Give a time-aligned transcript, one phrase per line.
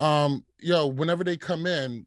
[0.00, 2.06] um, yo, whenever they come in,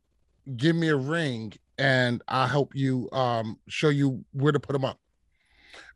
[0.56, 4.86] give me a ring and I'll help you um show you where to put them
[4.86, 5.00] up.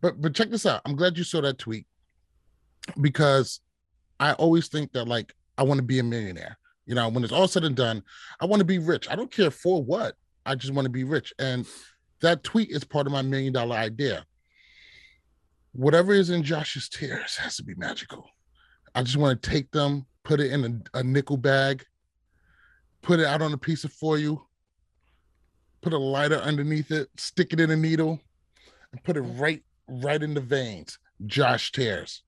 [0.02, 0.82] But but check this out.
[0.86, 1.86] I'm glad you saw that tweet
[3.02, 3.60] because
[4.20, 6.58] I always think that like I want to be a millionaire.
[6.86, 8.04] You know, when it's all said and done,
[8.39, 9.10] I want to be rich.
[9.10, 10.16] I don't care for what.
[10.46, 11.34] I just want to be rich.
[11.39, 11.66] And
[12.21, 14.25] that tweet is part of my million dollar idea.
[15.71, 18.25] Whatever is in Josh's tears has to be magical.
[18.94, 21.86] I just want to take them, put it in a, a nickel bag,
[23.02, 24.47] put it out on a piece of foil,
[25.82, 28.20] put a lighter underneath it, stick it in a needle,
[28.92, 30.97] and put it right right in the veins.
[31.25, 32.23] Josh tears.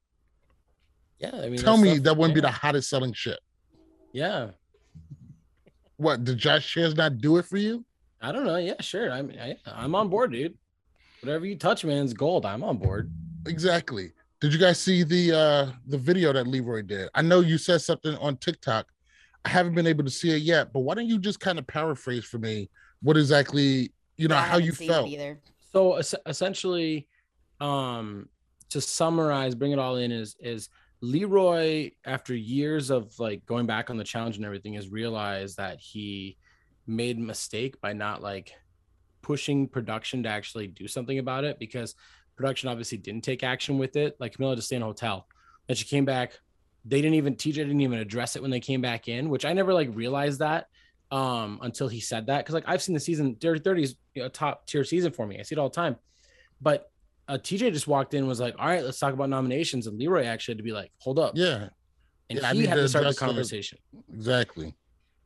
[1.19, 3.39] Yeah, I mean, Tell me that wouldn't be the hottest selling shit.
[4.11, 4.51] Yeah,
[5.97, 7.85] What did Josh Tears not do it for you?
[8.21, 8.57] I don't know.
[8.57, 9.11] Yeah, sure.
[9.11, 10.57] I'm I, I'm on board, dude.
[11.21, 12.45] Whatever you touch, man's gold.
[12.45, 13.11] I'm on board.
[13.45, 14.11] Exactly.
[14.45, 17.09] Did you guys see the uh the video that Leroy did?
[17.15, 18.85] I know you said something on TikTok.
[19.43, 21.65] I haven't been able to see it yet, but why don't you just kind of
[21.65, 22.69] paraphrase for me
[23.01, 25.09] what exactly you know I how you seen felt?
[25.09, 25.39] either.
[25.71, 27.07] So es- essentially,
[27.59, 28.29] um,
[28.69, 30.69] to summarize, bring it all in is is
[31.01, 35.79] Leroy, after years of like going back on the challenge and everything, has realized that
[35.79, 36.37] he
[36.85, 38.53] made a mistake by not like
[39.23, 41.95] pushing production to actually do something about it because
[42.35, 44.15] production obviously didn't take action with it.
[44.19, 45.27] Like Camilla just stayed in a hotel.
[45.69, 46.39] And she came back.
[46.85, 49.53] They didn't even TJ didn't even address it when they came back in, which I
[49.53, 50.67] never like realized that
[51.11, 52.45] um until he said that.
[52.45, 55.39] Cause like I've seen the season Dirty 30 is a top tier season for me.
[55.39, 55.95] I see it all the time.
[56.61, 56.91] But
[57.27, 59.87] uh, TJ just walked in and was like, all right, let's talk about nominations.
[59.87, 61.33] And Leroy actually had to be like, hold up.
[61.35, 61.69] Yeah,
[62.29, 63.77] And Yeah, he had to to start the address the- conversation.
[64.13, 64.75] exactly.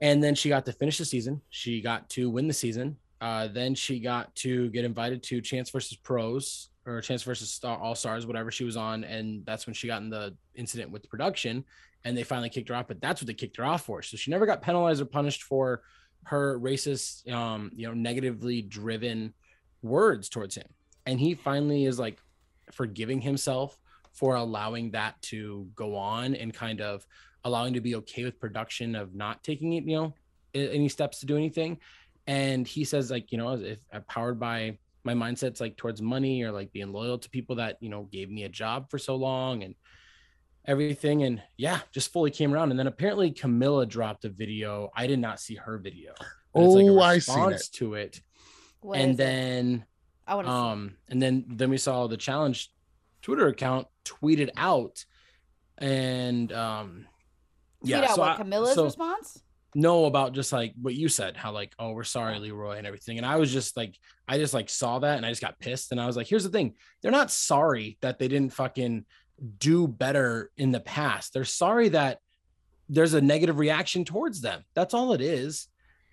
[0.01, 1.41] And then she got to finish the season.
[1.49, 2.95] She got to win the season.
[3.19, 7.77] Uh, then she got to get invited to Champs versus Pros or Champs versus Star,
[7.77, 9.03] All Stars, whatever she was on.
[9.03, 11.63] And that's when she got in the incident with production.
[12.03, 12.87] And they finally kicked her off.
[12.87, 14.01] But that's what they kicked her off for.
[14.01, 15.81] So she never got penalized or punished for
[16.23, 19.33] her racist, um, you know, negatively driven
[19.81, 20.67] words towards him.
[21.05, 22.19] And he finally is like
[22.71, 23.77] forgiving himself
[24.11, 27.05] for allowing that to go on and kind of
[27.45, 30.13] allowing to be okay with production of not taking it, you know,
[30.53, 31.77] any steps to do anything.
[32.27, 34.77] And he says, like, you know, if I'm powered by
[35.15, 38.29] my mindset's like towards money or like being loyal to people that, you know, gave
[38.29, 39.75] me a job for so long and
[40.65, 41.23] everything.
[41.23, 42.71] And yeah, just fully came around.
[42.71, 44.89] And then apparently Camilla dropped a video.
[44.95, 46.13] I did not see her video.
[46.53, 47.63] but it's like a Oh, I seen it.
[47.73, 48.21] to it.
[48.81, 49.17] What and is it?
[49.17, 49.85] then
[50.27, 50.55] I want to see.
[50.57, 52.71] um and then then we saw the challenge
[53.21, 55.03] twitter account tweeted out
[55.77, 57.05] and um
[57.81, 59.41] Tweet yeah out so what I- Camilla's so response?
[59.75, 63.17] Know about just like what you said how like oh we're sorry leroy and everything
[63.17, 63.95] and i was just like
[64.27, 66.43] i just like saw that and i just got pissed and i was like here's
[66.43, 69.05] the thing they're not sorry that they didn't fucking
[69.59, 72.19] do better in the past they're sorry that
[72.89, 75.67] there's a negative reaction towards them that's all it is.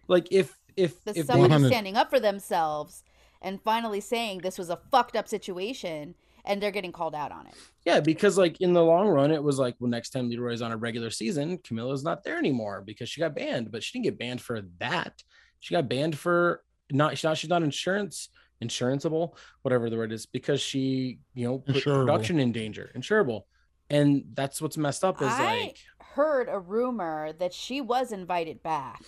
[0.09, 3.03] Like if if The if somebody 100 standing up for themselves
[3.41, 6.15] and finally saying this was a fucked up situation
[6.47, 7.55] and they're getting called out on it.
[7.85, 10.73] Yeah, because like in the long run, it was like, well, next time Leroy's on
[10.73, 13.71] a regular season, Camilla's not there anymore because she got banned.
[13.71, 15.23] But she didn't get banned for that.
[15.61, 18.29] She got banned for not she's not she's not insurance
[18.63, 22.07] insuranceable, whatever the word is, because she you know put Insurable.
[22.07, 23.43] production in danger, insurable,
[23.91, 28.63] and that's what's messed up is I like heard a rumor that she was invited
[28.63, 29.03] back.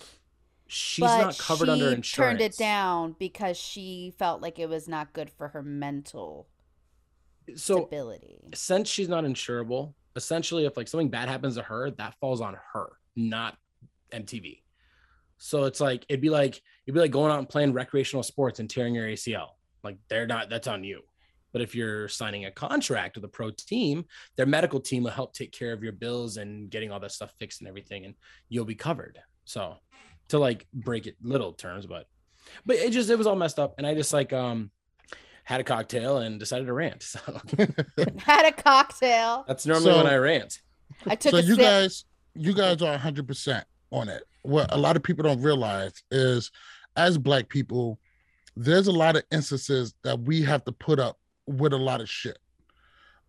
[0.67, 2.11] she's but not covered under she insurance.
[2.29, 6.47] turned it down because she felt like it was not good for her mental
[7.55, 8.39] So stability.
[8.53, 12.57] since she's not insurable, essentially, if like something bad happens to her, that falls on
[12.73, 13.57] her, not
[14.13, 14.61] MTV.
[15.37, 18.59] So it's like it'd be like it'd be like going out and playing recreational sports
[18.59, 19.49] and tearing your ACL.
[19.83, 21.01] Like they're not that's on you.
[21.51, 24.05] But if you're signing a contract with a pro team,
[24.37, 27.33] their medical team will help take care of your bills and getting all that stuff
[27.39, 28.13] fixed and everything, and
[28.49, 29.17] you'll be covered.
[29.45, 29.77] So
[30.27, 32.05] to like break it little terms, but
[32.65, 34.71] but it just it was all messed up, and I just like um
[35.49, 37.01] had a cocktail and decided to rant.
[37.13, 37.19] So
[38.19, 39.45] Had a cocktail.
[39.47, 40.59] that's normally So- when I rant.
[41.07, 41.59] I took so a you sip.
[41.63, 42.05] guys
[42.35, 46.51] you guys are 100% on it what a lot of people don't realize is
[46.95, 47.99] as black people
[48.55, 51.17] there's a lot of instances that we have to put up
[51.47, 52.37] with a lot of shit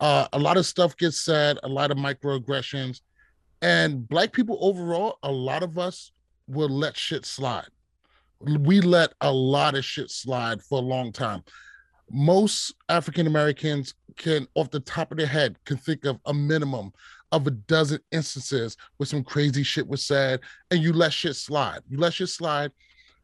[0.01, 3.01] uh, a lot of stuff gets said a lot of microaggressions
[3.63, 6.13] and black people overall a lot of us
[6.49, 7.69] will let shit slide
[8.41, 11.43] we let a lot of shit slide for a long time
[12.11, 16.93] most african americans can off the top of their head can think of a minimum
[17.33, 20.41] of a dozen instances where some crazy shit was said
[20.71, 21.81] and you let shit slide.
[21.89, 22.73] You let shit slide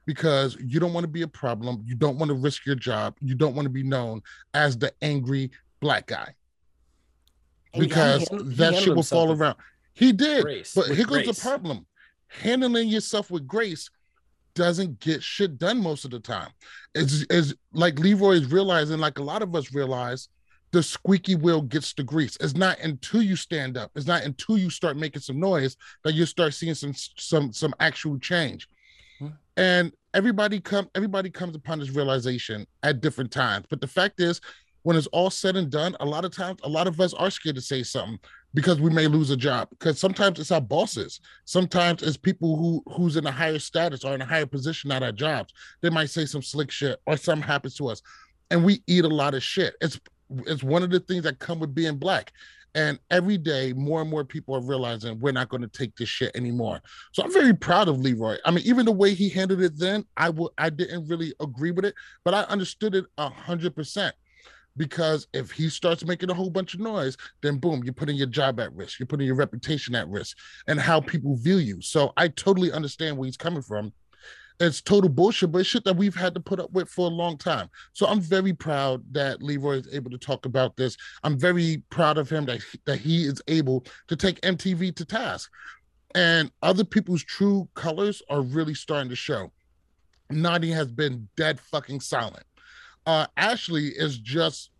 [0.06, 1.82] because you don't want to be a problem.
[1.84, 3.16] You don't want to risk your job.
[3.20, 4.22] You don't want to be known
[4.54, 5.50] as the angry
[5.80, 6.34] black guy
[7.76, 9.56] because handled- that shit will fall around.
[9.92, 10.42] He did.
[10.42, 11.36] grace- but here goes grace.
[11.36, 11.86] the problem.
[12.28, 13.88] handling yourself with grace
[14.56, 16.50] doesn't get shit done most of the time.
[16.96, 20.28] It's, it's like Leroy is realizing, like a lot of us realize,
[20.72, 22.36] the squeaky wheel gets the grease.
[22.40, 26.14] It's not until you stand up, it's not until you start making some noise that
[26.14, 28.68] you start seeing some some some actual change.
[29.20, 29.28] Hmm.
[29.56, 33.66] And everybody come everybody comes upon this realization at different times.
[33.70, 34.40] But the fact is,
[34.82, 37.30] when it's all said and done, a lot of times, a lot of us are
[37.30, 38.18] scared to say something
[38.56, 39.68] because we may lose a job.
[39.68, 44.14] Because sometimes it's our bosses, sometimes it's people who who's in a higher status or
[44.14, 45.52] in a higher position at our jobs.
[45.82, 48.00] They might say some slick shit or something happens to us,
[48.50, 49.74] and we eat a lot of shit.
[49.82, 50.00] It's
[50.46, 52.32] it's one of the things that come with being black.
[52.74, 56.10] And every day, more and more people are realizing we're not going to take this
[56.10, 56.82] shit anymore.
[57.12, 58.36] So I'm very proud of Leroy.
[58.44, 61.72] I mean, even the way he handled it then, i would i didn't really agree
[61.72, 61.94] with it,
[62.24, 64.14] but I understood it a hundred percent.
[64.76, 68.26] Because if he starts making a whole bunch of noise, then boom, you're putting your
[68.26, 68.98] job at risk.
[68.98, 70.36] You're putting your reputation at risk
[70.66, 71.80] and how people view you.
[71.80, 73.92] So I totally understand where he's coming from
[74.60, 77.14] it's total bullshit, but it's shit that we've had to put up with for a
[77.14, 77.68] long time.
[77.92, 80.96] So I'm very proud that Leroy is able to talk about this.
[81.22, 85.50] I'm very proud of him that that he is able to take MTV to task,
[86.14, 89.52] and other people's true colors are really starting to show.
[90.32, 92.44] Nany has been dead fucking silent.
[93.06, 94.70] Uh, Ashley is just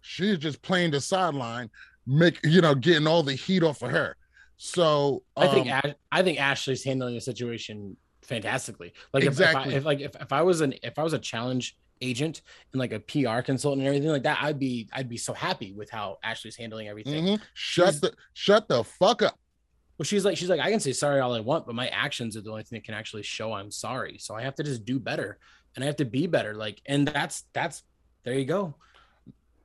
[0.00, 1.70] she's just playing the sideline,
[2.06, 4.16] make you know, getting all the heat off of her.
[4.56, 8.92] So um, I think um, I think Ashley's handling the situation fantastically.
[9.12, 9.74] Like exactly.
[9.74, 11.76] if, if I, if like if, if I was an if I was a challenge
[12.02, 12.42] agent
[12.72, 15.72] and like a PR consultant and everything like that, I'd be I'd be so happy
[15.72, 17.24] with how Ashley's handling everything.
[17.24, 17.42] Mm-hmm.
[17.54, 19.38] Shut she's, the shut the fuck up.
[19.98, 22.36] Well, she's like she's like I can say sorry all I want, but my actions
[22.36, 24.16] are the only thing that can actually show I'm sorry.
[24.18, 25.38] So I have to just do better
[25.74, 26.54] and I have to be better.
[26.54, 27.82] Like, and that's that's
[28.24, 28.74] there you go.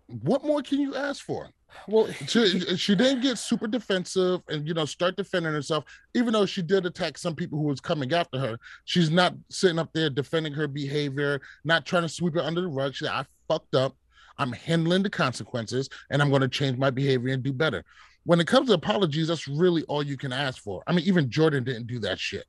[0.07, 1.49] What more can you ask for?
[1.87, 6.45] Well, she, she didn't get super defensive and you know start defending herself, even though
[6.45, 8.57] she did attack some people who was coming after her.
[8.85, 12.67] She's not sitting up there defending her behavior, not trying to sweep it under the
[12.67, 12.93] rug.
[12.93, 13.95] She said, "I fucked up.
[14.37, 17.83] I'm handling the consequences, and I'm going to change my behavior and do better."
[18.25, 20.83] When it comes to apologies, that's really all you can ask for.
[20.87, 22.45] I mean, even Jordan didn't do that shit.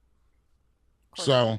[1.16, 1.58] So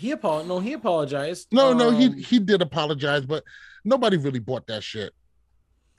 [0.00, 0.48] he apologized.
[0.48, 1.48] No, he apologized.
[1.52, 3.44] No, um, no, he um, he did apologize, but
[3.84, 5.12] nobody really bought that shit.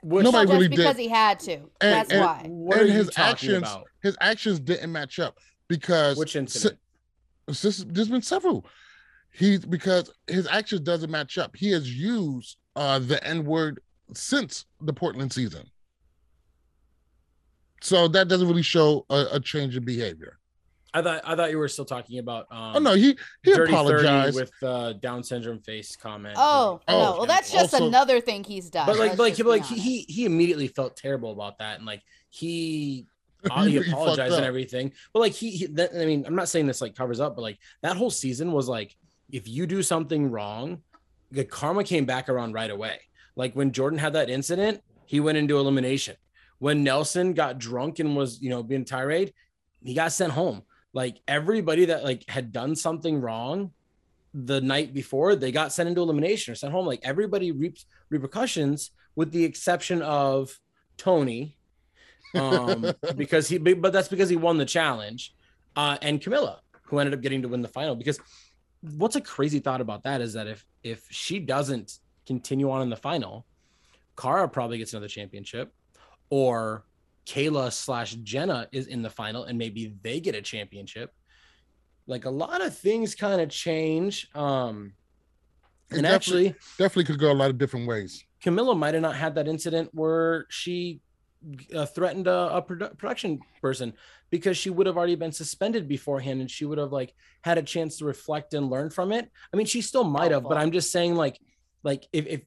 [0.01, 1.03] Which, Nobody really because did.
[1.03, 1.53] he had to.
[1.57, 2.45] And, That's and, why.
[2.48, 3.86] What and his actions, about?
[4.01, 5.38] his actions didn't match up
[5.68, 6.80] because which incident?
[7.45, 8.65] This, there's been several.
[9.30, 11.56] He because his actions doesn't match up.
[11.56, 13.81] He has used uh, the N word
[14.15, 15.69] since the Portland season,
[17.83, 20.39] so that doesn't really show a, a change in behavior.
[20.93, 22.47] I thought I thought you were still talking about.
[22.51, 26.35] Um, oh no, he he apologized with uh, Down syndrome face comment.
[26.38, 28.88] Oh, oh no, well that's just also, another thing he's done.
[28.88, 33.05] But like, like, like he he immediately felt terrible about that, and like he
[33.63, 34.91] he apologized and everything.
[35.13, 37.41] But like he, he that, I mean, I'm not saying this like covers up, but
[37.41, 38.95] like that whole season was like,
[39.31, 40.81] if you do something wrong,
[41.31, 42.99] the karma came back around right away.
[43.38, 46.17] Like when Jordan had that incident, he went into elimination.
[46.59, 49.33] When Nelson got drunk and was you know being tirade,
[49.81, 53.71] he got sent home like everybody that like had done something wrong
[54.33, 56.85] the night before they got sent into elimination or sent home.
[56.85, 60.57] Like everybody reaps repercussions with the exception of
[60.97, 61.57] tony
[62.35, 62.85] um
[63.15, 65.33] because he but that's because he won the challenge
[65.75, 67.95] uh and camilla who ended up getting to win the final.
[67.95, 68.19] Because
[68.81, 72.89] what's a crazy thought about that is that if if she doesn't continue on in
[72.89, 73.45] the final
[74.17, 75.74] cara probably gets another championship
[76.29, 76.86] or
[77.25, 81.11] Kayla slash Jenna is in the final and maybe they get a championship.
[82.07, 84.27] Like a lot of things kind of change.
[84.35, 84.93] Um,
[85.91, 88.23] and definitely, actually, definitely could go a lot of different ways.
[88.41, 91.01] Camilla might have not had that incident where she
[91.75, 93.93] uh, threatened a, a produ- production person
[94.29, 97.13] because she would have already been suspended beforehand and she would have like
[97.43, 99.29] had a chance to reflect and learn from it.
[99.53, 101.39] I mean, she still might have, but I'm just saying like,
[101.83, 102.41] like if if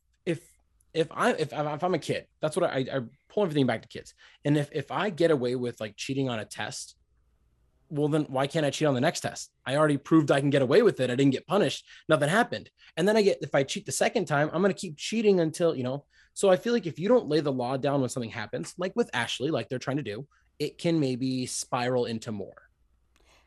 [0.94, 3.88] if I if, if I'm a kid, that's what I, I pull everything back to
[3.88, 4.14] kids.
[4.44, 6.96] And if if I get away with like cheating on a test,
[7.90, 9.50] well then why can't I cheat on the next test?
[9.66, 11.10] I already proved I can get away with it.
[11.10, 11.84] I didn't get punished.
[12.08, 12.70] Nothing happened.
[12.96, 15.74] And then I get if I cheat the second time, I'm to keep cheating until,
[15.74, 16.04] you know.
[16.32, 18.94] So I feel like if you don't lay the law down when something happens, like
[18.96, 20.26] with Ashley, like they're trying to do,
[20.58, 22.63] it can maybe spiral into more.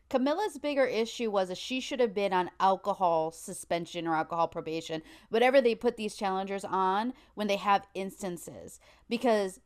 [0.10, 5.02] Camilla's bigger issue was that she should have been on alcohol suspension or alcohol probation,
[5.30, 8.80] whatever they put these challengers on when they have instances.
[9.10, 9.60] Because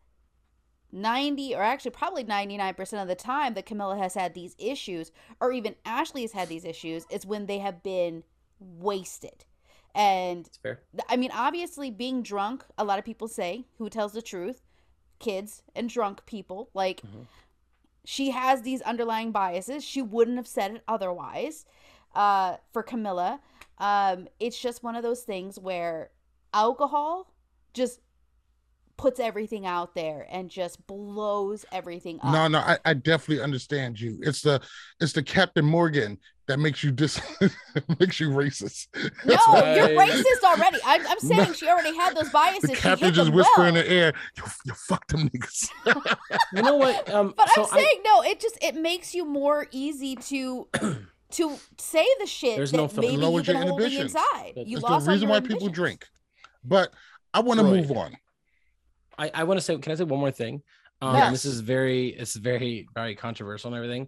[0.92, 5.52] 90 or actually probably 99% of the time that Camilla has had these issues or
[5.52, 8.24] even Ashley has had these issues is when they have been
[8.60, 9.46] wasted.
[9.94, 10.80] And fair.
[11.10, 14.62] I mean obviously being drunk, a lot of people say who tells the truth,
[15.20, 17.22] kids and drunk people like mm-hmm.
[18.06, 19.84] She has these underlying biases.
[19.84, 21.66] She wouldn't have said it otherwise.
[22.14, 23.40] Uh, for Camilla,
[23.78, 26.12] um, it's just one of those things where
[26.54, 27.34] alcohol
[27.74, 28.02] just
[28.98, 32.34] puts everything out there and just blows everything up.
[32.34, 34.20] No, no, I, I definitely understand you.
[34.22, 34.62] It's the
[35.00, 36.20] it's the Captain Morgan
[36.52, 37.20] that makes you dis
[38.00, 38.88] makes you racist.
[39.26, 40.78] No, That's you're racist already.
[40.86, 41.54] I'm, I'm saying No.
[41.54, 42.70] she already had those biases.
[42.70, 43.68] the She captain just them whisper well.
[43.70, 45.70] in the air, you, you fuck them niggas.
[46.54, 47.10] You know what?
[47.10, 48.22] Um, But so I'm saying no.
[48.24, 50.68] It just it makes you more easy to
[51.32, 53.02] to say the shit There's that no filter.
[53.10, 54.12] maybe you've been your holding inhibitions.
[54.16, 54.54] inside.
[54.58, 56.06] That's You It's lost the reason why people drink.
[56.64, 56.94] But
[57.34, 58.18] I want to move on.
[59.18, 60.62] I, I want to say, can I say one more thing?
[61.02, 61.32] Um, Yes.
[61.32, 64.08] This is very, it's very, very controversial and everything.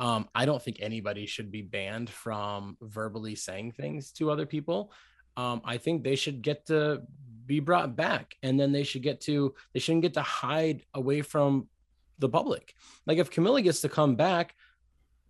[0.00, 4.92] Um, I don't think anybody should be banned from verbally saying things to other people.
[5.36, 7.02] Um, I think they should get to
[7.46, 11.20] be brought back, and then they should get to, they shouldn't get to hide away
[11.20, 11.68] from
[12.18, 12.74] the public.
[13.06, 14.54] Like if Camilla gets to come back,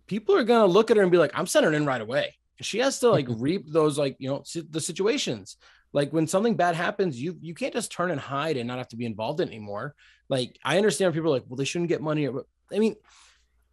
[0.07, 2.35] people are gonna look at her and be like, "I'm sending her in right away."
[2.57, 5.57] And she has to like reap those like you know the situations
[5.93, 8.87] like when something bad happens you you can't just turn and hide and not have
[8.89, 9.95] to be involved in anymore
[10.29, 12.95] like i understand people are like well they shouldn't get money i mean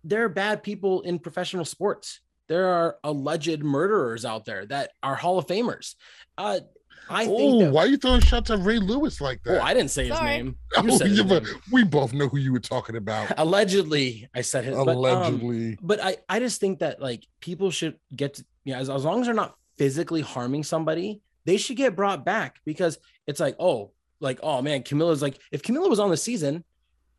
[0.05, 5.15] there are bad people in professional sports there are alleged murderers out there that are
[5.15, 5.95] hall of famers
[6.39, 6.61] uh
[7.11, 9.51] i think Oh, that, why are you throwing shots at Ray Lewis like that?
[9.51, 9.65] oh that?
[9.65, 10.31] i didn't say his Sorry.
[10.31, 13.33] name you Oh, said his yeah, but we both know who you were talking about.
[13.39, 15.79] allegedly i said his but, um, Allegedly.
[15.83, 19.05] but I, I just think that like people should get to, you know, as, as
[19.05, 23.55] long as they're not physically harming somebody, they should get brought back because it's like,
[23.61, 26.65] oh, like, oh man, Camilla's like, if Camilla was on the season,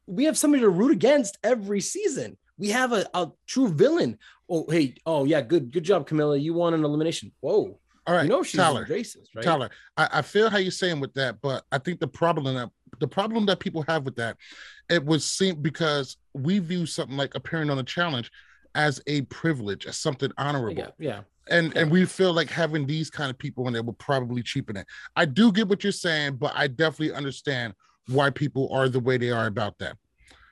[0.06, 2.38] we have somebody to root against every season.
[2.60, 4.20] We have a, a true villain.
[4.50, 6.38] Oh, hey, oh yeah, good, good job, Camilla.
[6.38, 7.32] You won an elimination.
[7.40, 7.80] Whoa.
[8.06, 8.86] All right, you know she's Tyler.
[8.86, 9.44] racist, right?
[9.44, 12.70] Tyler, I, I feel how you're saying with that, but I think the problem that
[13.00, 14.36] the problem that people have with that,
[14.90, 18.32] it was seen because we view something like appearing on a challenge
[18.76, 20.74] as a privilege, as something honorable.
[20.74, 21.22] Yeah, yeah.
[21.50, 21.82] and Yeah.
[21.82, 24.88] and we feel like having these kind of people in there will probably cheapen it.
[25.16, 27.74] I do get what you're saying, but I definitely understand
[28.08, 29.98] why people are the way they are about that.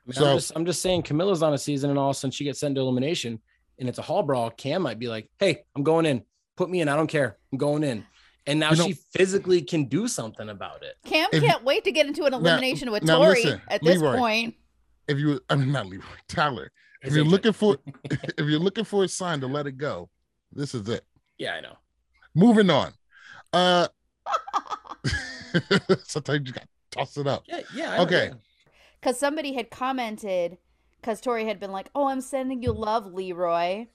[0.08, 2.16] I mean, So- I'm just I'm just saying Camilla's on a season and all of
[2.16, 3.40] a sudden she gets sent to elimination
[3.80, 4.50] and it's a hall brawl.
[4.52, 6.24] Cam might be like, hey, I'm going in.
[6.56, 6.88] Put me in.
[6.90, 7.38] I don't care.
[7.52, 8.06] I'm going in.
[8.48, 10.96] And now You know- she physically can do something about it.
[11.06, 14.00] Cam If can't wait to get into an elimination with now Tori listen, at this
[14.00, 14.18] Leroy.
[14.18, 14.56] point.
[15.10, 16.72] If you, I mean, not Leroy, Tyler.
[17.02, 19.74] If Is you're it- looking for, if you're looking for a sign to let it
[19.78, 20.10] go,
[20.54, 21.04] this is it.
[21.38, 21.78] Yeah, I know.
[22.34, 22.94] Moving on.
[23.54, 23.88] Uh,
[26.04, 27.44] sometimes you got to toss it up.
[27.48, 27.92] Yeah, yeah.
[27.92, 28.26] I know, Okay.
[28.28, 28.34] yeah.
[29.00, 30.58] Because somebody had commented
[31.01, 33.88] because Tori had been like, "Oh, I'm sending you love, Leroy,"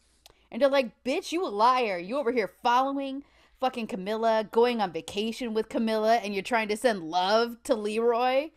[0.51, 1.99] and they're like, "Bitch, you a liar!
[1.99, 3.25] You over here following
[3.61, 8.51] fucking Camilla, going on vacation with Camilla, and you're trying to send love to Leroy."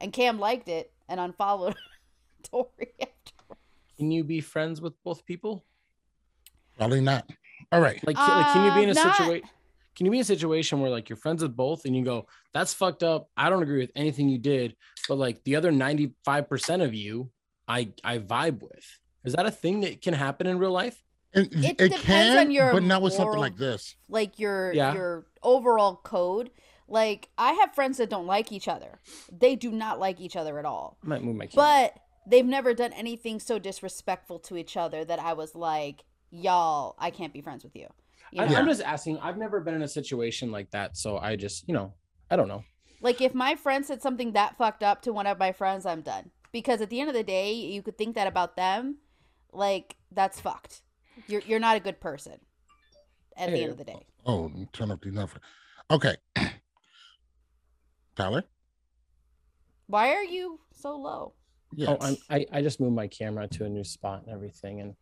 [0.00, 1.76] And Cam liked it and unfollowed
[2.42, 2.92] Tori.
[3.00, 3.56] After.
[3.96, 5.64] Can you be friends with both people?
[6.76, 7.30] Probably not.
[7.70, 8.04] All right.
[8.06, 9.48] Like, can- like, can you be in a Uh, not- situation?
[9.96, 12.26] Can you be in a situation where like you're friends with both and you go,
[12.52, 13.28] that's fucked up.
[13.36, 14.76] I don't agree with anything you did,
[15.08, 17.30] but like the other 95% of you,
[17.68, 18.84] I I vibe with.
[19.24, 21.00] Is that a thing that can happen in real life?
[21.32, 23.96] And It it, depends can, on your but not with something like this.
[24.08, 24.94] like your Yeah.
[24.94, 26.50] your overall code.
[26.86, 29.00] Like I have friends that don't like each other.
[29.32, 30.98] They do not like each other at all.
[31.04, 31.90] I might move my camera.
[31.94, 36.94] But they've never done anything so disrespectful to each other that I was like, y'all,
[36.98, 37.88] I can't be friends with you.
[38.34, 38.56] You I, know?
[38.56, 39.20] I'm just asking.
[39.20, 41.94] I've never been in a situation like that, so I just, you know,
[42.28, 42.64] I don't know.
[43.00, 46.00] Like if my friend said something that fucked up to one of my friends, I'm
[46.00, 46.32] done.
[46.50, 48.98] Because at the end of the day, you could think that about them,
[49.52, 50.82] like that's fucked.
[51.28, 52.40] You're you're not a good person.
[53.36, 54.04] At the end of the day.
[54.26, 55.38] Oh, oh, turn up the enough.
[55.90, 56.16] Okay.
[58.16, 58.42] Tyler?
[59.86, 61.34] Why are you so low?
[61.72, 61.88] Yes.
[61.90, 64.96] Oh, I'm, I I just moved my camera to a new spot and everything, and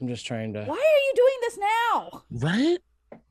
[0.00, 2.22] I'm just trying to Why are you doing this now?
[2.30, 2.78] right?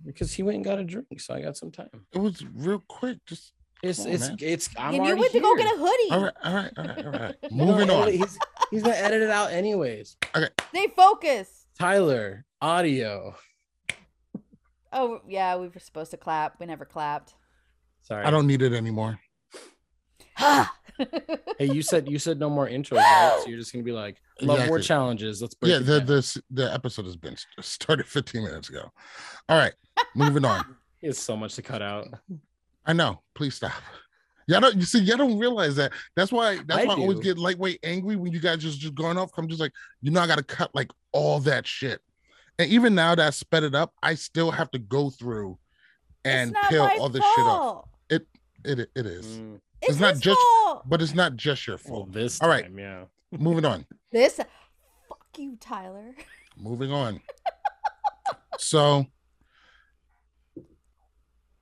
[0.05, 1.89] because he went and got a drink, so I got some time.
[2.13, 3.17] It was real quick.
[3.25, 4.37] Just It's on, it's man.
[4.41, 4.69] it's.
[4.77, 6.11] I'm and you already went to go get a hoodie.
[6.11, 7.35] all right, all right, all right, all right.
[7.41, 8.11] He's gonna Moving on.
[8.11, 8.37] He's,
[8.71, 10.17] he's gonna edit it out anyways.
[10.35, 10.49] Okay.
[10.69, 11.67] Stay focused.
[11.77, 13.35] Tyler, audio.
[14.91, 16.59] Oh yeah, we were supposed to clap.
[16.59, 17.35] We never clapped.
[18.01, 18.25] Sorry.
[18.25, 19.19] I don't need it anymore.
[20.37, 20.73] Ah!
[20.99, 21.35] Ha!
[21.57, 23.39] Hey, you said you said no more intros, right?
[23.43, 25.41] So you're just gonna be like, love more challenges.
[25.41, 26.07] Let's break Yeah, it the down.
[26.07, 28.91] the the episode has been started 15 minutes ago.
[29.49, 29.73] All right,
[30.15, 30.63] moving on.
[31.01, 32.09] It's so much to cut out.
[32.85, 33.21] I know.
[33.33, 33.71] Please stop.
[34.47, 35.93] Y'all don't you see, y'all don't realize that.
[36.17, 38.95] That's why that's I why I always get lightweight angry when you guys just just
[38.95, 39.31] going off.
[39.37, 42.01] I'm just like, you know, I gotta cut like all that shit.
[42.57, 45.57] And even now that I sped it up, I still have to go through
[46.25, 47.85] and peel all this shit off.
[47.85, 47.89] fault.
[48.65, 49.25] It it is.
[49.25, 50.83] Mm, It's, It's not just- fault.
[50.87, 52.11] But it's not just your well, fault.
[52.13, 52.63] this All right.
[52.63, 53.03] time, yeah.
[53.31, 53.85] Moving on.
[54.11, 56.15] This, fuck you, Tyler.
[56.57, 57.21] Moving on.
[58.57, 59.05] so,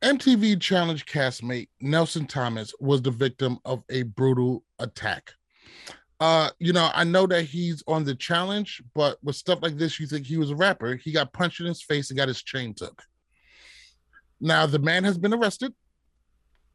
[0.02, 5.34] MTV Challenge castmate Nelson Thomas was the victim of a brutal attack.
[6.20, 10.00] Uh, you know, I know that he's on the challenge, but with stuff like this,
[10.00, 10.96] you think he was a rapper.
[10.96, 13.04] He got punched in his face and got his chain took.
[14.40, 15.74] Now the man has been arrested,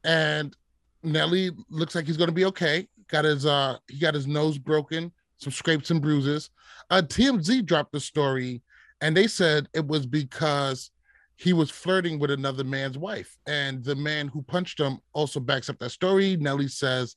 [0.05, 0.55] and
[1.03, 2.89] Nelly looks like he's going to be okay.
[3.09, 6.51] Got his uh, he got his nose broken, some scrapes and bruises.
[6.91, 8.63] Uh, TMZ dropped the story,
[9.01, 10.91] and they said it was because
[11.37, 15.69] he was flirting with another man's wife, and the man who punched him also backs
[15.69, 16.37] up that story.
[16.37, 17.17] Nelly says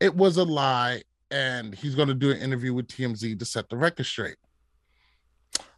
[0.00, 3.68] it was a lie, and he's going to do an interview with TMZ to set
[3.68, 4.36] the record straight.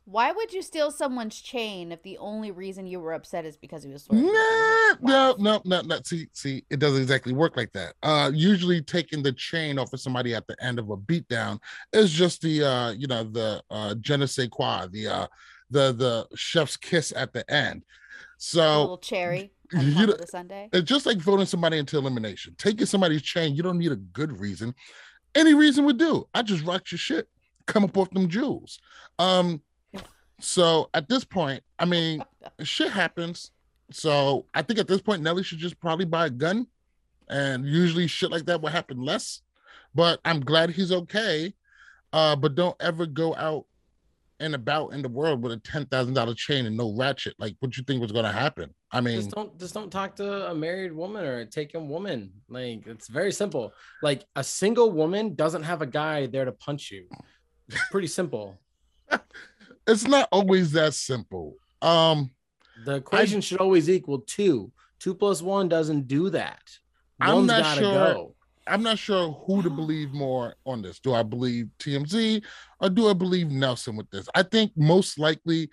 [0.04, 3.84] Why would you steal someone's chain if the only reason you were upset is because
[3.84, 6.00] he was with Nah, no, no, no, no.
[6.04, 7.94] See, see, it doesn't exactly work like that.
[8.02, 11.60] Uh, usually taking the chain off of somebody at the end of a beatdown
[11.92, 15.26] is just the, uh, you know, the uh, je ne sais quoi, the, uh,
[15.70, 17.82] the, the chef's kiss at the end.
[17.82, 20.68] A So little cherry you know- the sundae.
[20.72, 22.54] it's just like voting somebody into elimination.
[22.58, 24.74] Taking somebody's chain, you don't need a good reason.
[25.34, 26.28] Any reason would do.
[26.34, 27.28] I just rocked your shit.
[27.66, 28.80] Come up off them jewels.
[29.20, 29.62] Um,
[30.42, 32.22] so at this point, I mean,
[32.62, 33.52] shit happens.
[33.90, 36.66] So I think at this point, Nelly should just probably buy a gun.
[37.28, 39.42] And usually shit like that will happen less.
[39.94, 41.54] But I'm glad he's okay.
[42.12, 43.66] Uh, but don't ever go out
[44.40, 47.34] and about in the world with a ten thousand dollar chain and no ratchet.
[47.38, 48.74] Like what you think was gonna happen?
[48.90, 52.32] I mean, just don't just don't talk to a married woman or a taken woman.
[52.48, 53.72] Like it's very simple.
[54.02, 57.06] Like a single woman doesn't have a guy there to punch you.
[57.68, 58.58] It's pretty simple.
[59.86, 61.56] it's not always that simple.
[61.80, 62.30] Um,
[62.84, 64.72] The equation should always equal two.
[64.98, 66.62] Two plus one doesn't do that.
[67.20, 67.82] I'm not sure.
[67.82, 68.34] go.
[68.66, 71.00] I'm not sure who to believe more on this.
[71.00, 72.42] Do I believe TMZ
[72.80, 74.28] or do I believe Nelson with this?
[74.34, 75.68] I think most likely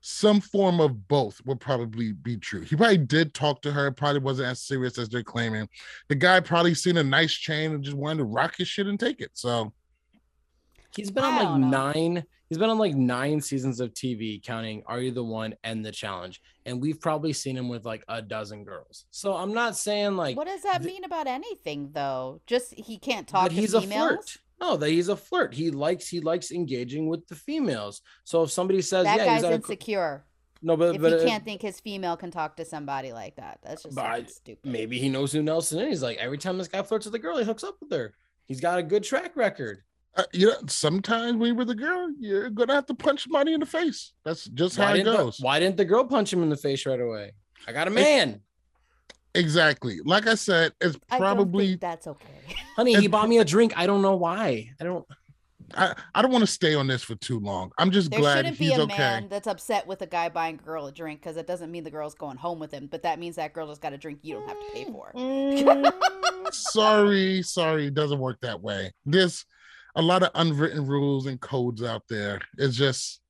[0.00, 2.60] some form of both would probably be true.
[2.60, 5.68] He probably did talk to her, probably wasn't as serious as they're claiming.
[6.08, 8.98] The guy probably seen a nice chain and just wanted to rock his shit and
[9.00, 9.32] take it.
[9.34, 9.72] So
[10.96, 12.24] He's been I on like nine.
[12.48, 15.92] He's been on like nine seasons of TV, counting Are You the One and The
[15.92, 19.04] Challenge, and we've probably seen him with like a dozen girls.
[19.10, 22.40] So I'm not saying like what does that th- mean about anything, though?
[22.46, 24.38] Just he can't talk But to he's a flirt.
[24.60, 25.54] No, that he's a flirt.
[25.54, 28.00] He likes he likes engaging with the females.
[28.24, 30.24] So if somebody says, That "Yeah, guy's he's a, insecure.
[30.62, 33.36] no," but, if but he uh, can't think his female can talk to somebody like
[33.36, 34.68] that, that's just I- stupid.
[34.68, 35.88] maybe he knows who Nelson is.
[35.88, 38.14] He's like every time this guy flirts with a girl, he hooks up with her.
[38.46, 39.82] He's got a good track record.
[40.16, 43.52] Uh, you know, sometimes when you're with a girl, you're gonna have to punch somebody
[43.52, 44.12] in the face.
[44.24, 45.40] That's just how it didn't, the, goes.
[45.40, 47.32] why didn't the girl punch him in the face right away?
[47.66, 48.40] I got a man,
[49.34, 50.00] Exactly.
[50.04, 52.26] Like I said, it's I don't probably think that's okay.
[52.76, 52.94] honey.
[52.96, 53.72] He bought me a drink.
[53.76, 54.70] I don't know why.
[54.80, 55.06] I don't.
[55.74, 57.72] I, I don't want to stay on this for too long.
[57.76, 58.96] I'm just There glad shouldn't be a okay.
[58.96, 61.84] man that's upset with a guy buying a girl a drink because it doesn't mean
[61.84, 64.20] the girl's going home with him, but that means that girl just got a drink
[64.22, 65.12] you don't have to pay for.
[65.14, 68.92] Mm, sorry, sorry, it doesn't work that way.
[69.04, 69.44] There's
[69.96, 72.40] a lot of unwritten rules and codes out there.
[72.56, 73.20] It's just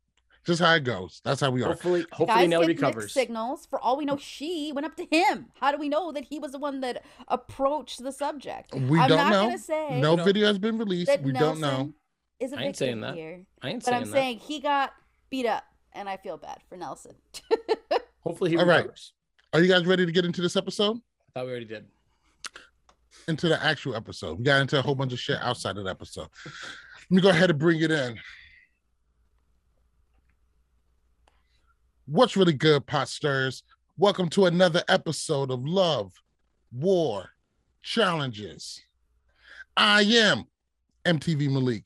[0.44, 1.21] just how it goes.
[1.25, 1.68] That's how we are.
[1.68, 3.12] Hopefully, hopefully Guys Nelly recovers.
[3.12, 3.66] signals.
[3.66, 5.47] For all we know, she went up to him.
[5.61, 8.75] How do we know that he was the one that approached the subject?
[8.75, 9.42] We I'm don't not know.
[9.47, 10.25] gonna say No No.
[10.25, 11.09] video has been released.
[11.09, 11.68] that We don't know.
[11.71, 11.94] Nelson
[12.40, 13.14] is a I ain't saying that.
[13.14, 14.16] here, I ain't but saying I'm that.
[14.16, 14.92] saying he got
[15.29, 17.16] beat up, and I feel bad for Nelson.
[18.21, 18.79] Hopefully he All right.
[18.79, 19.12] recovers.
[19.53, 20.97] Are you guys ready to get into this episode?
[20.97, 21.87] I thought we already did.
[23.29, 24.38] Into the actual episode.
[24.38, 26.29] We got into a whole bunch of shit outside of the episode.
[26.47, 28.19] Let me go ahead and bring it in.
[32.07, 33.64] What's really good, pot stirs?
[33.99, 36.14] Welcome to another episode of Love,
[36.73, 37.29] War,
[37.83, 38.81] Challenges.
[39.77, 40.47] I am
[41.05, 41.85] MTV Malik.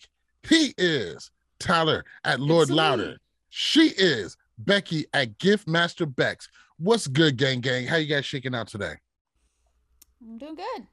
[0.49, 2.71] He is Tyler at Lord.
[2.71, 3.17] Louder.
[3.49, 6.49] She is Becky at Gift Master Bex.
[6.79, 7.85] What's good, gang gang?
[7.87, 8.95] How you guys shaking out today?
[10.23, 10.87] I'm doing good,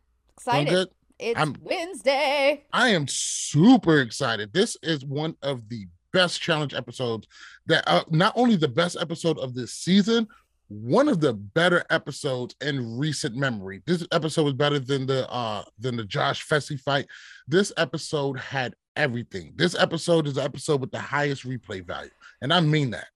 [0.48, 0.90] excited.
[1.20, 2.64] It's I'm- Wednesday.
[2.72, 4.54] I am super excited.
[4.54, 7.28] This is one of the best challenge episodes
[7.68, 10.28] that uh, not only the best episode of this season,
[10.70, 13.82] one of the better episodes in recent memory.
[13.86, 17.08] This episode was better than the uh than the Josh Fessy fight.
[17.48, 19.54] This episode had everything.
[19.56, 23.08] This episode is the episode with the highest replay value, and I mean that.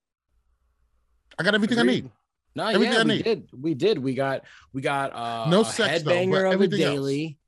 [1.38, 2.10] I got everything I need.
[2.56, 3.24] No, Everything yeah, I we need.
[3.24, 3.48] did.
[3.52, 3.98] We did.
[3.98, 6.94] We got we got uh No a sex, headbanger but of a everything else.
[6.94, 7.38] daily.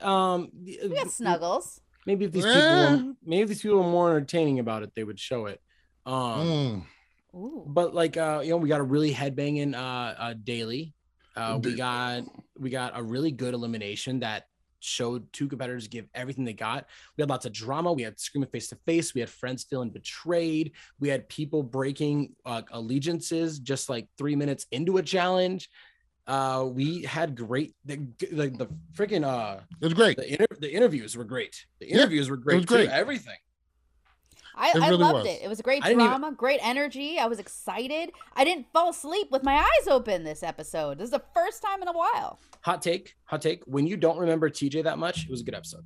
[0.00, 1.80] Um We got snuggles.
[2.06, 2.52] maybe if these Eh.
[2.54, 5.60] people were, maybe if these people were more entertaining about it, they would show it.
[6.06, 6.86] Um
[7.34, 7.72] Mm.
[7.74, 10.94] But like uh you know, we got a really headbanging uh uh daily.
[11.36, 12.22] Uh We we got
[12.58, 14.46] we got a really good elimination that
[14.80, 16.86] showed two competitors give everything they got.
[17.16, 17.92] We had lots of drama.
[17.92, 19.14] We had screaming face to face.
[19.14, 20.72] We had friends feeling betrayed.
[21.00, 25.68] We had people breaking uh, allegiances just like three minutes into a challenge.
[26.26, 30.18] Uh, we had great the the, the freaking uh It was great.
[30.18, 31.64] the inter- the interviews were great.
[31.80, 32.56] The Yeah, interviews were great.
[32.56, 32.86] was great.
[32.86, 32.92] Too.
[32.92, 33.36] Everything.
[34.58, 35.26] I, It I really loved was.
[35.26, 35.42] it.
[35.42, 37.18] It was a great I didn't even- drama, great energy.
[37.18, 38.10] I was excited.
[38.34, 40.98] I didn't fall asleep with my eyes open this episode.
[40.98, 42.40] This is the first time in a while.
[42.62, 43.14] Hot take.
[43.26, 43.62] Hot take.
[43.66, 45.84] When you don't remember TJ that much, it was a good episode.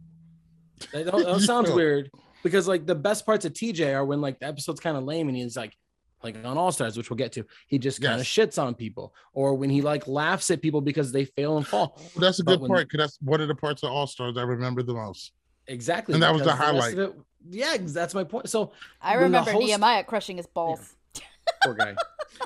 [0.93, 2.11] That, that- that sounds weird
[2.43, 5.29] because like the best parts of TJ are when like the episode's kind of lame
[5.29, 5.77] and he's like
[6.25, 8.27] like on All Stars, which we'll get to, he just kind of Yes.
[8.29, 12.01] shits on people, or when he like laughs at people because they fail and fall.
[12.17, 14.37] That's a But good when- part because that's one of the parts of All Stars
[14.39, 15.33] I remember the most.
[15.67, 16.15] Exactly.
[16.15, 16.93] And that was the because rest highlight.
[16.99, 17.17] of it-
[17.50, 18.48] yeah, that's my point.
[18.48, 20.94] So I remember host- Nehemiah crushing his balls.
[21.64, 21.94] poor guy,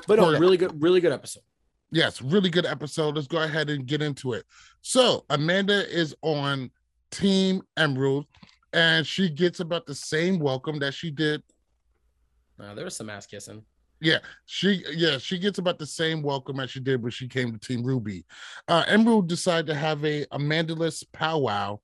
[0.07, 0.39] but Poor no, guy.
[0.39, 1.43] really good, really good episode.
[1.91, 3.15] Yes, really good episode.
[3.15, 4.45] Let's go ahead and get into it.
[4.81, 6.69] So Amanda is on
[7.11, 8.25] Team Emerald,
[8.73, 11.41] and she gets about the same welcome that she did.
[12.59, 13.63] Uh, there was some ass kissing.
[13.99, 17.51] Yeah, she yeah, she gets about the same welcome as she did when she came
[17.51, 18.25] to Team Ruby.
[18.67, 21.79] Uh Emerald decided to have a Amandaless powwow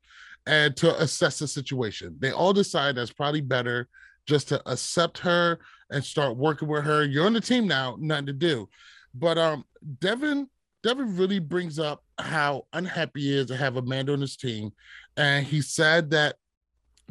[0.46, 2.16] and to assess the situation.
[2.20, 3.88] They all decide that's probably better
[4.26, 7.04] just to accept her and start working with her.
[7.04, 8.70] You're on the team now, nothing to do.
[9.14, 9.66] But um
[10.00, 10.48] Devin
[10.84, 14.72] Devin really brings up how unhappy he is to have Amanda on his team.
[15.16, 16.36] And he said that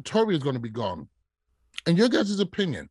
[0.03, 1.07] Tori is going to be gone.
[1.87, 2.89] In your guys' opinion,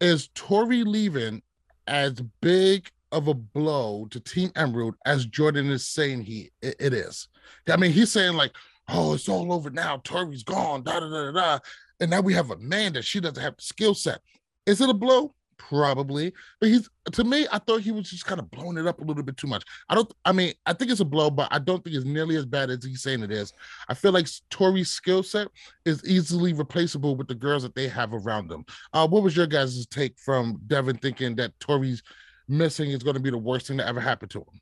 [0.00, 1.42] is Tori leaving
[1.86, 6.92] as big of a blow to Team Emerald as Jordan is saying he it, it
[6.92, 7.28] is?
[7.68, 8.52] I mean, he's saying like,
[8.88, 9.98] "Oh, it's all over now.
[9.98, 11.58] Tori's gone." Da da da da.
[12.00, 13.02] And now we have Amanda.
[13.02, 14.20] She doesn't have the skill set.
[14.66, 15.34] Is it a blow?
[15.58, 17.46] Probably, but he's to me.
[17.50, 19.64] I thought he was just kind of blowing it up a little bit too much.
[19.88, 20.10] I don't.
[20.24, 22.70] I mean, I think it's a blow, but I don't think it's nearly as bad
[22.70, 23.52] as he's saying it is.
[23.88, 25.48] I feel like Tori's skill set
[25.84, 28.64] is easily replaceable with the girls that they have around them.
[28.92, 32.04] Uh, what was your guys' take from Devin thinking that Tori's
[32.46, 34.60] missing is going to be the worst thing that ever happened to him?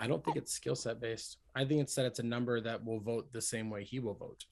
[0.00, 1.38] I don't think it's skill set based.
[1.54, 4.14] I think it's that it's a number that will vote the same way he will
[4.14, 4.44] vote.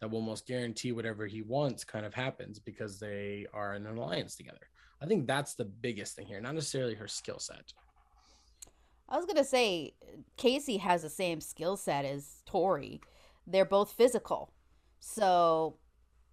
[0.00, 3.96] That will most guarantee whatever he wants kind of happens because they are in an
[3.96, 4.68] alliance together.
[5.02, 7.72] I think that's the biggest thing here, not necessarily her skill set.
[9.08, 9.94] I was gonna say
[10.36, 13.00] Casey has the same skill set as Tori.
[13.46, 14.52] They're both physical,
[15.00, 15.78] so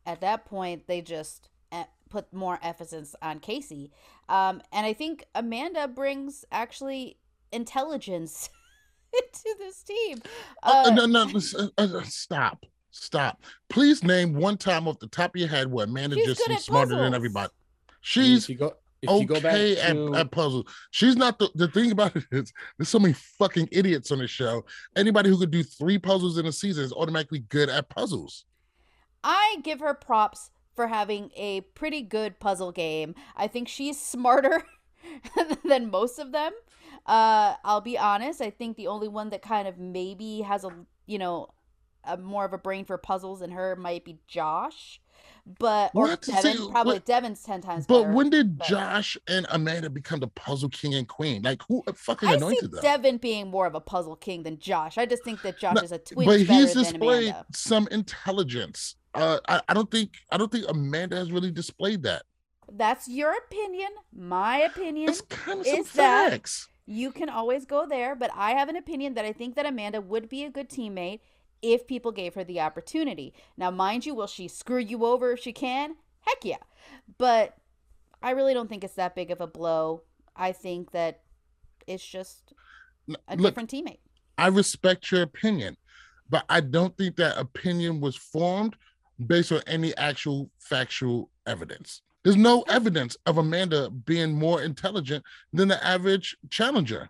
[0.06, 3.91] at that point they just eh, put more emphasis on Casey.
[4.28, 7.18] Um, and I think Amanda brings actually
[7.52, 8.50] intelligence
[9.14, 10.22] into this team.
[10.64, 11.28] Uh, Uh, no, no,
[11.58, 13.42] uh, uh, stop, stop.
[13.70, 16.48] Please name one time off the top of your head where Amanda She's just good
[16.48, 17.16] seems at smarter than puzzles.
[17.16, 17.54] everybody.
[17.54, 20.66] if She's you go, if you go back okay at, to, at puzzles.
[20.92, 24.28] She's not the, the thing about it is there's so many fucking idiots on the
[24.28, 24.66] show.
[24.96, 28.46] Anybody who could do three puzzles in a season is automatically good at puzzles.
[29.24, 33.16] I give her props for having a pretty good puzzle game.
[33.36, 34.64] I think she's smarter
[35.64, 36.52] than most of them.
[37.06, 38.41] Uh, I'll be honest.
[38.41, 40.70] I think the only one that kind of maybe has a
[41.06, 41.50] you know
[42.04, 45.00] a more of a brain for puzzles than her might be Josh,
[45.60, 46.22] but or What?
[46.22, 46.58] Devin.
[46.58, 48.00] See, probably what- Devin's ten times better.
[48.00, 48.13] But better.
[48.15, 51.44] when did but- Josh and Amanda become the puzzle king and queen?
[51.44, 52.82] Like who fucking I anointed them?
[52.82, 54.98] Devin being more of a puzzle king than Josh.
[54.98, 58.96] I just think that Josh No, is a twinge but he's displayed some intelligence.
[59.13, 62.24] Uh, I, I don't think I don't think Amanda has really displayed that.
[62.72, 63.89] That's your opinion.
[64.12, 65.10] My opinion.
[65.10, 66.68] It's kind of some is that- facts.
[66.86, 70.02] You can always go there, but I have an opinion that I think that Amanda
[70.02, 71.21] would be a good teammate
[71.62, 73.34] if people gave her the opportunity.
[73.58, 75.95] Now, mind you, will she screw you over if she can?
[76.21, 76.58] Heck yeah.
[77.17, 77.58] But
[78.21, 80.04] I really don't think it's that big of a blow.
[80.36, 81.21] I think that
[81.88, 82.54] it's just
[83.28, 84.00] a Look, different teammate.
[84.38, 85.78] I respect your opinion,
[86.30, 88.76] but I don't think that opinion was formed
[89.26, 92.02] based on any actual factual evidence.
[92.26, 97.08] There's no evidence of Amanda being more intelligent than the average challenger.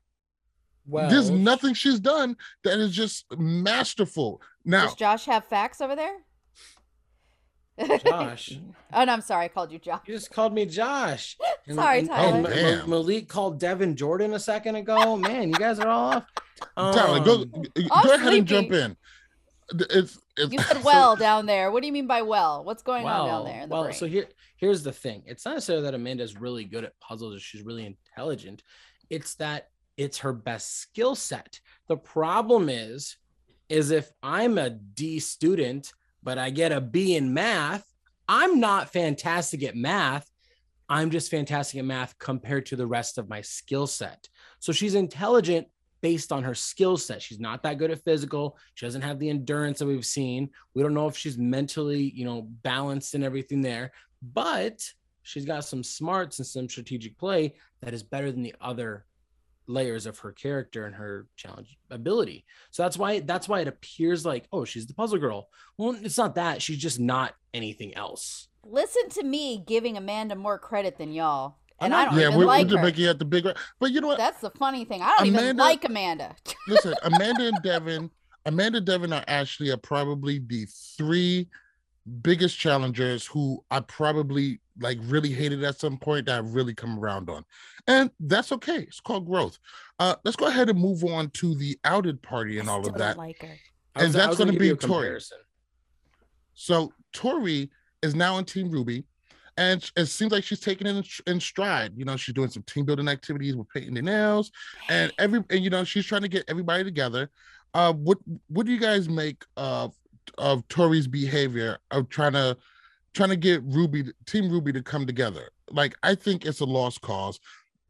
[0.85, 4.41] well, There's nothing she's done that is just masterful.
[4.65, 6.17] Now, Does Josh have facts over there?
[8.05, 8.59] Josh.
[8.93, 9.45] oh, no, I'm sorry.
[9.45, 10.01] I called you Josh.
[10.05, 11.37] You just called me Josh.
[11.73, 12.37] Sorry, Tyler.
[12.37, 12.89] Oh, Ma- damn.
[12.89, 15.15] Malik called Devin Jordan a second ago.
[15.17, 16.23] Man, you guys are all
[16.77, 16.93] off.
[16.93, 18.95] Tyler, go, Um, go I'm ahead and jump in.
[19.89, 21.71] It's, it's You said well down there.
[21.71, 22.63] What do you mean by well?
[22.63, 23.95] What's going on down there in the well, brain?
[23.95, 24.27] so here,
[24.65, 25.21] here's the thing.
[25.27, 28.63] It's not necessarily that Amanda's really good at puzzles or she's really intelligent.
[29.11, 31.59] It's that it's her best skill set.
[31.87, 33.15] The problem is,
[33.69, 37.85] is if I'm a D student, but I get a B in math,
[38.27, 40.27] I'm not fantastic at math.
[40.89, 44.27] I'm just fantastic at math compared to the rest of my skill set.
[44.57, 45.67] So she's intelligent
[46.01, 47.21] based on her skill set.
[47.21, 48.57] She's not that good at physical.
[48.73, 50.49] She doesn't have the endurance that we've seen.
[50.73, 54.81] We don't know if she's mentally, you know, balanced and everything there, but
[55.23, 59.05] she's got some smarts and some strategic play that is better than the other
[59.67, 62.45] layers of her character and her challenge ability.
[62.71, 65.49] So that's why that's why it appears like, oh, she's the puzzle girl.
[65.77, 66.61] Well, it's not that.
[66.61, 68.47] She's just not anything else.
[68.63, 71.57] Listen to me giving Amanda more credit than y'all.
[71.79, 72.83] And I don't yeah, even we're, like we're her.
[72.83, 73.45] making it the big.
[73.79, 74.17] But you know what?
[74.17, 75.01] That's the funny thing.
[75.01, 76.35] I don't even Amanda- like Amanda.
[76.67, 78.09] Listen, Amanda and Devin,
[78.45, 80.65] Amanda and Devin are actually are probably the
[80.97, 81.49] three
[82.21, 86.99] biggest challengers who I probably like really hated at some point that I've really come
[86.99, 87.43] around on.
[87.87, 88.79] And that's okay.
[88.79, 89.57] It's called growth.
[89.99, 92.93] Uh let's go ahead and move on to the outed party and I all still
[92.93, 93.17] of that.
[93.17, 93.57] like her.
[93.95, 95.19] And was- I that's was gonna be you a Tori.
[96.53, 97.69] So Tori
[98.01, 99.03] is now in Team Ruby,
[99.57, 101.93] and it seems like she's taking it in, in stride.
[101.95, 104.51] You know, she's doing some team building activities with painting the nails,
[104.89, 107.29] and every and you know she's trying to get everybody together.
[107.73, 109.93] Uh, what what do you guys make of
[110.37, 112.57] of Tori's behavior of trying to
[113.13, 115.49] trying to get Ruby Team Ruby to come together?
[115.69, 117.39] Like, I think it's a lost cause.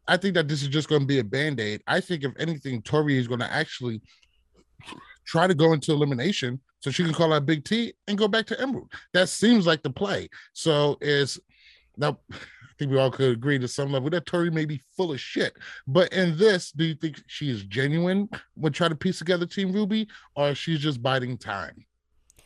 [0.08, 1.82] I think that this is just going to be a band aid.
[1.88, 4.02] I think if anything, Tori is going to actually
[5.26, 8.46] try to go into elimination so she can call out Big T and go back
[8.48, 8.92] to Emerald.
[9.14, 10.30] That seems like the play.
[10.54, 11.40] So is
[11.98, 12.20] now
[12.76, 15.20] I think we all could agree to some level that Tori may be full of
[15.20, 15.56] shit.
[15.88, 19.72] But in this, do you think she is genuine when trying to piece together Team
[19.72, 21.86] Ruby, or she's just biding time?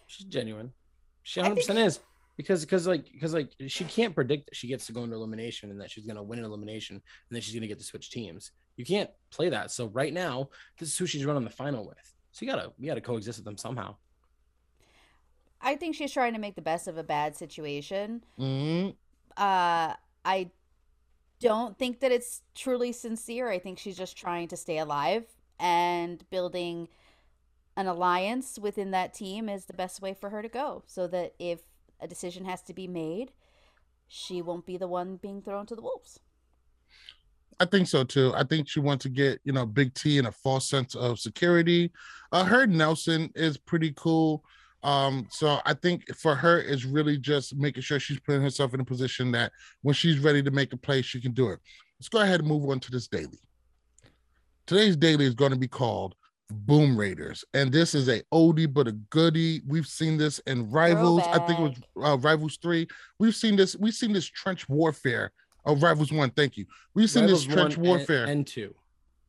[0.09, 0.73] She's genuine.
[1.21, 1.99] She I 100 think is
[2.35, 5.69] because because like because like she can't predict that she gets to go into elimination
[5.69, 8.51] and that she's gonna win an elimination and then she's gonna get to switch teams.
[8.75, 9.69] You can't play that.
[9.69, 12.15] So right now, this is who she's running the final with.
[12.31, 13.97] So you gotta you gotta coexist with them somehow.
[15.61, 18.23] I think she's trying to make the best of a bad situation.
[18.39, 18.95] Mhm.
[19.37, 19.93] Uh,
[20.25, 20.49] I
[21.39, 23.49] don't think that it's truly sincere.
[23.49, 25.25] I think she's just trying to stay alive
[25.59, 26.87] and building
[27.79, 31.33] an alliance within that team is the best way for her to go so that
[31.39, 31.61] if
[32.01, 33.31] a decision has to be made,
[34.05, 36.19] she won't be the one being thrown to the wolves.
[37.57, 38.33] I think so too.
[38.35, 41.19] I think she wants to get, you know, Big T in a false sense of
[41.19, 41.89] security.
[42.33, 44.43] Uh her Nelson is pretty cool.
[44.83, 48.81] Um, so I think for her is really just making sure she's putting herself in
[48.81, 51.59] a position that when she's ready to make a play, she can do it.
[51.97, 53.39] Let's go ahead and move on to this daily.
[54.67, 56.15] Today's daily is going to be called
[56.51, 59.61] Boom Raiders, and this is a oldie but a goodie.
[59.67, 61.21] We've seen this in Rivals.
[61.27, 62.87] I think it was uh, Rivals Three.
[63.19, 63.75] We've seen this.
[63.75, 65.31] We've seen this trench warfare.
[65.65, 66.31] Oh, Rivals One.
[66.31, 66.65] Thank you.
[66.95, 68.23] We've seen Rivals this trench one warfare.
[68.23, 68.73] and, and two.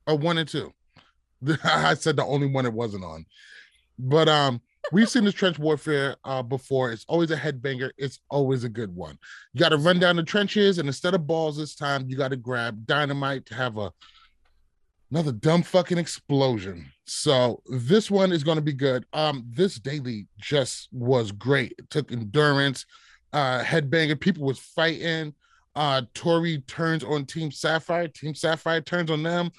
[0.07, 0.73] Oh, one and two.
[1.65, 3.27] I said the only one it wasn't on.
[3.99, 6.91] But um, we've seen this trench warfare uh before.
[6.91, 7.91] It's always a headbanger.
[7.99, 9.19] It's always a good one.
[9.53, 12.29] You got to run down the trenches, and instead of balls this time, you got
[12.29, 13.93] to grab dynamite to have a
[15.11, 16.91] another dumb fucking explosion.
[17.05, 19.05] So this one is going to be good.
[19.13, 21.75] Um, this daily just was great.
[21.79, 22.87] It took endurance,
[23.33, 24.19] uh, headbanger.
[24.21, 25.35] People was fighting.
[25.75, 28.09] Uh, Tori turns on Team Sapphire.
[28.09, 29.51] Team Sapphire turns on them.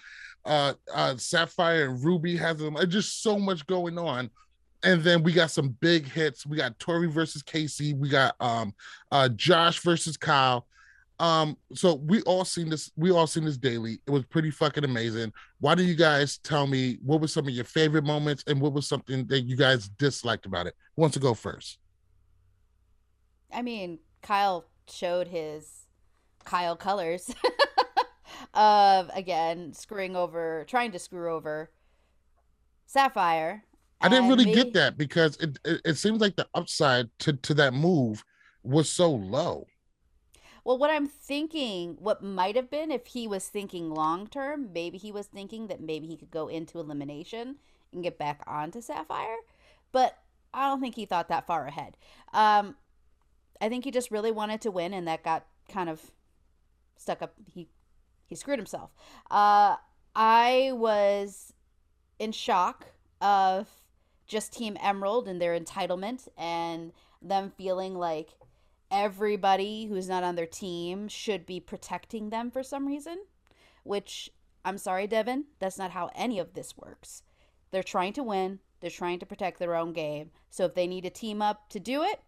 [0.45, 2.77] Uh, uh, Sapphire and Ruby has them.
[2.87, 4.29] Just so much going on.
[4.83, 6.45] And then we got some big hits.
[6.45, 7.93] We got Tori versus Casey.
[7.93, 8.73] We got um
[9.11, 10.65] uh Josh versus Kyle.
[11.21, 13.99] Um, so we all seen this, we all seen this daily.
[14.07, 15.31] It was pretty fucking amazing.
[15.60, 18.73] Why don't you guys tell me what was some of your favorite moments and what
[18.73, 20.73] was something that you guys disliked about it?
[20.95, 21.77] Who wants to go first?
[23.53, 25.86] I mean, Kyle showed his
[26.43, 27.31] Kyle colors
[28.55, 31.69] of again screwing over, trying to screw over
[32.88, 33.63] Sapphire.
[34.01, 37.34] I didn't really me- get that because it, it it seems like the upside to
[37.34, 38.23] to that move
[38.63, 39.67] was so low.
[40.63, 44.97] Well, what I'm thinking, what might have been if he was thinking long term, maybe
[44.97, 47.56] he was thinking that maybe he could go into elimination
[47.91, 49.38] and get back onto Sapphire.
[49.91, 50.17] But
[50.54, 51.97] I don't think he thought that far ahead.
[52.34, 52.76] Um,
[53.60, 56.12] I think he just really wanted to win, and that got kind of
[56.97, 57.34] stuck up.
[57.45, 57.67] He
[58.28, 58.91] he screwed himself.
[59.30, 59.76] Uh,
[60.15, 61.54] I was
[62.19, 62.88] in shock
[63.19, 63.67] of
[64.28, 68.30] just Team Emerald and their entitlement and them feeling like
[68.91, 73.17] everybody who's not on their team should be protecting them for some reason,
[73.84, 74.30] which
[74.63, 77.23] I'm sorry, Devin, that's not how any of this works.
[77.71, 80.32] They're trying to win, they're trying to protect their own game.
[80.49, 82.21] So if they need to team up to do it,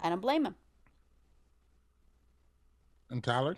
[0.00, 0.56] I don't blame them.
[3.10, 3.56] And Tyler?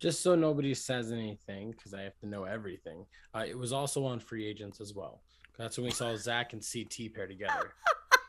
[0.00, 3.04] Just so nobody says anything, because I have to know everything.
[3.34, 5.20] Uh, it was also on free agents as well.
[5.58, 7.74] That's when we saw Zach and CT pair together.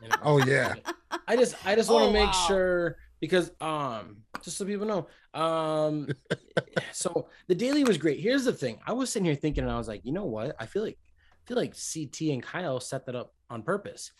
[0.03, 0.73] And Oh, yeah.
[1.27, 2.45] I just I just want to Oh, make wow.
[2.47, 6.09] sure because um just so people know um
[6.91, 8.19] so the daily was great.
[8.19, 8.79] Here's the thing.
[8.85, 10.55] I was sitting here thinking and I was like, you know what?
[10.59, 14.11] I feel like I feel like CT and Kyle set that up on purpose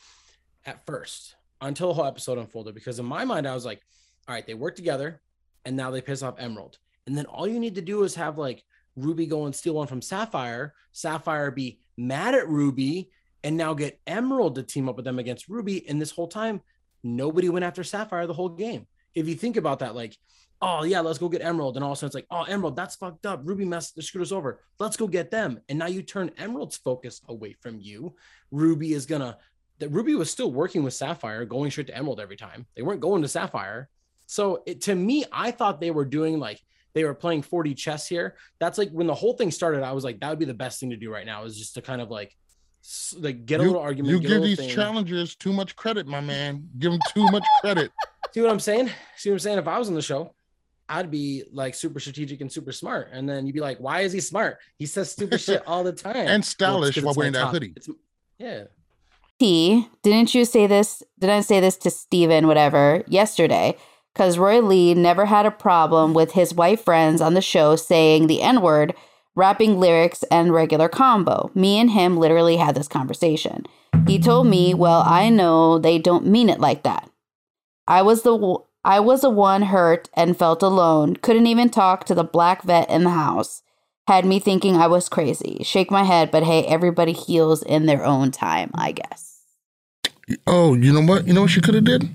[0.65, 2.73] at first until the whole episode unfolded.
[2.75, 3.81] Because in my mind, I was like,
[4.27, 5.21] all right, they work together
[5.65, 6.77] and now they piss off Emerald.
[7.07, 8.63] And then all you need to do is have like
[8.95, 13.09] Ruby go and steal one from Sapphire, Sapphire be mad at Ruby,
[13.43, 15.87] and now get Emerald to team up with them against Ruby.
[15.87, 16.61] And this whole time,
[17.03, 18.87] nobody went after Sapphire the whole game.
[19.15, 20.17] If you think about that, like,
[20.61, 22.75] oh yeah, let's go get Emerald, and all of a sudden it's like, oh Emerald,
[22.75, 23.41] that's fucked up.
[23.43, 24.61] Ruby messed the us over.
[24.79, 25.59] Let's go get them.
[25.69, 28.15] And now you turn Emerald's focus away from you.
[28.51, 29.37] Ruby is gonna.
[29.79, 32.67] That Ruby was still working with Sapphire, going straight to Emerald every time.
[32.75, 33.89] They weren't going to Sapphire.
[34.27, 36.61] So it, to me, I thought they were doing like
[36.93, 38.35] they were playing 4D chess here.
[38.59, 39.83] That's like when the whole thing started.
[39.83, 41.73] I was like, that would be the best thing to do right now is just
[41.75, 42.35] to kind of like
[43.17, 44.11] like get a you, little argument.
[44.11, 44.69] You give these thing.
[44.69, 46.67] challengers too much credit, my man.
[46.79, 47.91] Give them too much credit.
[48.33, 48.89] See what I'm saying?
[49.17, 49.57] See what I'm saying?
[49.59, 50.33] If I was on the show,
[50.87, 53.09] I'd be like super strategic and super smart.
[53.11, 54.57] And then you'd be like, why is he smart?
[54.77, 56.15] He says stupid shit all the time.
[56.15, 57.73] And Well, it's stylish 'cause while wearing that top- hoodie.
[57.75, 57.89] it's-
[58.37, 58.63] yeah.
[59.39, 61.01] T, didn't you say this?
[61.19, 63.75] Didn't I say this to Steven, whatever, yesterday?
[64.13, 68.27] Because Roy Lee never had a problem with his white friends on the show saying
[68.27, 68.93] the N word,
[69.35, 71.49] rapping lyrics, and regular combo.
[71.55, 73.65] Me and him literally had this conversation.
[74.05, 77.09] He told me, "Well, I know they don't mean it like that."
[77.91, 81.17] I was the I was the one hurt and felt alone.
[81.17, 83.63] Couldn't even talk to the black vet in the house.
[84.07, 85.61] Had me thinking I was crazy.
[85.63, 89.41] Shake my head, but hey, everybody heals in their own time, I guess.
[90.47, 91.27] Oh, you know what?
[91.27, 92.07] You know what she could have did?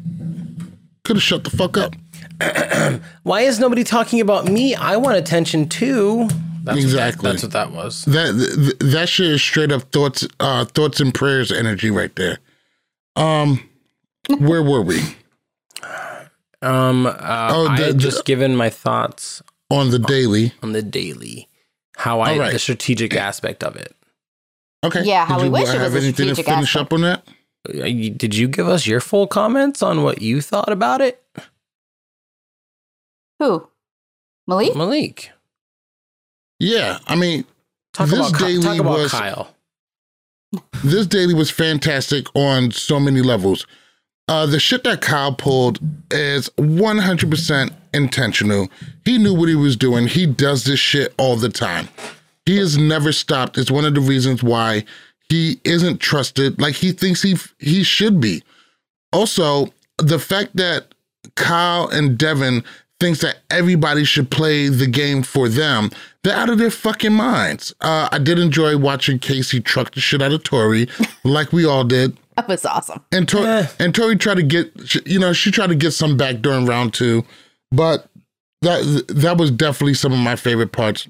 [1.05, 1.95] Could have shut the fuck up.
[3.23, 4.75] Why is nobody talking about me?
[4.75, 6.27] I want attention too.
[6.65, 7.29] That's Exactly.
[7.29, 8.05] What that, that's what that was.
[8.07, 12.39] That th- that shit is straight up thoughts, uh, thoughts and prayers energy right there.
[13.15, 13.69] Um,
[14.39, 15.01] where were we
[16.63, 17.13] Um, uh,
[17.53, 20.53] Oh, I the- had the- just given my thoughts on the daily?
[20.63, 21.49] on the daily,
[21.97, 22.53] how I All right.
[22.53, 23.95] the strategic aspect of it.
[24.85, 25.03] Okay.
[25.05, 26.77] Yeah, how Did we you wish it have was a anything to finish aspect.
[26.77, 27.27] up on that?
[27.69, 27.73] Uh,
[28.17, 31.23] Did you give us your full comments on what you thought about it,
[33.39, 33.69] Who?
[34.47, 34.75] Malik?
[34.77, 35.31] Malik?
[36.59, 37.45] Yeah, I mean,
[37.93, 39.55] Talk This about daily talk about was- Kyle.
[40.85, 43.67] this daily was fantastic on so many levels.
[44.29, 45.79] Uh, the shit that Kyle pulled
[46.11, 48.69] is 100% intentional.
[49.05, 50.09] He knew what he was doing.
[50.09, 51.89] He does this shit all the time.
[52.45, 53.57] He has never stopped.
[53.57, 54.85] It's one of the reasons why
[55.29, 58.43] he isn't trusted like he thinks he he should be.
[59.13, 60.95] Also, the fact that
[61.35, 62.63] Kyle and Devin
[63.01, 65.91] thinks that everybody should play the game for them,
[66.23, 67.75] they're out of their fucking minds.
[67.81, 70.89] Uh, I did enjoy watching Casey truck the shit out of Tori,
[71.25, 72.17] like we all did.
[72.37, 73.01] That was awesome.
[73.13, 73.67] And Tori, Eh.
[73.81, 76.93] and Tori tried to get, you know, she tried to get some back during round
[76.95, 77.25] two,
[77.73, 78.09] but
[78.63, 81.09] that that was definitely some of my favorite parts.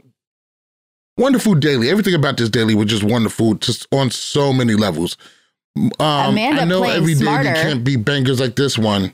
[1.18, 1.88] Wonderful daily.
[1.90, 5.16] Everything about this daily was just wonderful, just on so many levels.
[5.76, 7.52] Um, Amanda I know playing every day smarter.
[7.54, 9.12] they can't be bangers like this one.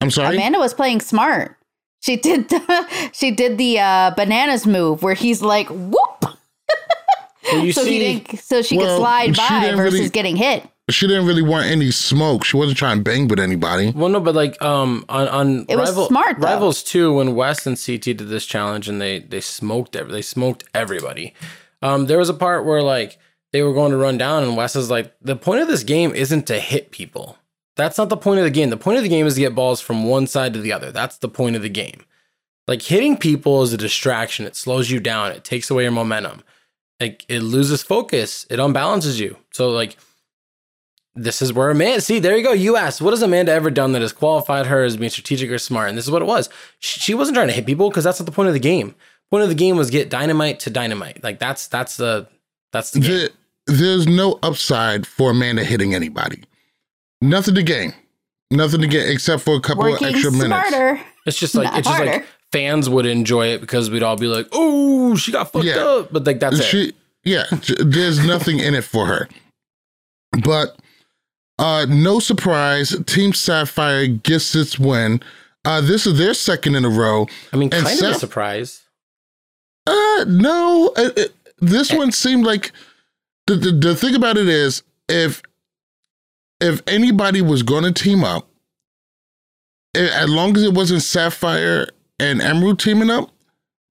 [0.00, 0.36] I'm sorry.
[0.36, 1.56] Amanda was playing smart.
[2.02, 6.24] She did the, she did the uh, bananas move where he's like whoop.
[7.52, 10.68] Well, you so he didn't so she Well, could slide by versus really- getting hit.
[10.88, 12.44] She didn't really want any smoke.
[12.44, 13.90] She wasn't trying to bang with anybody.
[13.90, 16.46] well, no, but like um on on It was smart, though.
[16.46, 20.22] rivals too when Wes and CT did this challenge and they they smoked every, they
[20.22, 21.34] smoked everybody.
[21.82, 23.18] Um, there was a part where like
[23.52, 26.12] they were going to run down and Wes is like the point of this game
[26.14, 27.36] isn't to hit people.
[27.74, 28.70] That's not the point of the game.
[28.70, 30.92] The point of the game is to get balls from one side to the other.
[30.92, 32.04] That's the point of the game.
[32.68, 34.46] Like hitting people is a distraction.
[34.46, 35.32] It slows you down.
[35.32, 36.42] It takes away your momentum.
[37.00, 38.46] Like it loses focus.
[38.50, 39.36] It unbalances you.
[39.52, 39.96] So like
[41.16, 42.00] this is where Amanda.
[42.00, 42.52] See, there you go.
[42.52, 45.58] You asked, what has Amanda ever done that has qualified her as being strategic or
[45.58, 45.88] smart?
[45.88, 46.48] And this is what it was.
[46.78, 48.94] She she wasn't trying to hit people because that's not the point of the game.
[49.30, 51.24] Point of the game was get dynamite to dynamite.
[51.24, 52.28] Like that's that's the
[52.72, 53.28] that's the game.
[53.66, 56.44] The, there's no upside for Amanda hitting anybody.
[57.20, 57.94] Nothing to gain.
[58.52, 60.68] Nothing to get except for a couple Working of extra minutes.
[60.68, 61.00] smarter.
[61.26, 62.12] It's just like Not it's just harder.
[62.12, 65.78] like fans would enjoy it because we'd all be like, "Oh, she got fucked Yeah.
[65.84, 66.64] up," but like that's it.
[66.64, 66.92] she
[67.24, 67.44] yeah
[67.80, 69.28] there's nothing in it for her
[70.44, 70.76] but
[71.58, 75.22] uh no surprise team sapphire gets its win.
[75.64, 77.26] Uh this is their second in a row.
[77.52, 78.82] I mean, and kind of a surprise.
[79.86, 81.22] uh no uh, uh,
[81.60, 82.72] this one seemed like
[83.46, 85.42] the, the the thing about it is if
[86.60, 88.48] if anybody was going to team up
[89.94, 91.86] a- as long as it wasn't sapphire
[92.18, 93.30] and emerald teaming up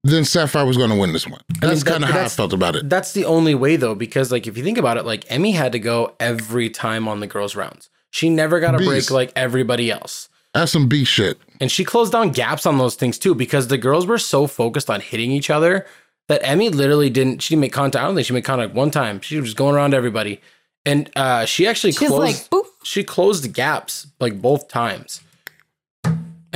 [0.08, 2.20] then sapphire was going to win this one I mean, that's that- kind of how
[2.22, 4.96] i felt about it That's the only way though, because like if you think about
[4.96, 7.88] it, like Emmy had to go every time on the girls' rounds.
[8.10, 10.28] She never got a break like everybody else.
[10.54, 13.78] that's some b shit And she closed down gaps on those things too, because the
[13.78, 15.86] girls were so focused on hitting each other
[16.28, 17.40] that Emmy literally didn't.
[17.42, 18.02] She didn't make contact.
[18.02, 19.20] I don't think she made contact one time.
[19.20, 20.40] She was just going around everybody,
[20.84, 22.48] and uh, she actually She's closed.
[22.52, 25.20] like, she closed the gaps like both times.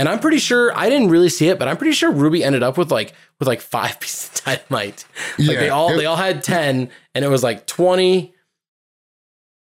[0.00, 2.62] And I'm pretty sure I didn't really see it, but I'm pretty sure Ruby ended
[2.62, 5.04] up with like with like five pieces of dynamite.
[5.38, 8.32] Like they all it- they all had ten, and it was like twenty.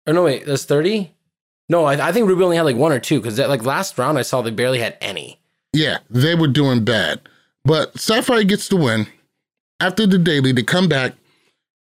[0.06, 1.14] Or no, wait, that's thirty.
[1.70, 4.18] No, I, I think Ruby only had like one or two because like last round
[4.18, 5.40] I saw they barely had any.
[5.72, 7.20] Yeah, they were doing bad.
[7.64, 9.06] But Sapphire gets the win.
[9.80, 11.14] After the daily, they come back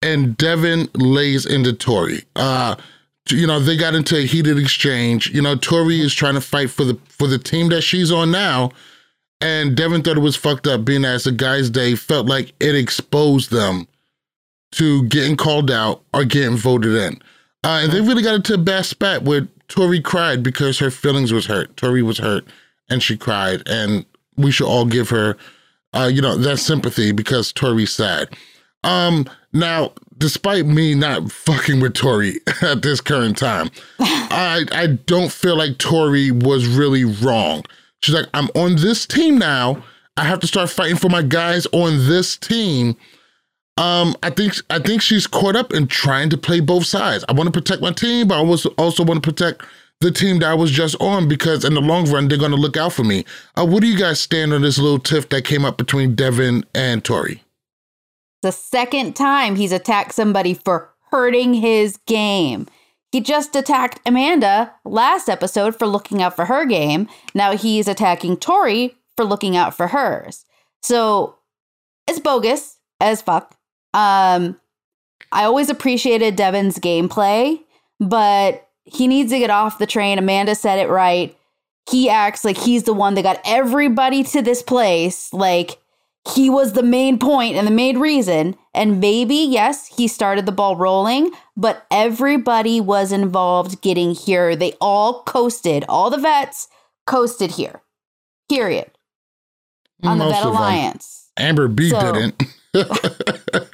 [0.03, 2.22] and Devin lays into Tori.
[2.36, 2.76] Uh,
[3.29, 5.31] you know, they got into a heated exchange.
[5.31, 8.31] You know, Tori is trying to fight for the for the team that she's on
[8.31, 8.70] now.
[9.41, 12.74] And Devin thought it was fucked up being as a guy's day felt like it
[12.74, 13.87] exposed them
[14.72, 17.20] to getting called out or getting voted in.
[17.62, 21.33] Uh, and they really got into a bad spat where Tori cried because her feelings
[21.33, 21.77] was hurt.
[21.77, 22.47] Tori was hurt
[22.89, 23.62] and she cried.
[23.66, 24.05] And
[24.37, 25.37] we should all give her,
[25.93, 28.29] uh, you know, that sympathy because Tori's sad.
[28.85, 35.32] Um, now, despite me not fucking with Tori at this current time, I I don't
[35.32, 37.64] feel like Tori was really wrong.
[38.02, 39.82] She's like, I'm on this team now.
[40.16, 42.96] I have to start fighting for my guys on this team.
[43.78, 47.24] Um, I think I think she's caught up in trying to play both sides.
[47.28, 49.62] I want to protect my team, but I also also want to protect
[50.00, 52.56] the team that I was just on because in the long run they're going to
[52.56, 53.24] look out for me.
[53.54, 56.64] Uh, what do you guys stand on this little tiff that came up between Devin
[56.74, 57.42] and Tori?
[58.43, 62.66] The second time he's attacked somebody for hurting his game.
[63.12, 67.09] He just attacked Amanda last episode for looking out for her game.
[67.34, 70.45] Now he's attacking Tori for looking out for hers.
[70.82, 71.37] So
[72.07, 73.57] it's bogus as fuck.
[73.95, 74.61] Um,
[75.32, 77.61] I always appreciated Devin's gameplay,
[77.99, 80.18] but he needs to get off the train.
[80.18, 81.37] Amanda said it right.
[81.91, 85.32] He acts like he's the one that got everybody to this place.
[85.32, 85.78] Like
[86.35, 88.57] he was the main point and the main reason.
[88.74, 94.55] And maybe, yes, he started the ball rolling, but everybody was involved getting here.
[94.57, 95.85] They all coasted.
[95.89, 96.68] All the vets
[97.07, 97.81] coasted here.
[98.49, 98.91] Period.
[100.03, 100.62] On the Most Vet of them.
[100.62, 101.31] Alliance.
[101.39, 102.43] Amber B So- didn't.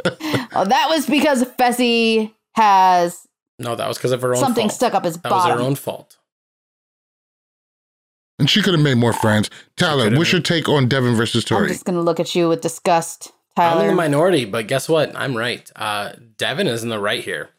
[0.54, 3.26] Oh, that was because Fessy has
[3.58, 4.76] No, that was because of her own something fault.
[4.76, 6.18] stuck up his That was her own fault.
[8.42, 9.48] And she could have made more friends.
[9.76, 11.62] Tyler, what's your take on Devin versus Tori?
[11.62, 13.82] I'm just gonna look at you with disgust, Tyler.
[13.82, 15.14] I'm in the minority, but guess what?
[15.14, 15.70] I'm right.
[15.76, 17.50] Uh, Devin is in the right here.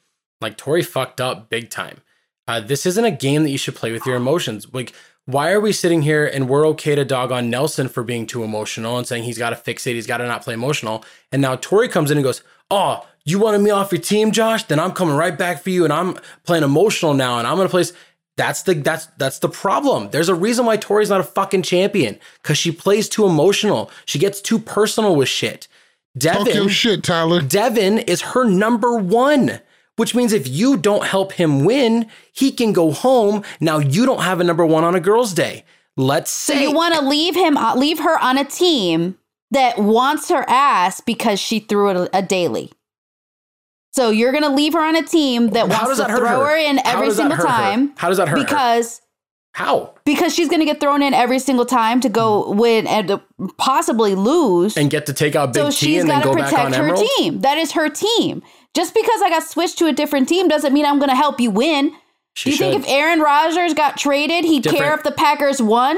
[0.41, 2.01] Like Tori fucked up big time.
[2.49, 4.67] Uh, this isn't a game that you should play with your emotions.
[4.73, 4.91] Like,
[5.25, 8.43] why are we sitting here and we're okay to dog on Nelson for being too
[8.43, 11.05] emotional and saying he's got to fix it, he's got to not play emotional?
[11.31, 14.65] And now Tori comes in and goes, "Oh, you wanted me off your team, Josh?
[14.65, 17.69] Then I'm coming right back for you, and I'm playing emotional now, and I'm gonna
[17.69, 17.86] play."
[18.34, 20.09] S-" That's the that's that's the problem.
[20.11, 23.91] There's a reason why Tori's not a fucking champion because she plays too emotional.
[24.05, 25.67] She gets too personal with shit.
[26.19, 27.41] Talk Devin, your shit, Tyler.
[27.41, 29.59] Devin is her number one,
[29.95, 33.43] which means if you don't help him win, he can go home.
[33.59, 35.65] Now you don't have a number one on a girl's day.
[35.97, 39.17] Let's so say you want to leave him, uh, leave her on a team
[39.51, 42.71] that wants her ass because she threw a, a daily.
[43.94, 46.46] So you're gonna leave her on a team that How wants to throw her?
[46.48, 47.44] her, in every single her?
[47.44, 48.44] time How does that hurt her?
[48.44, 49.02] because
[49.54, 53.22] how because she's gonna get thrown in every single time to go win and
[53.58, 54.76] possibly lose.
[54.78, 56.84] and get to take out Big so T she's got to back on protect her
[56.86, 57.08] Emerald.
[57.18, 57.41] team.
[57.41, 58.41] That is her team.
[58.74, 61.39] Just because I got switched to a different team doesn't mean I'm going to help
[61.39, 61.91] you win.
[62.34, 65.96] She Do you think if Aaron Rodgers got traded, he'd care if the Packers won?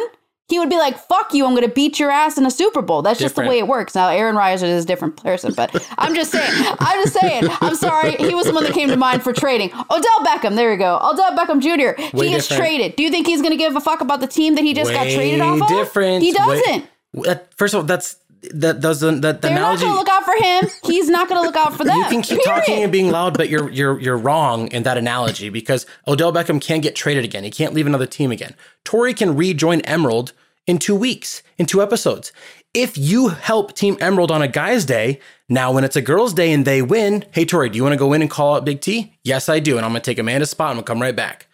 [0.47, 1.45] He would be like, "Fuck you!
[1.45, 3.67] I'm going to beat your ass in a Super Bowl." That's just the way it
[3.67, 3.95] works.
[3.95, 6.51] Now, Aaron Rodgers is a different person, but I'm just saying.
[6.79, 7.45] I'm just saying.
[7.61, 8.15] I'm sorry.
[8.17, 9.71] He was the one that came to mind for trading.
[9.73, 10.55] Odell Beckham.
[10.55, 10.97] There you go.
[11.01, 11.99] Odell Beckham Jr.
[12.15, 12.59] Way he different.
[12.61, 12.95] traded.
[12.95, 14.91] Do you think he's going to give a fuck about the team that he just
[14.91, 15.67] got traded Way off of?
[15.67, 16.21] different.
[16.23, 16.85] He doesn't.
[17.23, 18.17] That- First of all, that's
[18.53, 19.83] that doesn't that the They're not analogy.
[19.83, 20.69] going to look out for him.
[20.85, 21.97] He's not going to look out for them.
[21.97, 22.59] You can keep Period.
[22.61, 26.61] talking and being loud, but you're you're you're wrong in that analogy because Odell Beckham
[26.61, 27.43] can't get traded again.
[27.43, 28.55] He can't leave another team again.
[28.83, 30.33] Tori can rejoin Emerald
[30.67, 32.31] in two weeks, in two episodes.
[32.73, 36.51] If you help Team Emerald on a guy's day, now when it's a girl's day
[36.51, 38.81] and they win, hey Tori, do you want to go in and call out Big
[38.81, 39.13] T?
[39.23, 40.71] Yes, I do, and I'm gonna take Amanda's spot.
[40.71, 41.47] I'm gonna come right back.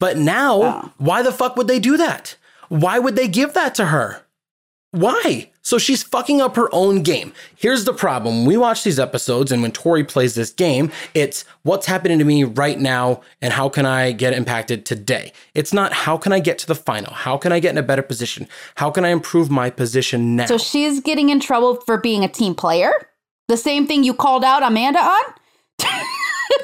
[0.00, 2.36] But now, why the fuck would they do that?
[2.68, 4.22] Why would they give that to her?
[4.94, 5.50] Why?
[5.62, 7.32] So she's fucking up her own game.
[7.56, 8.44] Here's the problem.
[8.44, 12.44] We watch these episodes and when Tori plays this game, it's what's happening to me
[12.44, 15.32] right now and how can I get impacted today?
[15.52, 17.12] It's not how can I get to the final?
[17.12, 18.46] How can I get in a better position?
[18.76, 20.46] How can I improve my position now?
[20.46, 22.92] So she's getting in trouble for being a team player.
[23.48, 25.22] The same thing you called out Amanda on.
[25.82, 26.06] I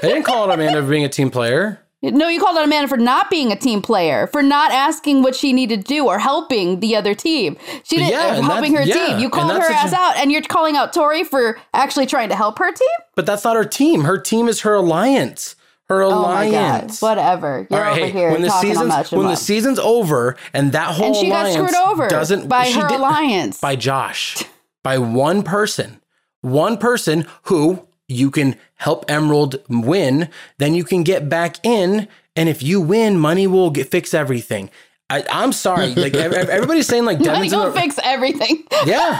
[0.02, 1.80] didn't call it Amanda for being a team player.
[2.02, 5.36] No, you called out Amanda for not being a team player, for not asking what
[5.36, 7.58] she needed to do or helping the other team.
[7.82, 9.18] She didn't Yeah, helping her yeah, team.
[9.18, 12.34] You called her ass a- out, and you're calling out Tori for actually trying to
[12.36, 12.88] help her team.
[13.16, 14.04] But that's not her team.
[14.04, 15.56] Her team is her alliance.
[15.90, 16.54] Her Oh my god!
[16.54, 17.02] alliance.
[17.02, 17.66] Whatever.
[17.68, 20.94] You're All right, over hey, here when the season's when the season's over and that
[20.94, 23.60] whole and she got screwed over doesn't by her alliance.
[23.60, 24.42] by Josh,
[24.84, 26.00] by one person,
[26.42, 32.48] one person who you can help Emerald win, then you can get back in, and
[32.48, 34.70] if you win, money will get, fix everything.
[35.08, 37.98] I, I'm sorry, like ev- ev- everybody's saying like Money Devin's in will the, fix
[38.02, 38.64] everything.
[38.86, 39.18] yeah,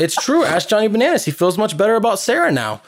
[0.00, 0.44] it's true.
[0.44, 1.24] Ask Johnny Bananas.
[1.24, 2.80] He feels much better about Sarah now.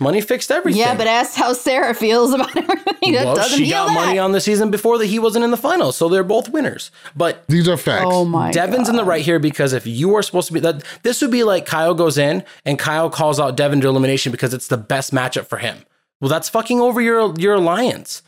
[0.00, 0.80] Money fixed everything.
[0.80, 3.12] yeah, but ask how Sarah feels about everything.
[3.12, 3.94] That well, doesn't she got that.
[3.94, 6.90] money on the season before that he wasn't in the finals, so they're both winners.
[7.14, 8.06] But These are facts.
[8.08, 8.50] oh my!
[8.50, 11.30] Devin's in the right here because if you are supposed to be that, this would
[11.30, 14.78] be like Kyle goes in and Kyle calls out Devin to elimination because it's the
[14.78, 15.84] best matchup for him.
[16.20, 18.22] Well, that's fucking over your your alliance.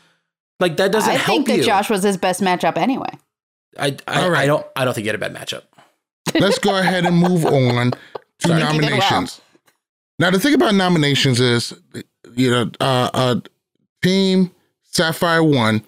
[0.59, 1.21] Like that doesn't help.
[1.21, 1.63] I help think that you.
[1.63, 3.09] Josh was his best matchup anyway.
[3.79, 4.43] I I, All right.
[4.43, 5.63] I don't I don't think you had a bad matchup.
[6.39, 8.61] Let's go ahead and move on to Sorry.
[8.61, 8.81] You did well.
[8.91, 9.41] nominations.
[10.23, 11.73] Now, the thing about nominations is,
[12.33, 13.35] you know, uh, uh,
[14.01, 14.51] Team
[14.83, 15.83] Sapphire won,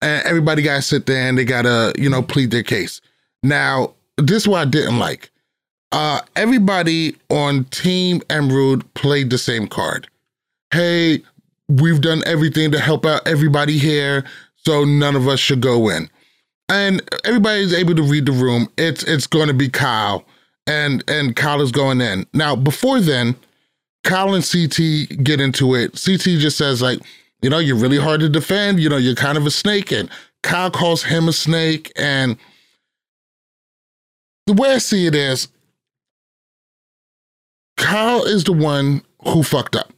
[0.00, 3.00] and everybody got to sit there and they got to, you know, plead their case.
[3.42, 5.28] Now, this is what I didn't like.
[5.90, 10.06] Uh, everybody on Team Emerald played the same card.
[10.72, 11.24] Hey,
[11.68, 16.08] we've done everything to help out everybody here, so none of us should go in
[16.68, 18.68] and everybody's able to read the room.
[18.78, 20.24] It's it's going to be Kyle,
[20.68, 22.54] and and Kyle is going in now.
[22.54, 23.34] Before then,
[24.04, 25.92] Kyle and CT get into it.
[25.92, 27.00] CT just says like,
[27.42, 28.80] you know, you're really hard to defend.
[28.80, 30.08] You know, you're kind of a snake, and
[30.42, 31.90] Kyle calls him a snake.
[31.96, 32.36] And
[34.46, 35.48] the way I see it is,
[37.76, 39.92] Kyle is the one who fucked up.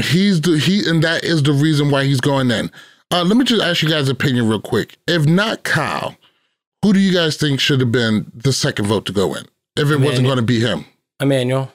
[0.00, 2.70] He's the he, and that is the reason why he's going in.
[3.10, 4.96] Uh, let me just ask you guys' opinion real quick.
[5.06, 6.16] If not Kyle,
[6.82, 9.44] who do you guys think should have been the second vote to go in?
[9.76, 10.84] If it wasn't going to be him,
[11.20, 11.72] Emmanuel.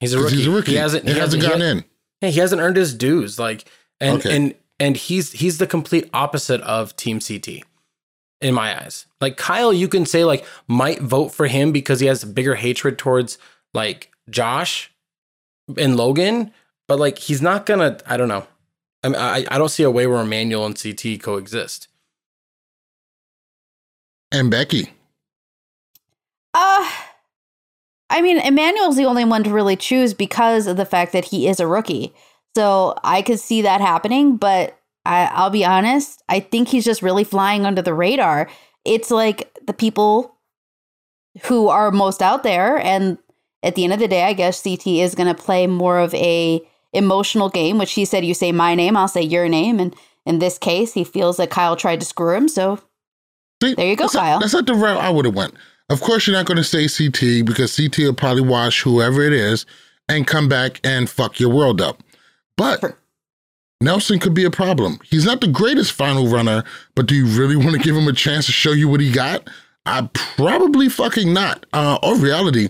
[0.00, 0.36] He's a 'Cause rookie.
[0.36, 0.70] he's a rookie.
[0.72, 1.90] He hasn't He hasn't he gotten hasn't- in.
[2.22, 3.38] Yeah, he hasn't earned his dues.
[3.38, 3.64] Like
[4.00, 4.34] and Okay.
[4.36, 7.62] and and he's he's the complete opposite of Team CT
[8.40, 9.06] in my eyes.
[9.20, 12.98] Like Kyle, you can say like might vote for him because he has bigger hatred
[12.98, 13.36] towards
[13.74, 14.90] like Josh
[15.76, 16.52] and Logan,
[16.88, 17.98] but like he's not gonna.
[18.06, 18.46] I don't know.
[19.02, 21.88] I mean, I I don't see a way where Emmanuel and CT coexist.
[24.32, 24.92] And Becky.
[26.54, 26.90] Uh
[28.10, 31.48] I mean, Emmanuel's the only one to really choose because of the fact that he
[31.48, 32.12] is a rookie.
[32.56, 37.00] So I could see that happening, but I, I'll be honest, I think he's just
[37.02, 38.50] really flying under the radar.
[38.84, 40.36] It's like the people
[41.44, 43.16] who are most out there, and
[43.62, 46.12] at the end of the day, I guess CT is going to play more of
[46.14, 46.60] a
[46.92, 49.94] emotional game, which he said, "You say my name, I'll say your name," and
[50.26, 52.80] in this case, he feels that Kyle tried to screw him, so
[53.62, 54.40] See, There you go, that's not- Kyle.
[54.40, 55.54] that's not the route I would have went.
[55.90, 59.32] Of course, you're not going to say CT because CT will probably wash whoever it
[59.32, 59.66] is
[60.08, 62.00] and come back and fuck your world up.
[62.56, 62.96] But
[63.80, 65.00] Nelson could be a problem.
[65.04, 66.62] He's not the greatest final runner,
[66.94, 69.10] but do you really want to give him a chance to show you what he
[69.10, 69.48] got?
[69.84, 71.66] I probably fucking not.
[71.72, 72.68] Uh, or reality,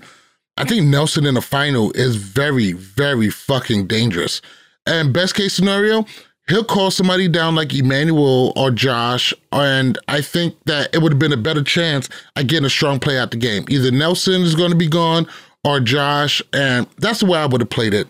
[0.57, 4.41] I think Nelson in the final is very, very fucking dangerous.
[4.87, 6.07] And best case scenario,
[6.51, 11.19] he'll call somebody down like Emmanuel or Josh, and I think that it would have
[11.19, 13.65] been a better chance at getting a strong play out the game.
[13.69, 15.27] Either Nelson is going to be gone
[15.65, 18.07] or Josh, and that's the way I would have played it.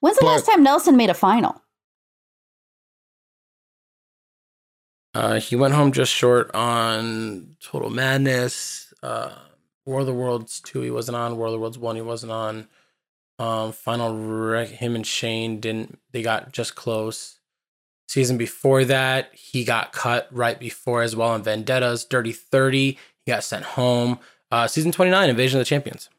[0.00, 1.62] when's the But- last time Nelson made a final?
[5.14, 8.92] Uh, he went home just short on Total Madness.
[9.02, 9.30] Uh,
[9.86, 11.36] War of the Worlds two, he wasn't on.
[11.36, 12.66] War of the Worlds one, he wasn't on.
[13.38, 15.98] Um, final rec- him and Shane didn't.
[16.12, 17.38] They got just close.
[18.06, 22.04] Season before that, he got cut right before as well in Vendettas.
[22.04, 24.18] Dirty thirty, he got sent home.
[24.50, 26.10] Uh, season twenty nine, Invasion of the Champions.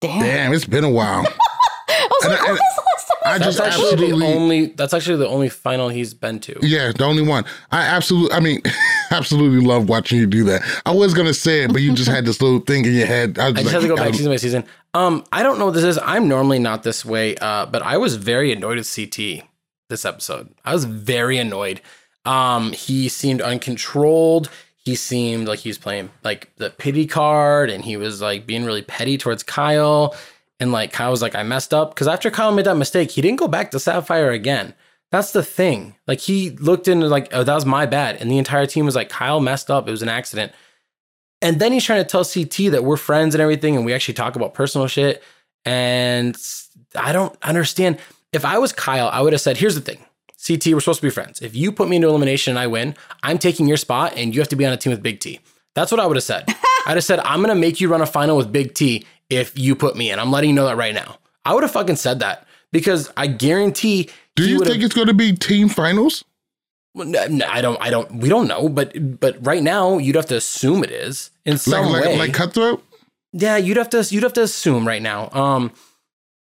[0.00, 0.20] Damn.
[0.20, 1.24] Damn, it's been a while.
[1.88, 3.16] I was And like, I- when was the last time?
[3.26, 4.66] I That's just actually the only.
[4.66, 6.58] That's actually the only final he's been to.
[6.60, 7.44] Yeah, the only one.
[7.70, 8.60] I absolutely, I mean,
[9.10, 10.62] absolutely love watching you do that.
[10.84, 13.38] I was gonna say it, but you just had this little thing in your head.
[13.38, 14.64] I, was I just like, have to go back um, season by season.
[14.92, 15.98] Um, I don't know what this is.
[16.02, 19.42] I'm normally not this way, uh, but I was very annoyed with CT
[19.88, 20.54] this episode.
[20.64, 21.80] I was very annoyed.
[22.24, 24.50] Um, he seemed uncontrolled.
[24.76, 28.64] He seemed like he was playing like the pity card, and he was like being
[28.64, 30.14] really petty towards Kyle.
[30.60, 33.22] And like Kyle was like, I messed up because after Kyle made that mistake, he
[33.22, 34.74] didn't go back to Sapphire again.
[35.10, 35.94] That's the thing.
[36.06, 38.96] Like he looked into like, oh, that was my bad, and the entire team was
[38.96, 39.88] like, Kyle messed up.
[39.88, 40.52] It was an accident.
[41.42, 44.14] And then he's trying to tell CT that we're friends and everything, and we actually
[44.14, 45.22] talk about personal shit.
[45.64, 46.36] And
[46.94, 47.98] I don't understand.
[48.34, 50.04] If I was Kyle, I would have said, here's the thing
[50.46, 51.40] CT, we're supposed to be friends.
[51.40, 54.40] If you put me into elimination and I win, I'm taking your spot and you
[54.40, 55.40] have to be on a team with Big T.
[55.74, 56.44] That's what I would have said.
[56.86, 59.56] I'd have said, I'm going to make you run a final with Big T if
[59.56, 60.18] you put me in.
[60.18, 61.18] I'm letting you know that right now.
[61.44, 64.10] I would have fucking said that because I guarantee.
[64.34, 66.24] Do you think it's going to be team finals?
[66.94, 67.80] No, I don't.
[67.80, 68.16] I don't.
[68.16, 71.86] We don't know, but but right now you'd have to assume it is in some
[71.86, 72.10] like, way.
[72.10, 72.84] Like, like cutthroat.
[73.32, 74.06] Yeah, you'd have to.
[74.08, 75.28] You'd have to assume right now.
[75.32, 75.72] Um,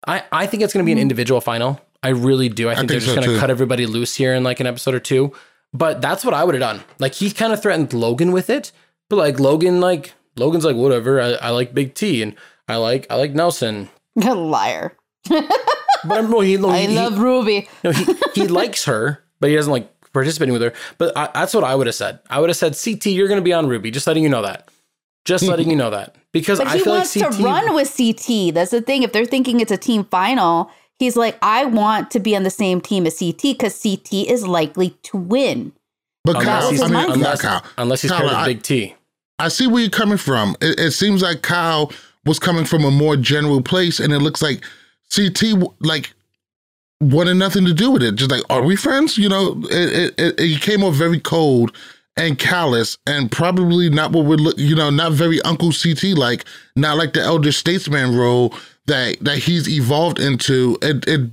[0.08, 1.04] I I think it's going to be an mm-hmm.
[1.04, 1.80] individual final.
[2.04, 2.70] I really do.
[2.70, 4.60] I think, I think they're just so going to cut everybody loose here in like
[4.60, 5.34] an episode or two.
[5.74, 6.84] But that's what I would have done.
[7.00, 8.72] Like he kind of threatened Logan with it,
[9.10, 11.22] but like Logan, like Logan's like whatever.
[11.22, 12.36] I, I like Big T and
[12.68, 13.90] I like I like Nelson.
[14.22, 14.98] A Liar.
[15.30, 15.48] but
[16.06, 17.70] I'm, well, he, I he, love Ruby.
[17.84, 20.74] no, he he likes her, but he doesn't like participating with her.
[20.98, 22.20] But I, that's what I would have said.
[22.30, 23.92] I would have said, CT, you're going to be on Ruby.
[23.92, 24.68] Just letting you know that.
[25.26, 27.74] Just letting you know that because but I he feel wants like CT, to run
[27.76, 28.54] with CT.
[28.54, 29.04] That's the thing.
[29.04, 32.50] If they're thinking it's a team final, he's like, I want to be on the
[32.50, 35.74] same team as CT because CT is likely to win.
[36.24, 38.96] But Kyle, I mean, unless, Kyle, unless he's Kyle, paired with I, Big T.
[39.40, 40.56] I see where you're coming from.
[40.62, 41.92] It, it seems like Kyle
[42.26, 44.64] was coming from a more general place, and it looks like
[45.16, 46.14] CT like
[47.00, 48.16] wanted nothing to do with it.
[48.16, 49.18] Just like, are we friends?
[49.18, 51.76] You know, it, it, it, he came off very cold
[52.22, 56.46] and callous and probably not what we're, you know, not very Uncle CT like,
[56.76, 58.54] not like the elder statesman role
[58.86, 60.78] that that he's evolved into.
[60.82, 61.32] It, it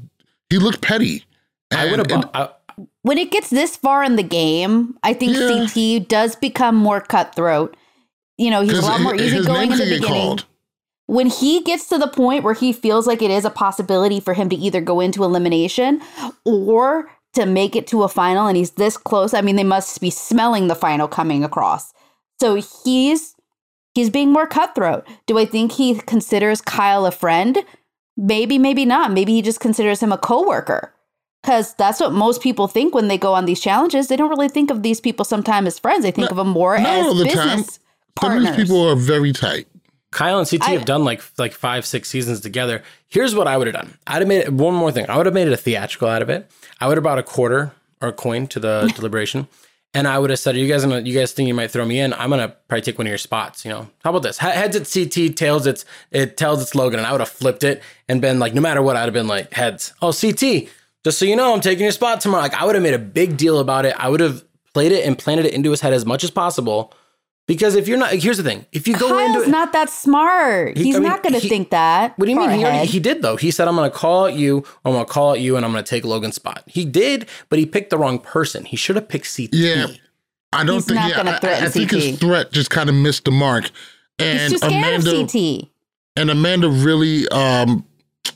[0.50, 1.24] he looked petty.
[1.70, 2.54] And, I would have.
[3.02, 5.66] When it gets this far in the game, I think yeah.
[5.66, 7.76] CT does become more cutthroat.
[8.36, 10.06] You know, he's a lot more easygoing in the beginning.
[10.06, 10.44] Called
[11.08, 14.34] when he gets to the point where he feels like it is a possibility for
[14.34, 16.02] him to either go into elimination
[16.44, 20.00] or to make it to a final and he's this close i mean they must
[20.00, 21.92] be smelling the final coming across.
[22.40, 23.36] So he's
[23.94, 25.06] he's being more cutthroat.
[25.26, 27.58] Do i think he considers kyle a friend?
[28.16, 29.12] Maybe maybe not.
[29.12, 30.92] Maybe he just considers him a coworker.
[31.42, 34.08] Because that's what most people think when they go on these challenges.
[34.08, 36.02] They don't really think of these people sometimes as friends.
[36.02, 37.64] They think not, of them more as business time.
[38.16, 38.18] partners.
[38.18, 39.68] some of these people are very tight
[40.10, 42.82] Kyle and CT I, have done like like five, six seasons together.
[43.08, 43.98] Here's what I would have done.
[44.06, 45.08] I'd have made it, one more thing.
[45.08, 46.50] I would have made it a theatrical out of it.
[46.80, 49.48] I would have brought a quarter or a coin to the deliberation,
[49.92, 51.00] and I would have said, "Are you guys gonna?
[51.00, 52.14] You guys think you might throw me in?
[52.14, 53.64] I'm gonna probably take one of your spots.
[53.64, 54.38] You know, how about this?
[54.38, 57.82] Heads it's CT, tails it's it tells it's Logan, and I would have flipped it
[58.08, 59.92] and been like, no matter what, I'd have been like heads.
[60.00, 60.68] Oh, CT,
[61.04, 62.42] just so you know, I'm taking your spot tomorrow.
[62.42, 63.94] Like I would have made a big deal about it.
[63.98, 64.42] I would have
[64.72, 66.92] played it and planted it into his head as much as possible
[67.48, 69.88] because if you're not, here's the thing: if you go Kyle's into it, not that
[69.88, 70.76] smart.
[70.76, 72.16] He, He's I mean, not going to think that.
[72.18, 72.50] What do you mean?
[72.50, 73.36] He, already, he did though.
[73.36, 74.64] He said, "I'm going to call at you.
[74.84, 77.26] I'm going to call at you, and I'm going to take Logan's spot." He did,
[77.48, 78.66] but he picked the wrong person.
[78.66, 79.48] He should have picked CT.
[79.52, 79.86] Yeah,
[80.52, 81.00] I don't He's think.
[81.00, 83.70] Not yeah, gonna I, I think his threat just kind of missed the mark.
[84.18, 85.68] And He's too scared Amanda, of CT.
[86.16, 87.82] And Amanda really, um,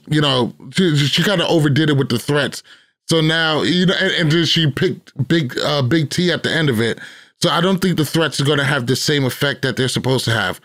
[0.08, 2.62] you know, she, she kind of overdid it with the threats.
[3.08, 6.50] So now, you know, and, and then she picked big, uh, big T at the
[6.50, 6.98] end of it.
[7.42, 9.88] So I don't think the threats are going to have the same effect that they're
[9.88, 10.60] supposed to have.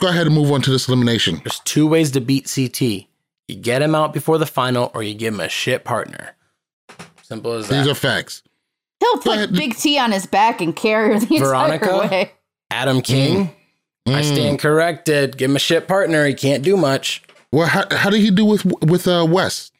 [0.00, 1.42] Go ahead and move on to this elimination.
[1.44, 2.80] There's two ways to beat CT.
[3.46, 6.34] You get him out before the final, or you give him a shit partner.
[7.22, 7.74] Simple as that.
[7.74, 8.42] These are facts.
[9.00, 12.32] He'll put Big T on his back and carry her the Veronica, entire way.
[12.70, 13.52] Adam King.
[14.08, 14.14] Mm.
[14.14, 15.36] I stand corrected.
[15.36, 16.26] Give him a shit partner.
[16.26, 17.22] He can't do much.
[17.52, 19.70] Well, how, how did he do with with uh, Wes?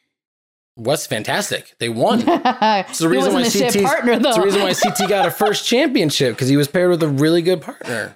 [0.77, 1.73] Was fantastic.
[1.79, 2.23] They won.
[2.27, 3.83] It's the reason why CT.
[3.83, 7.01] Partner, it's the reason why CT got a first championship because he was paired with
[7.01, 8.15] a really good partner.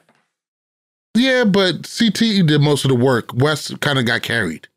[1.16, 3.34] Yeah, but CT did most of the work.
[3.34, 4.68] Wes kind of got carried.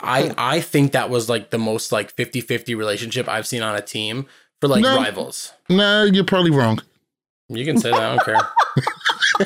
[0.00, 3.80] I I think that was like the most like 50-50 relationship I've seen on a
[3.80, 4.26] team
[4.60, 5.52] for like no, rivals.
[5.68, 6.80] No, nah, you're probably wrong.
[7.48, 8.00] You can say that.
[8.00, 8.40] I don't care.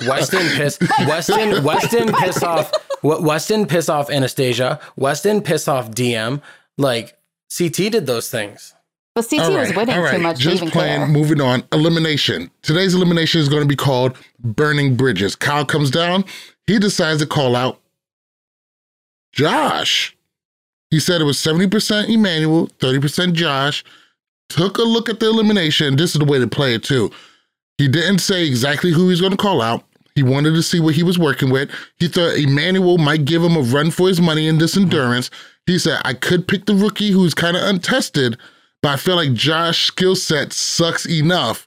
[0.09, 4.81] Weston piss Weston Weston piss off Weston piss off Anastasia.
[4.97, 6.41] Weston piss off DM.
[6.79, 7.17] Like
[7.57, 8.75] CT did those things.
[9.15, 10.17] But CT right, was winning right.
[10.17, 10.39] too much.
[10.39, 11.01] Just to playing.
[11.01, 11.07] Care.
[11.07, 11.65] Moving on.
[11.73, 12.51] Elimination.
[12.63, 15.37] Today's elimination is going to be called Burning Bridges.
[15.37, 16.25] Kyle comes down.
[16.67, 17.79] He decides to call out
[19.33, 20.17] Josh.
[20.91, 23.85] He said it was 70% Emmanuel, 30% Josh.
[24.49, 25.97] Took a look at the elimination.
[25.97, 27.11] This is the way to play it too.
[27.79, 29.85] He didn't say exactly who he's going to call out.
[30.15, 31.71] He wanted to see what he was working with.
[31.97, 35.31] He thought Emmanuel might give him a run for his money in this endurance.
[35.67, 38.37] He said, I could pick the rookie who's kind of untested,
[38.83, 41.67] but I feel like Josh's skill set sucks enough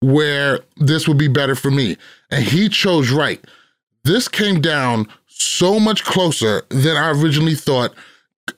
[0.00, 1.96] where this would be better for me.
[2.30, 3.42] And he chose right.
[4.04, 7.94] This came down so much closer than I originally thought.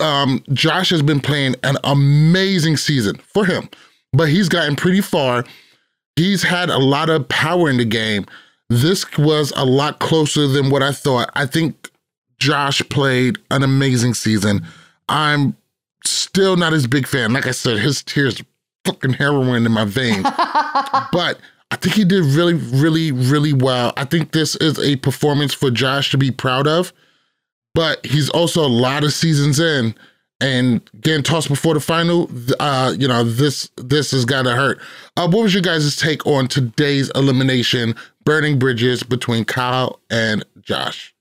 [0.00, 3.68] Um, Josh has been playing an amazing season for him,
[4.12, 5.44] but he's gotten pretty far.
[6.16, 8.26] He's had a lot of power in the game.
[8.68, 11.30] This was a lot closer than what I thought.
[11.34, 11.90] I think
[12.38, 14.64] Josh played an amazing season.
[15.08, 15.56] I'm
[16.04, 17.32] still not his big fan.
[17.32, 18.42] Like I said, his tears
[18.84, 20.22] fucking heroin in my veins.
[21.12, 21.38] but
[21.70, 23.92] I think he did really, really, really well.
[23.96, 26.92] I think this is a performance for Josh to be proud of.
[27.74, 29.94] But he's also a lot of seasons in
[30.40, 32.30] and getting tossed before the final.
[32.58, 34.80] Uh, you know, this this has got to hurt.
[35.16, 41.14] Uh, what was your guys' take on today's elimination, burning bridges between Kyle and Josh?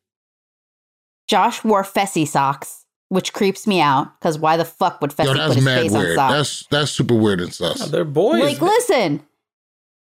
[1.28, 5.48] Josh wore Fessy socks, which creeps me out because why the fuck would Fessy Yo,
[5.48, 6.34] put his mad face on socks?
[6.34, 7.80] That's that's super weird and sus.
[7.80, 8.42] Yeah, they're boys.
[8.42, 9.22] Like, listen,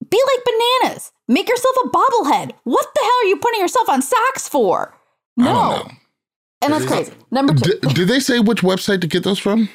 [0.09, 0.45] be like
[0.81, 1.11] bananas.
[1.27, 2.51] Make yourself a bobblehead.
[2.63, 4.95] What the hell are you putting yourself on socks for?
[5.39, 5.69] I don't No.
[5.77, 5.91] know.
[6.61, 7.13] And that's crazy.
[7.29, 7.77] Number two.
[7.81, 9.69] D- did they say which website to get those from?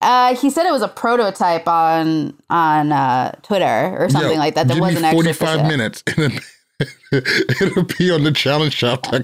[0.00, 4.54] Uh, he said it was a prototype on on uh, Twitter or something Yo, like
[4.54, 4.66] that.
[4.68, 6.42] That give wasn't me actually 45 minutes and it-
[7.12, 9.06] it'll be on the challenge shop.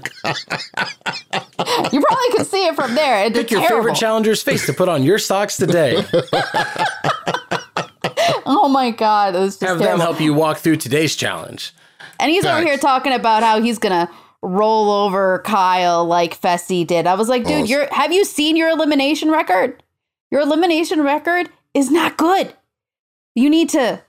[1.91, 3.25] You probably could see it from there.
[3.25, 3.83] It's Pick your terrible.
[3.83, 6.03] favorite challenger's face to put on your socks today.
[8.51, 11.73] Oh my god, it was just Have them help you walk through today's challenge.
[12.19, 14.09] And he's over here talking about how he's gonna
[14.41, 17.05] roll over Kyle like Fessy did.
[17.07, 17.65] I was like, dude, Oh.
[17.65, 19.83] you're have you seen your elimination record?
[20.31, 22.53] Your elimination record is not good.
[23.35, 24.01] You need to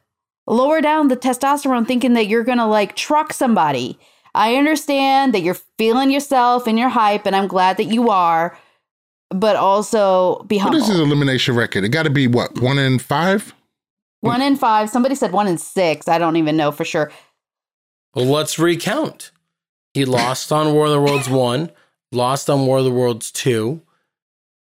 [0.47, 3.99] lower down the testosterone thinking that you're gonna like truck somebody.
[4.35, 8.57] I understand that you're feeling yourself and your hype, and I'm glad that you are,
[9.31, 10.79] but also be What humble.
[10.81, 11.83] is his elimination record?
[11.85, 13.55] It got to be what, one in five?
[14.21, 14.89] one in five.
[14.91, 16.07] Somebody said one in six.
[16.07, 17.11] I don't even know for sure.
[18.15, 19.31] Well, let's recount.
[19.95, 21.71] He lost on War of the Worlds 1,
[22.13, 23.81] lost on War of the Worlds 2.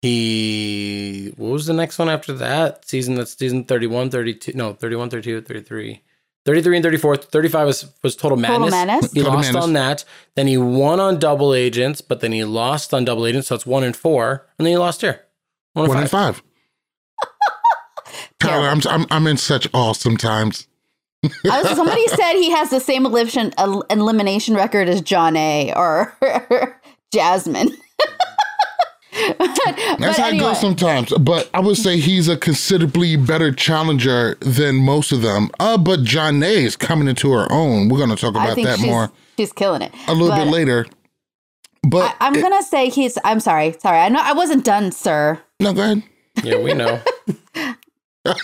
[0.02, 2.86] He, what was the next one after that?
[2.88, 6.04] Season, that's season 31, 32, no, 31, 32, 33.
[6.46, 7.18] 33 and 34.
[7.18, 8.58] 35 was, was Total Madness.
[8.72, 9.12] Total Madness.
[9.12, 9.64] He Total lost Madness.
[9.64, 10.06] on that.
[10.36, 13.66] Then he won on Double Agents, but then he lost on Double Agents, so it's
[13.66, 14.48] one and four.
[14.58, 15.26] And then he lost here.
[15.74, 16.38] One and One in five.
[16.38, 16.44] five.
[18.40, 20.68] Tyler, I'm, I'm I'm in such awe sometimes.
[21.24, 26.16] I was, somebody said he has the same elimination, el- elimination record as Jonna or
[27.14, 27.76] Jasmine.
[29.38, 31.12] But, That's but how it goes sometimes.
[31.20, 35.50] But I would say he's a considerably better challenger than most of them.
[35.60, 37.90] Uh, but Jonna is coming into her own.
[37.90, 39.92] We're going to talk I about think that she's, more she's killing it.
[40.08, 40.86] a little But bit later.
[41.84, 43.18] But I, I'm gonna say he's.
[43.24, 44.00] I'm sorry, sorry.
[44.00, 45.40] I know I wasn't done, sir.
[45.62, 46.04] no, go ahead.
[46.44, 47.00] Yeah, we know.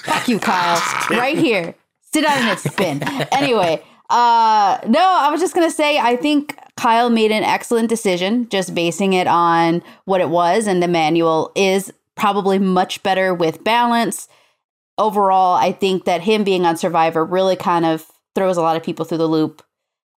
[0.03, 0.81] Fuck you, Kyle.
[1.09, 1.75] right here.
[2.13, 3.03] Sit down and spin.
[3.33, 3.83] Anyway,
[4.13, 8.75] uh, no, I was just gonna say I think Kyle made an excellent decision, just
[8.75, 14.27] basing it on what it was, and Emmanuel is probably much better with balance.
[14.99, 18.05] Overall, I think that him being on Survivor really kind of
[18.35, 19.63] throws a lot of people through the loop.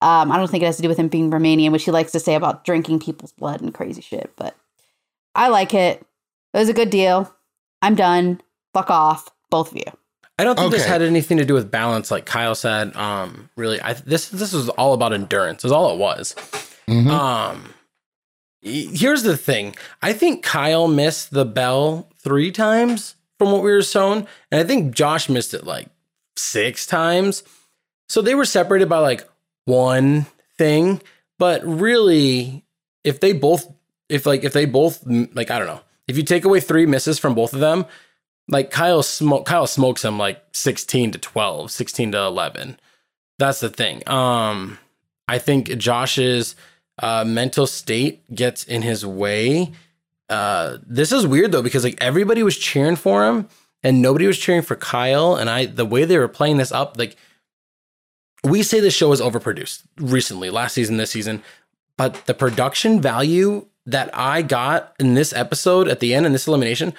[0.01, 2.11] Um, I don't think it has to do with him being Romanian, which he likes
[2.11, 4.57] to say about drinking people's blood and crazy shit, but
[5.33, 6.05] I like it.
[6.53, 7.33] It was a good deal.
[7.81, 8.41] I'm done.
[8.73, 10.04] Fuck off, both of you.
[10.37, 12.95] I don't think this had anything to do with balance, like Kyle said.
[12.95, 15.63] Um, really, I this this was all about endurance.
[15.63, 16.35] Is all it was.
[16.87, 17.09] Mhm.
[17.09, 17.73] Um,
[18.61, 19.75] here's the thing.
[20.01, 24.63] I think Kyle missed the bell three times from what we were shown, and I
[24.63, 25.87] think Josh missed it like
[26.35, 27.43] six times.
[28.09, 29.27] So they were separated by like
[29.65, 30.25] one
[30.57, 31.01] thing,
[31.39, 32.63] but really,
[33.03, 33.71] if they both,
[34.09, 37.19] if like if they both, like I don't know, if you take away three misses
[37.19, 37.85] from both of them,
[38.47, 42.79] like Kyle smoke Kyle smokes him like 16 to 12, 16 to 11.
[43.37, 44.07] That's the thing.
[44.07, 44.77] Um
[45.27, 46.55] I think Josh's
[46.99, 49.71] uh mental state gets in his way.
[50.29, 53.47] Uh this is weird though because like everybody was cheering for him
[53.83, 56.97] and nobody was cheering for Kyle and I the way they were playing this up
[56.97, 57.15] like
[58.45, 61.41] we say the show is overproduced recently, last season, this season,
[61.97, 66.47] but the production value that I got in this episode at the end in this
[66.47, 66.93] elimination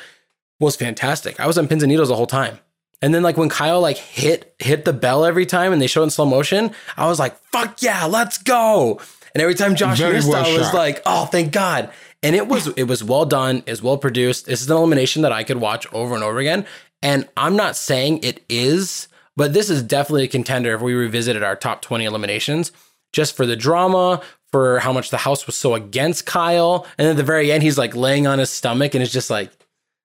[0.60, 1.38] was fantastic.
[1.40, 2.58] I was on pins and needles the whole time.
[3.02, 6.02] And then like when Kyle like hit hit the bell every time and they showed
[6.02, 9.00] it in slow motion, I was like, fuck yeah, let's go.
[9.34, 10.74] And every time Josh Very missed, well I was shot.
[10.74, 11.90] like, oh thank God.
[12.22, 14.46] And it was it was well done, is well produced.
[14.46, 16.64] This is an elimination that I could watch over and over again.
[17.02, 21.42] And I'm not saying it is, but this is definitely a contender if we revisited
[21.42, 22.72] our top 20 eliminations,
[23.12, 26.86] just for the drama, for how much the house was so against Kyle.
[26.96, 29.28] And then at the very end, he's like laying on his stomach and it's just
[29.28, 29.50] like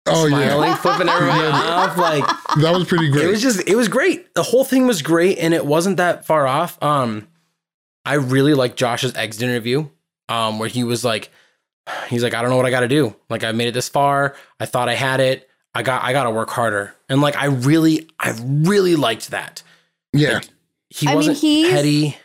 [0.08, 1.98] Oh yeah, flipping everybody off.
[1.98, 2.24] Like
[2.62, 3.26] that was pretty great.
[3.26, 4.34] it was just it was great.
[4.34, 6.82] The whole thing was great and it wasn't that far off.
[6.82, 7.28] Um
[8.06, 9.88] I really like Josh's exit interview.
[10.28, 11.30] Um, where he was like,
[12.08, 13.16] he's like, I don't know what I gotta do.
[13.30, 14.36] Like I made it this far.
[14.60, 15.48] I thought I had it.
[15.76, 16.96] I got I gotta work harder.
[17.10, 19.62] And like I really, I really liked that.
[20.14, 20.40] yeah,
[20.90, 22.18] He I wasn't he's- petty.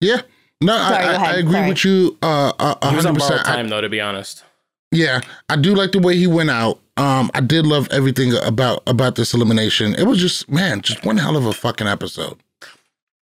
[0.00, 0.20] yeah.
[0.60, 1.30] No, Sorry, I, I.
[1.30, 1.68] I agree Sorry.
[1.68, 2.18] with you.
[2.20, 2.52] Uh,
[2.82, 3.46] a He was on hundred borrowed percent.
[3.46, 4.42] Time though, to be honest.
[4.90, 6.80] Yeah, I do like the way he went out.
[6.96, 9.94] Um, I did love everything about about this elimination.
[9.94, 12.38] It was just man, just one hell of a fucking episode.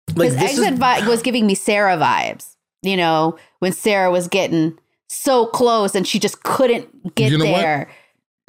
[0.08, 2.56] Because this is- exit vi- was giving me Sarah vibes.
[2.84, 4.78] You know, when Sarah was getting
[5.10, 7.90] so close and she just couldn't get You know there.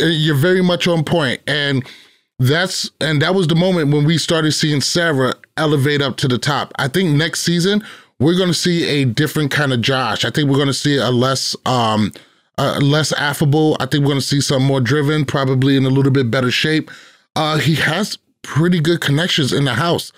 [0.00, 1.84] Uh, You're very much on point, and
[2.38, 6.38] that's and that was the moment when we started seeing Sarah elevate up to the
[6.38, 6.72] top.
[6.78, 7.82] I think next season
[8.20, 10.24] we're going to see a different kind of Josh.
[10.24, 12.12] I think we're going to see a less um
[12.58, 13.76] uh, less affable.
[13.80, 16.50] I think we're going to see some more driven, probably in a little bit better
[16.50, 16.90] shape.
[17.36, 20.12] Uh, he has pretty good connections in the house.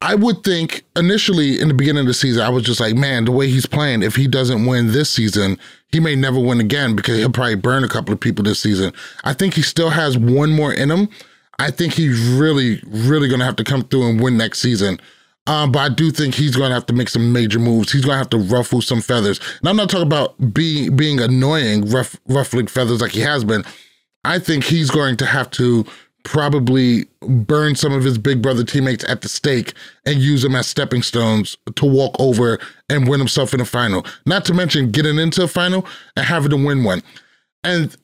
[0.00, 3.24] I would think initially in the beginning of the season, I was just like, man,
[3.24, 5.58] the way he's playing, if he doesn't win this season,
[5.90, 8.92] he may never win again because he'll probably burn a couple of people this season.
[9.24, 11.08] I think he still has one more in him.
[11.58, 15.00] I think he's really, really going to have to come through and win next season.
[15.48, 17.90] Um, but I do think he's going to have to make some major moves.
[17.90, 19.40] He's going to have to ruffle some feathers.
[19.60, 23.64] And I'm not talking about being being annoying, ruff, ruffling feathers like he has been.
[24.24, 25.86] I think he's going to have to
[26.24, 29.72] probably burn some of his big brother teammates at the stake
[30.04, 32.58] and use them as stepping stones to walk over
[32.90, 34.04] and win himself in a final.
[34.26, 37.02] Not to mention getting into a final and having to win one.
[37.64, 37.96] And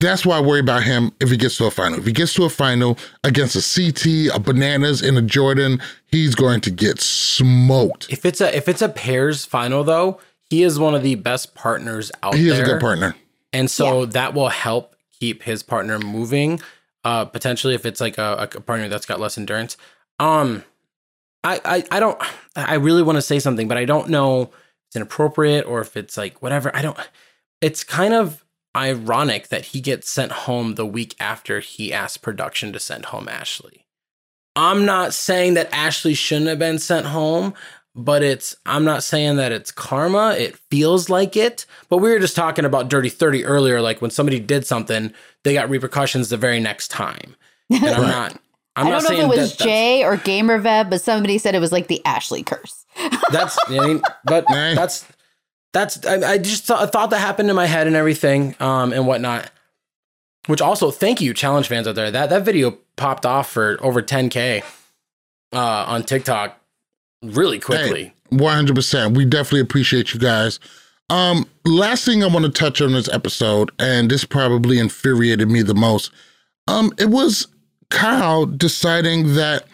[0.00, 1.98] that's why I worry about him if he gets to a final.
[1.98, 6.34] If he gets to a final against a CT, a Bananas, and a Jordan, he's
[6.34, 8.10] going to get smoked.
[8.10, 10.20] if it's a if it's a pairs final though,
[10.50, 13.16] he is one of the best partners out He is a good partner.
[13.52, 16.60] And so that will help keep his partner moving.
[17.04, 19.76] Uh, potentially if it's like a, a partner that's got less endurance.
[20.18, 20.64] Um,
[21.44, 22.20] I, I, I don't,
[22.56, 24.48] I really want to say something, but I don't know if
[24.88, 26.74] it's inappropriate or if it's like whatever.
[26.74, 26.98] I don't,
[27.60, 28.44] it's kind of
[28.78, 33.28] ironic that he gets sent home the week after he asked production to send home
[33.28, 33.84] Ashley.
[34.54, 37.54] I'm not saying that Ashley shouldn't have been sent home,
[37.94, 40.36] but it's I'm not saying that it's karma.
[40.38, 41.66] It feels like it.
[41.88, 45.12] But we were just talking about Dirty 30 earlier, like when somebody did something,
[45.44, 47.36] they got repercussions the very next time.
[47.70, 48.40] And I'm not
[48.78, 51.60] I'm I don't know if it was that Jay or GamerVeb, but somebody said it
[51.60, 52.86] was like the Ashley curse.
[53.32, 55.04] That's I mean, but that's
[55.72, 59.06] that's I, I just thought, thought that happened in my head and everything, um, and
[59.06, 59.50] whatnot.
[60.46, 62.10] Which also, thank you, challenge fans out there.
[62.10, 64.64] That that video popped off for over 10k
[65.52, 66.58] uh, on TikTok
[67.22, 68.14] really quickly.
[68.30, 69.16] One hundred percent.
[69.16, 70.58] We definitely appreciate you guys.
[71.10, 75.62] Um, last thing I want to touch on this episode, and this probably infuriated me
[75.62, 76.10] the most.
[76.66, 77.46] Um, it was
[77.90, 79.64] Kyle deciding that,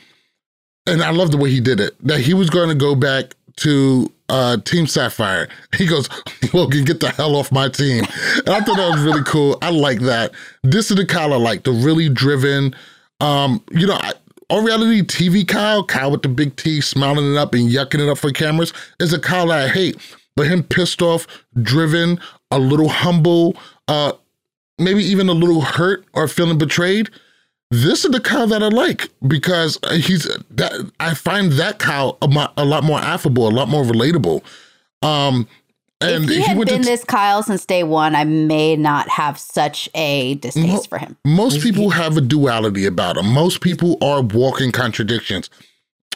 [0.87, 1.95] and I love the way he did it.
[2.07, 5.49] That he was going to go back to uh Team Sapphire.
[5.79, 6.09] He goes,
[6.53, 8.05] Logan, get the hell off my team.
[8.39, 9.59] And I thought that was really cool.
[9.61, 10.33] I like that.
[10.63, 12.75] This is the Kyle I like, the really driven.
[13.21, 13.99] Um, you know,
[14.51, 18.09] on reality TV Kyle, Kyle with the big T, smiling it up and yucking it
[18.09, 19.97] up for cameras, is a Kyle I hate.
[20.37, 21.27] But him pissed off,
[21.63, 22.21] driven,
[22.51, 23.57] a little humble,
[23.89, 24.13] uh,
[24.79, 27.11] maybe even a little hurt or feeling betrayed.
[27.71, 32.29] This is the Kyle that I like because he's that I find that Kyle a,
[32.29, 34.43] mo- a lot more affable, a lot more relatable.
[35.03, 35.49] Um,
[36.01, 39.39] and if he had been to this Kyle since day one, I may not have
[39.39, 41.17] such a distaste Mo- for him.
[41.25, 43.29] Most people have a duality about them.
[43.29, 45.51] Most people are walking contradictions.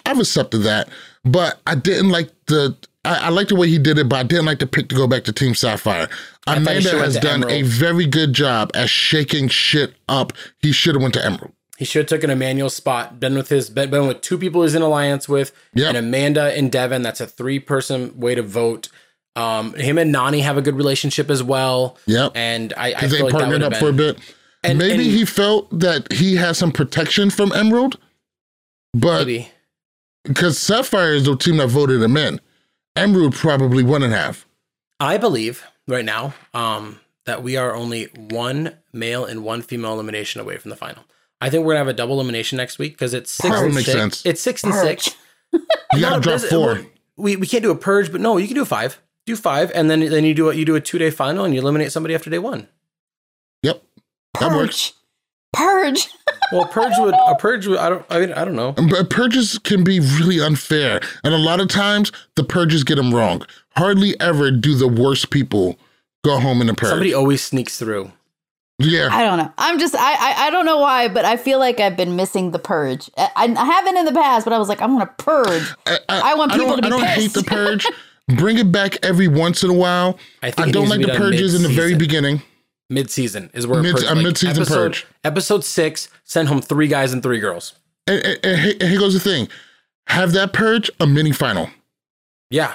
[0.05, 0.89] I've accepted that,
[1.25, 2.77] but I didn't like the.
[3.05, 4.95] I, I like the way he did it, but I didn't like the pick to
[4.95, 6.09] go back to Team Sapphire.
[6.47, 10.33] I thought he Amanda has done a very good job at shaking shit up.
[10.61, 11.53] He should have went to Emerald.
[11.79, 14.75] He should have taken Emmanuel's spot, been with his been, been with two people he's
[14.75, 15.89] in alliance with, Yep.
[15.91, 17.03] and Amanda and Devin.
[17.03, 18.89] That's a three person way to vote.
[19.37, 22.33] Um, him and Nany have a good relationship as well, Yep.
[22.35, 24.19] and I, I they like partnered up have for a bit.
[24.65, 27.97] And- Maybe and- he felt that he has some protection from Emerald,
[28.93, 29.29] but
[30.25, 32.41] because Sapphire is the team that voted him in,
[32.99, 34.45] Emerald probably wouldn't.
[35.01, 40.41] I believe right now um, that we are only one male and one female elimination
[40.41, 41.05] away from the final.
[41.41, 43.75] I think we're gonna have a double elimination next week because it's six That and
[43.75, 43.97] make six.
[43.97, 44.27] sense.
[44.27, 45.11] It's six and six.
[45.95, 46.81] You got to it drop four.
[47.17, 49.01] We, we can't do a purge, but no, you can do a five.
[49.25, 51.55] Do five, and then then you do a, you do a two day final, and
[51.55, 52.69] you eliminate somebody after day one.
[53.63, 53.83] Yep.
[54.41, 54.93] That works.
[55.55, 56.09] Purge.
[56.51, 56.59] Purge.
[56.59, 58.73] Well, purge would a purge would I don't I mean I don't know.
[58.73, 61.01] But purges can be really unfair.
[61.25, 63.43] And a lot of times the purges get them wrong.
[63.77, 65.79] Hardly ever do the worst people
[66.25, 66.91] go home in a purge.
[66.91, 68.13] Somebody always sneaks through.
[68.79, 69.09] yeah.
[69.11, 69.53] I don't know.
[69.59, 72.53] I'm just I, I I don't know why, but I feel like I've been missing
[72.53, 73.11] the purge.
[73.17, 75.75] I, I haven't in the past, but I was like, I want to purge.
[76.09, 77.87] I want people don't, to be I don't hate the purge.
[78.37, 80.19] Bring it back every once in a while.
[80.43, 82.43] I I, think it don't like the purges in the very beginning.
[82.91, 85.07] Mid season is where Mid- purge, a mid-season episode, purge.
[85.23, 87.75] Episode six, send home three guys and three girls.
[88.07, 89.49] And, and- and here and here goes the thing
[90.07, 91.69] have that purge a mini final.
[92.51, 92.75] Yeah,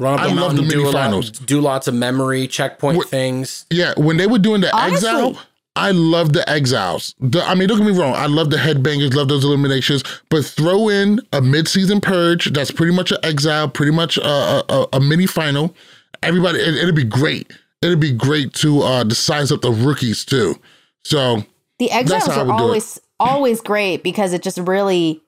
[0.00, 1.30] Run up I the love the mountain, do, lot, mini-finals.
[1.30, 3.66] do lots of memory checkpoint What- things.
[3.70, 5.38] Yeah, when they were doing the Honestly- exile,
[5.76, 7.14] I love the exiles.
[7.20, 8.14] The, I mean, don't get me wrong.
[8.16, 12.46] I love the headbangers, love those eliminations, but throw in a mid-season purge.
[12.52, 15.76] That's pretty much an exile, pretty much a, a, a- a mini final.
[16.24, 17.52] Everybody, it, it'd be great.
[17.82, 20.56] It'd be great to uh, to size up the rookies too.
[21.04, 21.44] So
[21.78, 25.22] The exiles how I are would always always great because it just really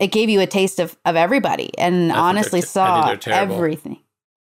[0.00, 3.30] it gave you a taste of, of everybody and they're honestly te- I think saw
[3.30, 3.98] everything.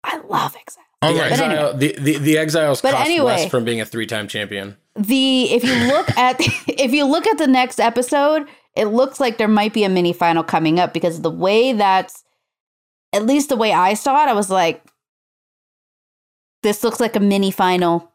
[0.03, 0.85] I love exiles.
[1.01, 3.25] all the, right, But exile, the, the the exiles But cost anyway.
[3.25, 4.75] less from being a three-time champion.
[4.95, 6.35] The if you look at
[6.67, 10.11] if you look at the next episode, it looks like there might be a mini
[10.11, 12.23] final coming up because the way that's
[13.13, 14.83] at least the way I saw it, I was like,
[16.63, 18.11] this looks like a mini final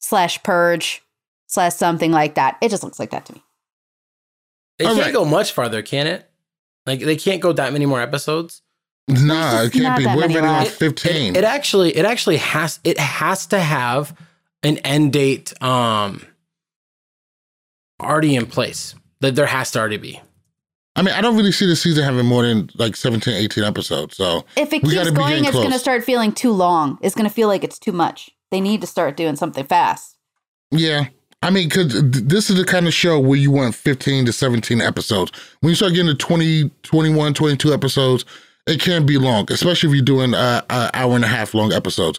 [0.00, 1.02] slash purge
[1.46, 2.56] slash something like that.
[2.60, 3.42] It just looks like that to me.
[4.78, 5.14] They All can't right.
[5.14, 6.28] go much farther, can it?
[6.84, 8.62] Like they can't go that many more episodes.
[9.08, 10.04] nah, it can't be.
[10.04, 10.76] that We're many already on left.
[10.78, 11.34] fifteen.
[11.36, 14.16] It actually, it actually has, it has to have
[14.62, 16.22] an end date, um,
[18.00, 18.94] already in place.
[19.20, 20.20] That there has to already be.
[20.96, 24.16] I mean, I don't really see the season having more than like 17, 18 episodes.
[24.16, 26.98] So If it keeps going, it's going to start feeling too long.
[27.02, 28.30] It's going to feel like it's too much.
[28.50, 30.16] They need to start doing something fast.
[30.70, 31.08] Yeah.
[31.42, 34.80] I mean, because this is the kind of show where you want 15 to 17
[34.80, 35.32] episodes.
[35.60, 38.24] When you start getting to 20, 21, 22 episodes,
[38.66, 41.72] it can be long, especially if you're doing uh, uh, hour and a half long
[41.72, 42.18] episodes.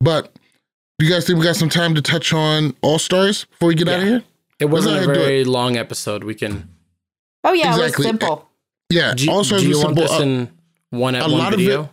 [0.00, 0.32] But
[0.98, 3.74] do you guys think we got some time to touch on All Stars before we
[3.74, 4.22] get out of here?
[4.60, 6.24] It wasn't a ahead and do very long episode.
[6.24, 6.73] We can.
[7.44, 7.82] Oh, yeah, Exactly.
[7.82, 8.48] it was simple.
[8.90, 9.14] Yeah.
[9.14, 10.02] Do, you- All do you want simple.
[10.02, 10.50] this Uh, in
[10.90, 11.90] one at a one lot of it- video?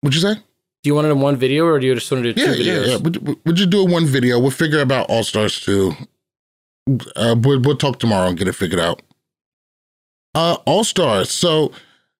[0.00, 0.34] what'd you say?
[0.34, 2.50] Do you want it in one video, or do you just want to do two
[2.50, 2.86] Yeah, yeah, videos?
[2.88, 2.96] yeah.
[3.26, 4.38] We'll, we'll just do one video.
[4.40, 5.94] We'll figure about All Stars too.
[7.14, 9.00] Uh, we'll, we'll talk tomorrow and get it figured out.
[10.34, 11.30] Uh, All Stars.
[11.30, 11.70] So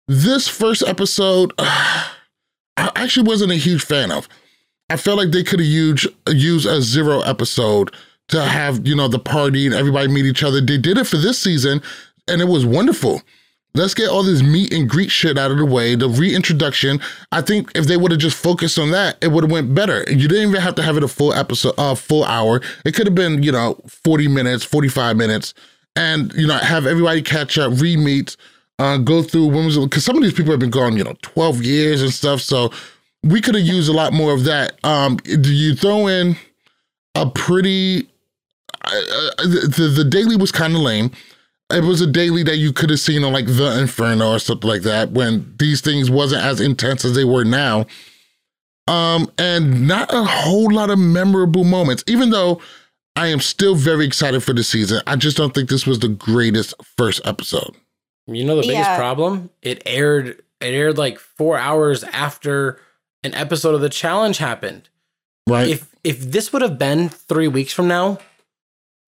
[0.06, 2.10] this first episode, I
[2.76, 4.28] actually wasn't a huge fan of.
[4.90, 7.92] I felt like they could have used used a zero episode
[8.28, 10.60] to have you know the party and everybody meet each other.
[10.60, 11.82] They did it for this season,
[12.28, 13.22] and it was wonderful.
[13.74, 15.94] Let's get all this meet and greet shit out of the way.
[15.94, 17.00] The reintroduction.
[17.30, 20.04] I think if they would have just focused on that, it would have went better.
[20.08, 22.60] You didn't even have to have it a full episode, a uh, full hour.
[22.84, 25.54] It could have been, you know, forty minutes, forty five minutes,
[25.96, 28.36] and you know, have everybody catch up, re meet,
[28.78, 29.50] uh, go through
[29.86, 32.42] because some of these people have been gone, you know, twelve years and stuff.
[32.42, 32.72] So
[33.22, 34.78] we could have used a lot more of that.
[34.84, 36.36] Um, do you throw in
[37.14, 38.08] a pretty?
[38.84, 38.90] Uh,
[39.38, 41.10] uh, the the daily was kind of lame
[41.70, 44.68] it was a daily that you could have seen on like the Inferno or something
[44.68, 47.86] like that when these things wasn't as intense as they were now.
[48.88, 52.60] Um, and not a whole lot of memorable moments, even though
[53.14, 55.00] I am still very excited for the season.
[55.06, 57.74] I just don't think this was the greatest first episode.
[58.26, 58.96] You know the biggest Yeah.
[58.96, 59.50] problem?
[59.62, 60.42] It aired.
[60.60, 62.80] It aired like four hours after
[63.24, 64.88] an episode of the challenge happened.
[65.48, 65.68] Right.
[65.68, 68.18] If if this would have been three weeks from now,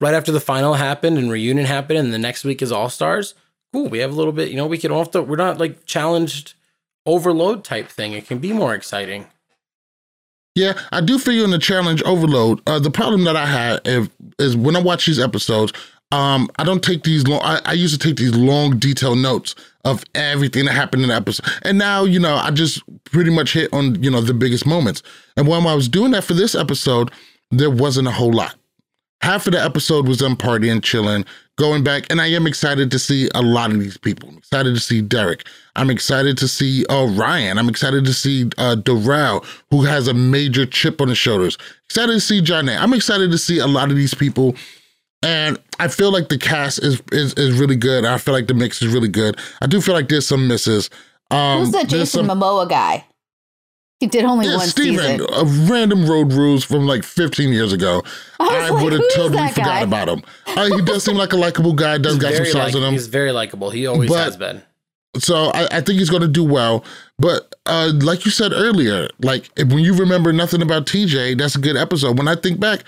[0.00, 3.34] right after the final happened and reunion happened, and the next week is All Stars,
[3.72, 3.88] cool.
[3.88, 4.50] We have a little bit.
[4.50, 5.22] You know, we can off the.
[5.22, 6.54] We're not like challenged
[7.06, 8.12] overload type thing.
[8.12, 9.26] It can be more exciting.
[10.54, 12.60] Yeah, I do feel in the challenge overload.
[12.66, 15.72] Uh, the problem that I had if, is when I watch these episodes,
[16.12, 17.40] um, I don't take these long.
[17.42, 21.14] I, I used to take these long, detailed notes of everything that happened in the
[21.16, 24.64] episode, and now you know I just pretty much hit on you know the biggest
[24.64, 25.02] moments.
[25.36, 27.10] And when I was doing that for this episode,
[27.50, 28.54] there wasn't a whole lot.
[29.24, 31.24] Half of the episode was them partying, chilling,
[31.56, 34.28] going back, and I am excited to see a lot of these people.
[34.28, 35.46] I'm excited to see Derek.
[35.76, 37.56] I'm excited to see uh, Ryan.
[37.56, 38.76] I'm excited to see uh,
[39.70, 41.56] who has a major chip on his shoulders.
[41.86, 42.68] Excited to see John.
[42.68, 44.56] I'm excited to see a lot of these people,
[45.22, 48.04] and I feel like the cast is is, is really good.
[48.04, 49.38] I feel like the mix is really good.
[49.62, 50.90] I do feel like there's some misses.
[51.30, 53.06] Um, Who's the Jason some- Momoa guy?
[54.04, 55.26] He did only yeah, one Steven, season.
[55.32, 58.02] uh, random road rules from like 15 years ago.
[58.38, 59.80] I I like, would have totally that forgot guy?
[59.80, 60.22] about him.
[60.46, 61.96] Uh, he does seem like a likable guy.
[61.96, 62.92] Does He's got some very, size like, on him.
[62.92, 63.70] he's very likable.
[63.70, 64.62] He always But- has been.
[65.16, 66.84] So I, I think he's going to do well.
[67.18, 71.54] But uh, like you said earlier, like if, when you remember nothing about TJ, that's
[71.54, 72.18] a good episode.
[72.18, 72.80] When I think back,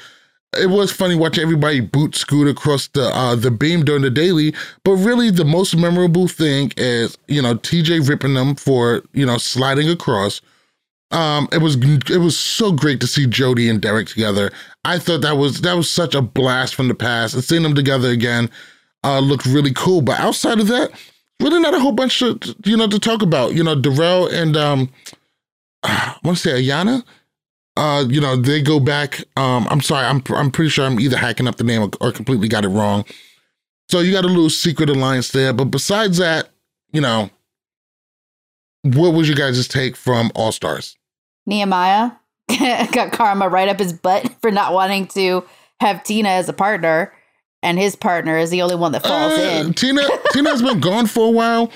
[0.61, 4.55] it was funny watching everybody boot scoot across the uh, the beam during the daily.
[4.85, 9.39] But really, the most memorable thing is you know TJ ripping them for you know
[9.39, 10.41] sliding across.
[11.13, 11.77] Um, it was
[12.11, 14.51] it was so great to see Jodi and Derek together.
[14.85, 17.75] I thought that was that was such a blast from the past, and seeing them
[17.75, 18.51] together again
[19.05, 20.03] uh, looked really cool.
[20.03, 20.91] But outside of that,
[21.41, 23.55] really not a whole bunch of you know to talk about.
[23.55, 24.91] You know, Darrell and um,
[25.85, 27.05] I want to say Ayanna.
[27.77, 29.23] Uh, you know, they go back.
[29.37, 32.11] Um, I'm sorry, I'm I'm pretty sure I'm either hacking up the name or, or
[32.11, 33.05] completely got it wrong.
[33.89, 35.53] So you got a little secret alliance there.
[35.53, 36.49] But besides that,
[36.93, 37.31] you know,
[38.95, 40.97] what was you guys' just take from All Stars?
[41.47, 42.12] Nehemiah
[42.93, 45.45] got karma right up his butt for not wanting to
[45.80, 47.12] have Tina as a partner,
[47.62, 49.74] and his partner is the only one that falls Uh, in.
[49.74, 51.70] Tina Tina's been gone for a while.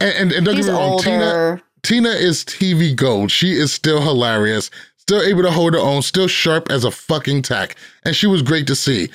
[0.00, 1.62] And, and, and don't He's get me wrong, Tina older.
[1.82, 3.30] Tina is TV gold.
[3.30, 7.42] She is still hilarious, still able to hold her own, still sharp as a fucking
[7.42, 7.76] tack.
[8.04, 9.10] And she was great to see.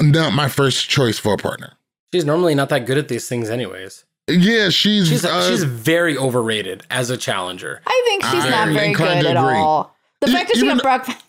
[0.00, 1.74] Not my first choice for a partner.
[2.12, 4.04] She's normally not that good at these things, anyways.
[4.28, 7.82] Yeah, she's She's uh, she's very overrated as a challenger.
[7.86, 9.56] I think she's I'm not very good at agree.
[9.58, 9.94] all.
[10.20, 11.20] The fact that she even- got Brock.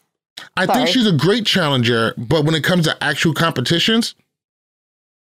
[0.58, 0.78] I sorry.
[0.80, 4.16] think she's a great challenger, but when it comes to actual competitions,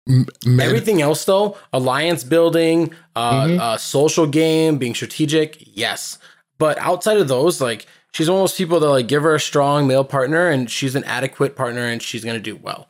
[0.07, 3.59] m- man, Everything else, though, alliance building, uh, Mhm.
[3.59, 6.17] uh, social game, being strategic, yes.
[6.57, 9.39] But outside of those, like she's one of those people that like give her a
[9.39, 12.87] strong male partner, and she's an adequate partner, and she's gonna do well.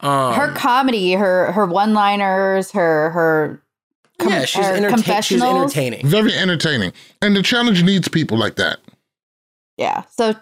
[0.00, 3.62] Um, her comedy, her her one liners, her her
[4.18, 6.06] com- yeah, she's, her she's entertaining.
[6.06, 6.92] very entertaining.
[7.22, 8.78] And the challenge needs people like that.
[9.76, 10.34] Yeah, so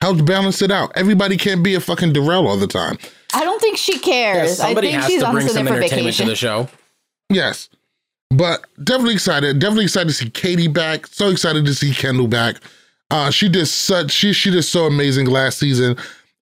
[0.00, 0.92] Helps balance it out.
[0.96, 2.98] Everybody can't be a fucking Darrell all the time.
[3.32, 4.60] I don't think she Yeah, cares.
[4.60, 6.68] I somebody think has she's to bring some there for entertainment to the show.
[7.30, 7.70] Yes.
[8.30, 9.58] But definitely excited.
[9.60, 11.06] Definitely excited to see Katie back.
[11.06, 12.56] So excited to see Kendall back.
[13.10, 15.96] Uh, she did such she she did so amazing last season.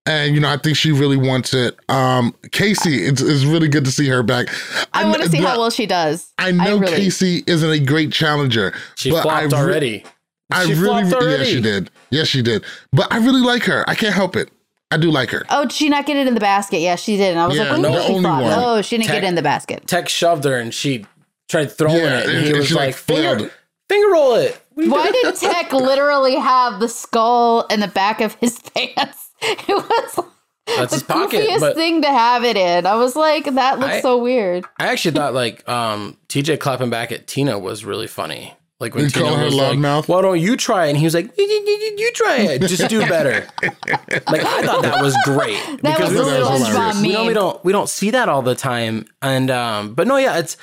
[0.05, 1.79] And you know, I think she really wants it.
[1.89, 4.49] Um, Casey, it's, it's really good to see her back.
[4.93, 6.33] I want to see how well she does.
[6.39, 8.75] I know really- Casey isn't a great challenger.
[8.97, 10.05] She but I flopped re- already.
[10.51, 11.43] I she really, flopped already.
[11.45, 11.91] yes, she did.
[12.11, 12.65] Yes, she did.
[12.93, 13.89] But I really like her.
[13.89, 14.51] I can't help it.
[14.91, 15.45] I do like her.
[15.49, 16.81] Oh, did she not get it in the basket?
[16.81, 17.31] Yeah, she did.
[17.31, 18.45] And I was Yeah, like, what do you no, mean she only flopped?
[18.45, 18.53] one.
[18.59, 19.87] Oh, she didn't get it in the basket.
[19.87, 21.07] Teck shoved her, and she
[21.49, 23.51] tried throwing Yeah, it, and and- he and was she, like, like, finger,
[23.89, 24.61] finger roll it.
[24.75, 29.31] What Why did Teck literally have the skull in the back of his pants?
[29.69, 30.25] It was
[30.67, 32.87] That's the his pocket, goofiest but- thing to have it in.
[32.87, 34.65] I was like, that looks I- so weird.
[34.79, 38.55] I actually thought like um TJ clapping back at Tina was really funny.
[38.79, 40.09] Like when You Tina her was like, loudmouth?
[40.09, 40.91] "Why don't you try?" it?
[40.91, 42.61] And he was like, "You, try it.
[42.63, 46.41] Just do better." like I thought that was great That was I a thought that
[46.51, 47.03] was SpongeBob hilarious.
[47.03, 47.21] meme.
[47.23, 49.07] we we don't we don't see that all the time.
[49.21, 50.57] And um, but no, yeah, it's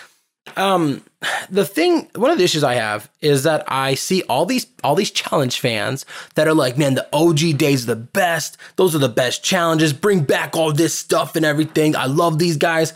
[0.58, 1.02] um
[1.50, 4.96] the thing one of the issues I have is that I see all these all
[4.96, 6.06] these challenge fans
[6.36, 8.58] that are like, man, the OG days are the best.
[8.78, 9.92] Those are the best challenges.
[9.92, 11.96] Bring back all this stuff and everything.
[11.96, 12.94] I love these guys.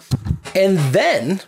[0.55, 1.41] And then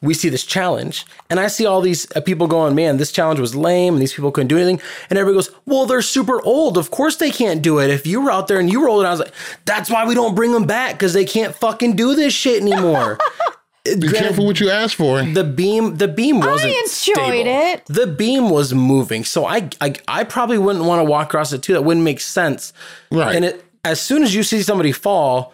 [0.00, 3.38] we see this challenge, and I see all these uh, people going, man, this challenge
[3.38, 4.80] was lame, and these people couldn't do anything.
[5.08, 6.76] And everybody goes, well, they're super old.
[6.76, 7.88] Of course they can't do it.
[7.88, 9.32] If you were out there and you were old, I was like,
[9.64, 13.18] that's why we don't bring them back because they can't fucking do this shit anymore.
[13.84, 15.22] Be careful what you ask for.
[15.22, 16.72] The beam, the beam wasn't.
[16.72, 17.50] I enjoyed stable.
[17.50, 17.84] it.
[17.86, 21.64] The beam was moving, so I, I, I probably wouldn't want to walk across it
[21.64, 21.72] too.
[21.72, 22.72] That wouldn't make sense.
[23.10, 23.34] Right.
[23.34, 25.52] And it, as soon as you see somebody fall,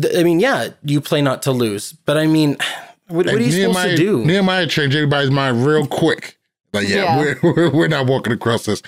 [0.00, 1.92] th- I mean, yeah, you play not to lose.
[1.92, 2.56] But I mean,
[3.08, 4.24] what, what are you supposed Nehemiah, to do?
[4.24, 6.38] Nehemiah changed everybody's mind real quick.
[6.72, 7.34] Like, yeah, Yeah.
[7.42, 8.82] We're, we're we're not walking across this.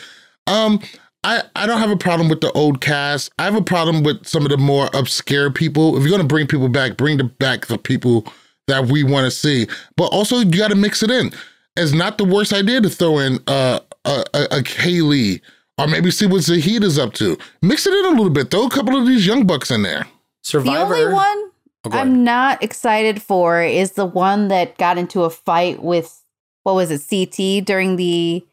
[0.47, 0.81] Um,
[1.25, 3.33] I I don't have a problem with the old cast.
[3.39, 5.99] I have a problem with some of the more obscure people.
[5.99, 8.27] If you're gonna bring people back, bring the back the people
[8.73, 9.67] that we want to see.
[9.97, 11.33] But also, you got to mix it in.
[11.77, 15.41] It's not the worst idea to throw in uh, a a, a Kaylee
[15.79, 17.39] or maybe see what Zahid is up to.
[17.63, 18.51] Mix it in a little bit.
[18.51, 20.07] Throw a couple of these young bucks in there.
[20.43, 20.95] Survivor.
[20.97, 21.49] The only one
[21.85, 21.91] Oh.
[21.91, 26.23] I'm not excited for is the one that got into a fight with
[26.63, 28.47] what was it CT during the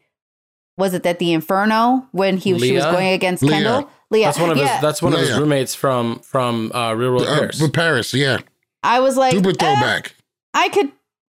[0.76, 3.52] was it that the Inferno when he she was going against Leah.
[3.52, 3.90] Kendall?
[4.10, 4.26] Leah.
[4.26, 4.82] That's one of yeah, his.
[4.82, 7.68] That's one of his roommates from from uh, Real World Uh, Paris.
[7.72, 8.38] Paris, yeah,
[8.82, 10.14] I was like, super throwback.
[10.54, 10.90] I could,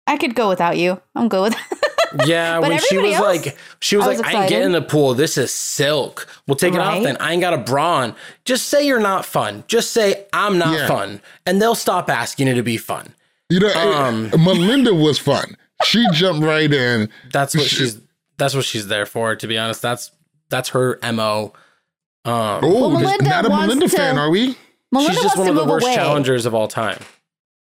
[0.07, 1.01] I could go without you.
[1.15, 1.55] I'm good with.
[2.25, 4.49] Yeah, But when she everybody was else, like, she was I was like, I ain't
[4.49, 5.15] getting in the pool.
[5.15, 6.27] This is silk.
[6.47, 7.17] We'll take it off then.
[7.17, 8.15] I ain't got a bra on.
[8.45, 9.65] Just say you're not fun.
[9.67, 10.87] Just say I'm not Yeah.
[10.87, 13.13] fun, and they'll stop asking you to be fun.
[13.49, 15.57] You know, Um, Melinda was fun.
[15.83, 17.09] She jumped right in.
[17.33, 17.99] That's what She- she's.
[18.37, 19.35] That's what she's there for.
[19.35, 20.11] To be honest, that's
[20.49, 21.51] that's her mo.
[22.23, 22.33] Um,
[22.63, 24.57] Oh, Well, Melinda not a Melinda to- fan, are we?
[24.89, 25.95] Melinda she's just one of the worst away.
[25.95, 26.99] challengers of all time.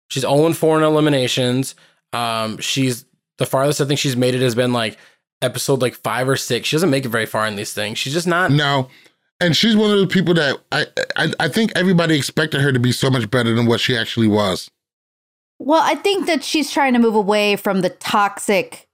[0.10, 1.76] She's 0 4 in eliminations.
[2.14, 3.06] Um, she's
[3.38, 4.98] the farthest I think she's made it has been like
[5.42, 6.68] episode like five or six.
[6.68, 7.98] She doesn't make it very far in these things.
[8.00, 8.52] She's just not.
[8.52, 8.88] No.
[9.40, 10.86] And she's one of the people that I,
[11.16, 14.28] I I think everybody expected her to be so much better than what she actually
[14.28, 14.72] was.
[15.60, 18.88] Well, I think that she's trying to move away from the toxic,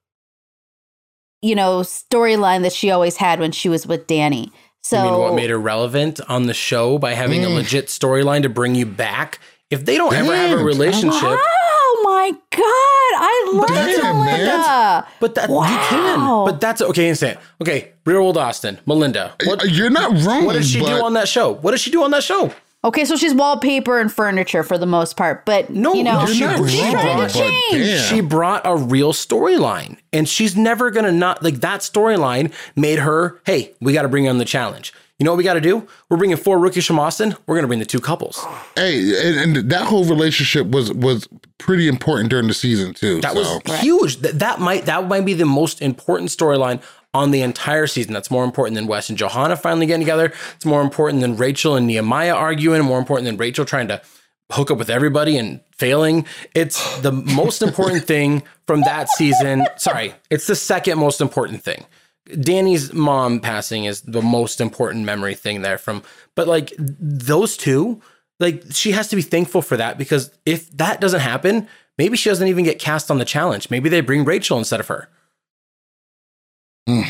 [1.41, 4.51] you know, storyline that she always had when she was with Danny.
[4.81, 7.55] So I mean, what made her relevant on the show by having a Mm.
[7.55, 9.39] legit storyline to bring you back?
[9.73, 14.25] If they don't ever have a relationship, Oh my god, I love Damn, man.
[14.25, 15.07] Melinda.
[15.19, 15.55] but that you
[15.89, 16.45] can.
[16.45, 17.09] But that's okay.
[17.09, 17.39] Instant.
[17.61, 19.33] Okay, Real World Austin, Melinda.
[19.45, 20.45] What You're not wrong.
[20.45, 21.51] what does she but do on that show?
[21.51, 22.53] What does she do on that show?
[22.85, 26.41] Okay, so she's wallpaper and furniture for the most part, but No, you know, she-
[26.41, 28.01] not she wrong, trying to change.
[28.01, 33.39] She brought a real storyline, and she's never gonna not like that storyline made her.
[33.45, 34.93] Hey, we got to bring on the challenge.
[35.19, 35.87] You know what we got to do?
[36.09, 37.35] We're bringing four rookies from Austin.
[37.45, 38.43] We're gonna bring the two couples.
[38.75, 41.27] Hey, and, and that whole relationship was was
[41.59, 43.21] pretty important during the season too.
[43.21, 43.61] That so.
[43.65, 44.17] was huge.
[44.17, 46.81] That that might that might be the most important storyline
[47.13, 48.13] on the entire season.
[48.13, 50.33] That's more important than Wes and Johanna finally getting together.
[50.55, 52.83] It's more important than Rachel and Nehemiah arguing.
[52.83, 54.01] More important than Rachel trying to
[54.51, 56.25] hook up with everybody and failing.
[56.55, 59.67] It's the most important thing from that season.
[59.77, 61.85] Sorry, it's the second most important thing.
[62.39, 66.03] Danny's mom passing is the most important memory thing there from
[66.35, 68.01] but like those two
[68.39, 71.67] like she has to be thankful for that because if that doesn't happen
[71.97, 74.87] maybe she doesn't even get cast on the challenge maybe they bring Rachel instead of
[74.87, 75.09] her
[76.87, 77.01] hmm.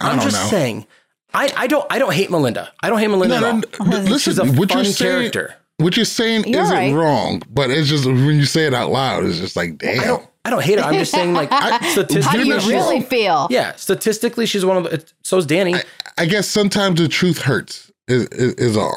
[0.00, 0.48] I I'm don't just know.
[0.50, 0.86] saying
[1.34, 3.86] I, I don't I don't hate Melinda I don't hate Melinda No, at no, all
[3.86, 6.92] no, listen, she's a what fun you're saying, character what you're saying You're isn't right.
[6.92, 10.18] wrong, but it's just when you say it out loud, it's just like, damn.
[10.48, 11.52] I don't hate her I'm just saying like
[11.92, 13.46] statistically How do you really feel?
[13.50, 15.74] yeah statistically she's one of the so's Danny
[16.16, 17.92] I guess sometimes the truth hurts.
[18.08, 18.96] Is, is, is all.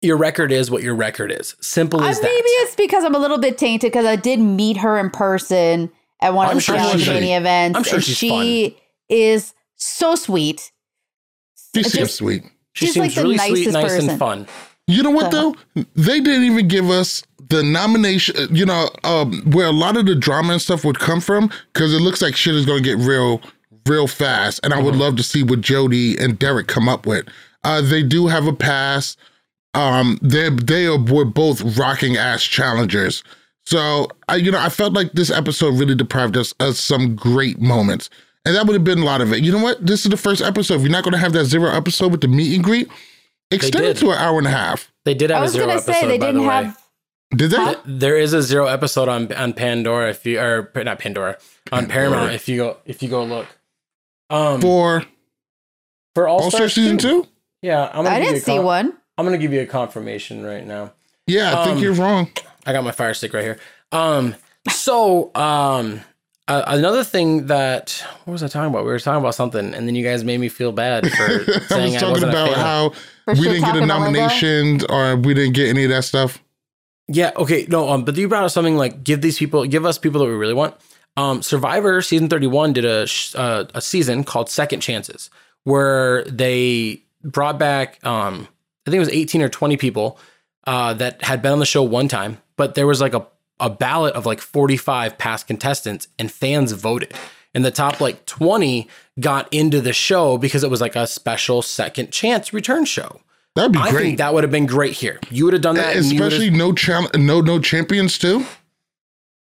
[0.00, 3.14] your record is what your record is simple Uh, as that maybe it's because I'm
[3.14, 5.90] a little bit tainted because I did meet her in person
[6.20, 7.76] at one I'm of the sure Challenge she's- Mania events.
[7.76, 8.76] I'm sure and she's she
[9.08, 10.72] is so sweet.
[11.74, 12.42] She It's seems just- sweet.
[12.74, 14.10] she she's seems like really sweet nicest nice person.
[14.10, 14.46] and fun
[14.86, 15.54] You know what though?
[15.74, 18.54] They didn't even give us the nomination.
[18.54, 21.94] You know, um, where a lot of the drama and stuff would come from, because
[21.94, 23.40] it looks like shit is going to get real,
[23.86, 24.60] real fast.
[24.64, 27.26] And I would love to see what Jodi and Derek come up with.
[27.64, 29.16] Uh, they do have a pass.
[29.74, 33.22] Um, they they are, were both rocking ass challengers.
[33.64, 37.60] So I, you know, I felt like this episode really deprived us of some great
[37.60, 38.10] moments,
[38.44, 39.44] and that would have been a lot of it.
[39.44, 39.86] You know what?
[39.86, 40.74] This is the first episode.
[40.74, 42.88] If you're not going to have that zero episode with the meet and greet,
[43.54, 44.90] extend it to an hour and a half.
[45.04, 46.54] they did have I a was zero gonna episode say they by didn't the way.
[46.64, 46.78] have.
[47.34, 47.56] Did they?
[47.56, 47.76] Huh?
[47.86, 51.38] There is a zero episode on on Pandora if you or not Pandora
[51.70, 53.46] on Paramount if you go if you go look.
[54.30, 55.04] Um for,
[56.14, 57.26] For All All Star season two?
[57.62, 58.92] Yeah, I'm gonna I didn't a see con- one.
[59.16, 60.92] I'm gonna give you a confirmation right now.
[61.26, 62.30] Yeah, I think Um, you're wrong.
[62.66, 63.58] I got my fire stick right here.
[63.92, 64.34] Um
[64.70, 66.00] so um
[66.48, 68.84] uh, another thing that what was I talking about?
[68.84, 71.36] We were talking about something, and then you guys made me feel bad for I
[71.36, 72.60] was saying I, talking wasn't about a fan.
[72.64, 72.92] how
[73.24, 74.20] For we shit didn't get a talking Melinda?
[74.20, 76.42] nomination or we didn't get any of that stuff.
[77.08, 79.98] Yeah, okay, no, um, but you brought up something like give these people, give us
[79.98, 80.76] people that we really want.
[81.16, 85.28] Um, Survivor season thirty one did a uh, a season called Second Chances,
[85.64, 88.48] where they brought back, um,
[88.86, 90.18] I think it was eighteen or twenty people
[90.64, 93.26] uh, that had been on the show one time, but there was like a
[93.60, 97.12] a ballot of like forty five past contestants, and fans voted,
[97.54, 98.88] and the top like twenty
[99.20, 103.20] got into the show because it was like a special second chance return show.
[103.54, 104.02] That'd be I great.
[104.02, 105.20] think that would have been great here.
[105.30, 108.46] You would have done that, and you would've- Especially no chal- no no champions too.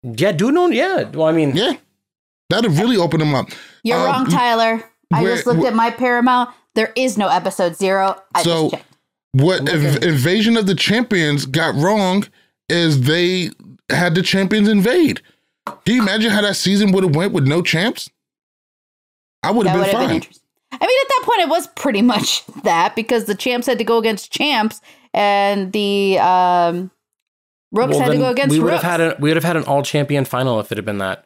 [0.04, 1.04] Yeah, do no, yeah.
[1.04, 1.74] Well, I mean, Yeah,
[2.50, 3.50] that'd really open them up.
[3.84, 4.84] You're Um, wrong, Tyler.
[5.14, 6.50] I where- just looked wh- at my Paramount.
[6.76, 8.16] There is no episode zero.
[8.36, 8.84] I So- just.
[9.34, 12.26] What Inv- Invasion of the Champions got wrong
[12.70, 13.52] is they
[13.92, 15.22] had the champions invade.
[15.86, 18.10] Can you imagine how that season would have went with no champs?
[19.44, 20.32] I would have been have been fine.
[20.72, 23.84] I mean, at that point, it was pretty much that because the champs had to
[23.84, 24.82] go against champs,
[25.14, 26.92] and the um,
[27.72, 28.84] rooks well, had to go against we would rooks.
[28.84, 30.98] have had a we would have had an all champion final if it had been
[30.98, 31.26] that.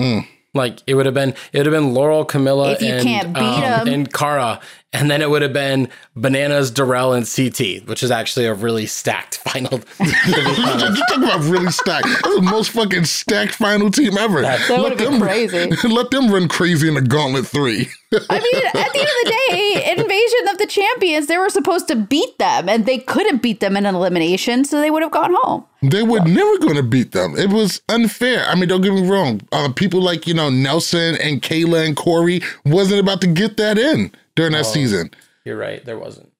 [0.00, 0.26] Mm.
[0.54, 3.34] Like it would have been it would have been Laurel, Camila, If you and can't
[3.34, 3.88] beat um, 'em.
[3.88, 4.60] and Cara,
[4.94, 8.86] and then it would have been Bananas, Darrell, and CT, which is actually a really
[8.86, 9.78] stacked final.
[9.78, 12.06] to be you talking about really stacked.
[12.06, 14.40] That's the most fucking stacked final team ever.
[14.40, 15.88] That That Let would have been crazy.
[15.88, 17.88] Let them run crazy in the Gauntlet Three.
[18.30, 21.88] I mean, at the end of the day, Invasion of the Champions, they were supposed
[21.88, 25.12] to beat them, and they couldn't beat them in an elimination, so they would have
[25.12, 25.66] gone home.
[25.82, 27.36] They were never going to beat them.
[27.36, 28.46] It was unfair.
[28.46, 29.42] I mean, don't get me wrong.
[29.52, 33.76] Uh, people like you know Nelson and Kayla and Corey wasn't about to get that
[33.78, 34.72] in during that Oh.
[34.72, 35.10] season.
[35.44, 36.32] You're right, there wasn't.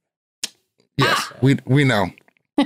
[0.96, 2.10] Yes, we we know.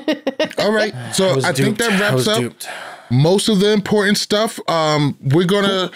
[0.59, 2.69] All right, so was I, think that wraps up duped.
[3.11, 4.59] most of the important stuff.
[4.69, 5.91] Um, we're gonna.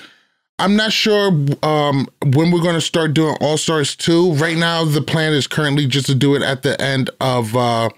[0.59, 1.29] I'm not sure
[1.63, 4.33] um, when we're gonna start doing All Stars two.
[4.35, 7.89] Right now, the plan is currently just to do it at the end of uh,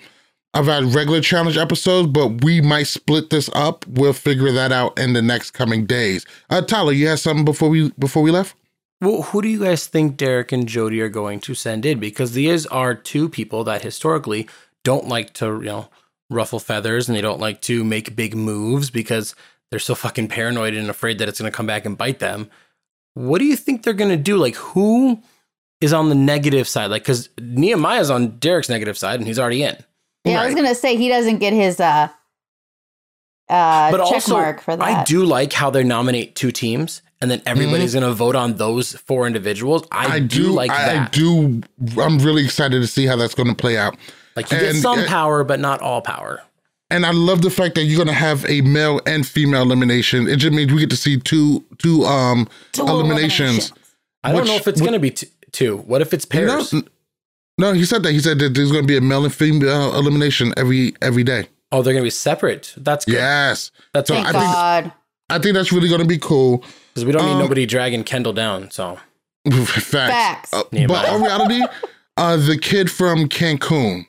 [0.54, 3.84] of our regular challenge episodes, but we might split this up.
[3.86, 6.24] We'll figure that out in the next coming days.
[6.50, 8.54] Uh, Tyler, you had something before we before we left?
[9.00, 12.00] Well, who do you guys think Derek and Jodi are going to send in?
[12.00, 14.48] Because these are two people that historically
[14.84, 15.88] don't like to, you know,
[16.30, 19.34] ruffle feathers and they don't like to make big moves because
[19.70, 22.50] they're so fucking paranoid and afraid that it's going to come back and bite them.
[23.14, 24.36] What do you think they're going to do?
[24.36, 25.22] Like, who
[25.80, 26.90] is on the negative side?
[26.90, 29.76] Like, because Nehemiah's on Derek's negative side and he's already in.
[30.24, 32.08] Yeah, I was gonna say he doesn't get his uh
[33.48, 34.84] uh but check also, mark for that.
[34.84, 38.54] I do like how they nominate two teams and then everybody's going to vote on
[38.56, 39.82] those four individuals.
[39.90, 40.12] I, Mm-hmm.
[40.12, 41.08] I, do, do, like I, that.
[41.08, 41.62] I do.
[42.00, 43.96] I'm really excited to see how that's going to play out.
[44.36, 46.42] Like you get some uh, power, but not all power.
[46.90, 50.26] And I love the fact that you're going to have a male and female elimination.
[50.28, 53.72] It just means we get to see two two um Two eliminations.
[54.24, 55.78] I don't know if it's which- going to be t- two.
[55.78, 56.72] What if it's pairs?
[56.72, 56.82] No,
[57.58, 58.12] no, he said that.
[58.12, 61.48] He said that there's going to be a male and female elimination every every day.
[61.72, 62.72] oh, they're going to be separate.
[62.78, 63.14] That's good.
[63.14, 64.92] Yes, That's Thank I think- God.
[65.30, 66.64] I think that's really going to be cool.
[67.00, 68.70] Because we don't need Um, nobody dragging Kendall down.
[68.70, 68.98] So
[69.50, 69.84] Facts.
[69.88, 70.52] Facts.
[70.54, 71.62] Uh, but but- in reality,
[72.16, 74.06] uh, the kid from Cancun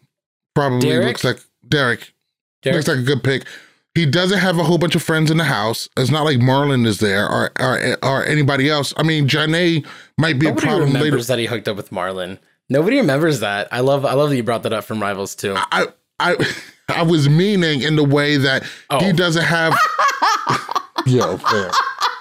[0.55, 1.07] probably Derek?
[1.07, 2.13] looks like Derek.
[2.61, 3.45] Derek, Looks like a good pick.
[3.95, 5.87] He doesn't have a whole bunch of friends in the house.
[5.97, 8.93] It's not like Marlon is there or or, or anybody else.
[8.97, 9.85] I mean, Janae
[10.17, 11.23] might be nobody a problem remembers later.
[11.23, 12.37] that he hooked up with Marlon.
[12.69, 13.67] Nobody remembers that.
[13.71, 14.05] I love.
[14.05, 15.55] I love that you brought that up from Rivals too.
[15.57, 15.87] I
[16.19, 16.35] I
[16.89, 19.11] I was meaning in the way that he Oh.
[19.13, 19.77] doesn't have.
[21.05, 21.71] Yo, fair.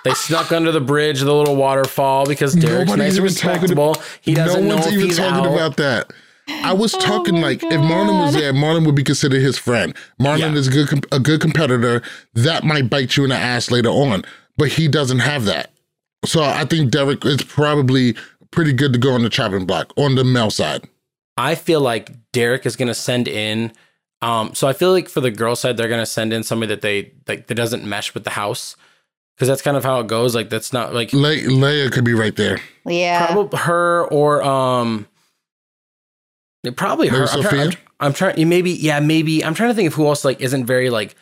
[0.04, 3.52] They snuck under the bridge, the little waterfall, because Derek's Nobody's nice and even talking
[3.62, 3.96] respectable.
[4.20, 5.52] He doesn't no know one's if even he's talking out.
[5.54, 6.12] about that.
[6.48, 9.58] I was oh talking my like if Marlon was there, Marlon would be considered his
[9.58, 9.94] friend.
[10.20, 10.54] Marlon Yeah.
[10.54, 12.02] is a good com- a good competitor.
[12.34, 14.24] That might bite you in the ass later on,
[14.56, 15.72] but he doesn't have that.
[16.24, 18.16] So I think Derek is probably
[18.50, 20.88] pretty good to go on the chopping block on the male side.
[21.36, 23.72] I feel like Derek is going to send in.
[24.20, 26.74] Um, so I feel like for the girl side, they're going to send in somebody
[26.74, 28.76] that they like that doesn't mesh with the house,
[29.36, 30.34] because that's kind of how it goes.
[30.34, 32.58] Like that's not like Le- Leah could be right there.
[32.84, 33.26] Yeah.
[33.26, 35.06] probably her or um,
[36.64, 37.26] yeah, probably her.
[37.26, 37.84] Maybe I'm trying, I'm, Sophia?
[38.00, 38.48] I'm trying.
[38.48, 41.14] Maybe yeah, maybe I'm trying to think of who else like isn't very like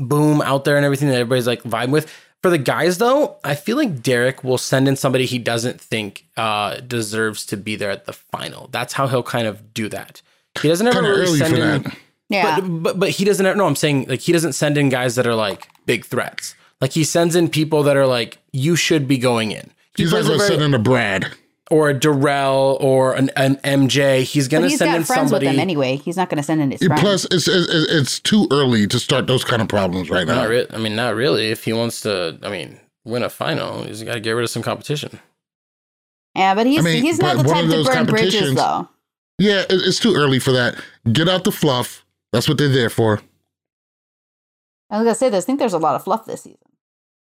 [0.00, 2.12] boom out there and everything that everybody's like vibe with.
[2.42, 6.26] For the guys though, I feel like Derek will send in somebody he doesn't think
[6.36, 8.68] uh deserves to be there at the final.
[8.72, 10.20] That's how he'll kind of do that.
[10.60, 11.82] He doesn't ever really send in.
[11.84, 11.96] that.
[12.28, 12.60] Yeah.
[12.60, 13.56] But, but but he doesn't.
[13.56, 16.54] No, I'm saying like he doesn't send in guys that are like big threats.
[16.80, 19.70] Like he sends in people that are like you should be going in.
[19.96, 21.26] He He's not plays a going to send in a Brad.
[21.70, 24.22] or a Darrell or an, an MJ.
[24.22, 25.46] He's gonna he's send got in friends somebody.
[25.46, 25.96] with them anyway.
[25.96, 27.00] He's not gonna send in his friends.
[27.00, 30.46] Plus, it's, it's it's too early to start those kind of problems right now.
[30.46, 31.50] Re- I mean, not really.
[31.50, 34.50] If he wants to, I mean, win a final, he's got to get rid of
[34.50, 35.20] some competition.
[36.34, 38.88] yeah, but he's I mean, he's not the type to burn bridges though.
[39.38, 40.76] Yeah, it's too early for that.
[41.12, 42.03] Get out the fluff.
[42.34, 43.20] That's what they're there for.
[44.90, 45.44] I was gonna say this.
[45.44, 46.58] I think there's a lot of fluff this season.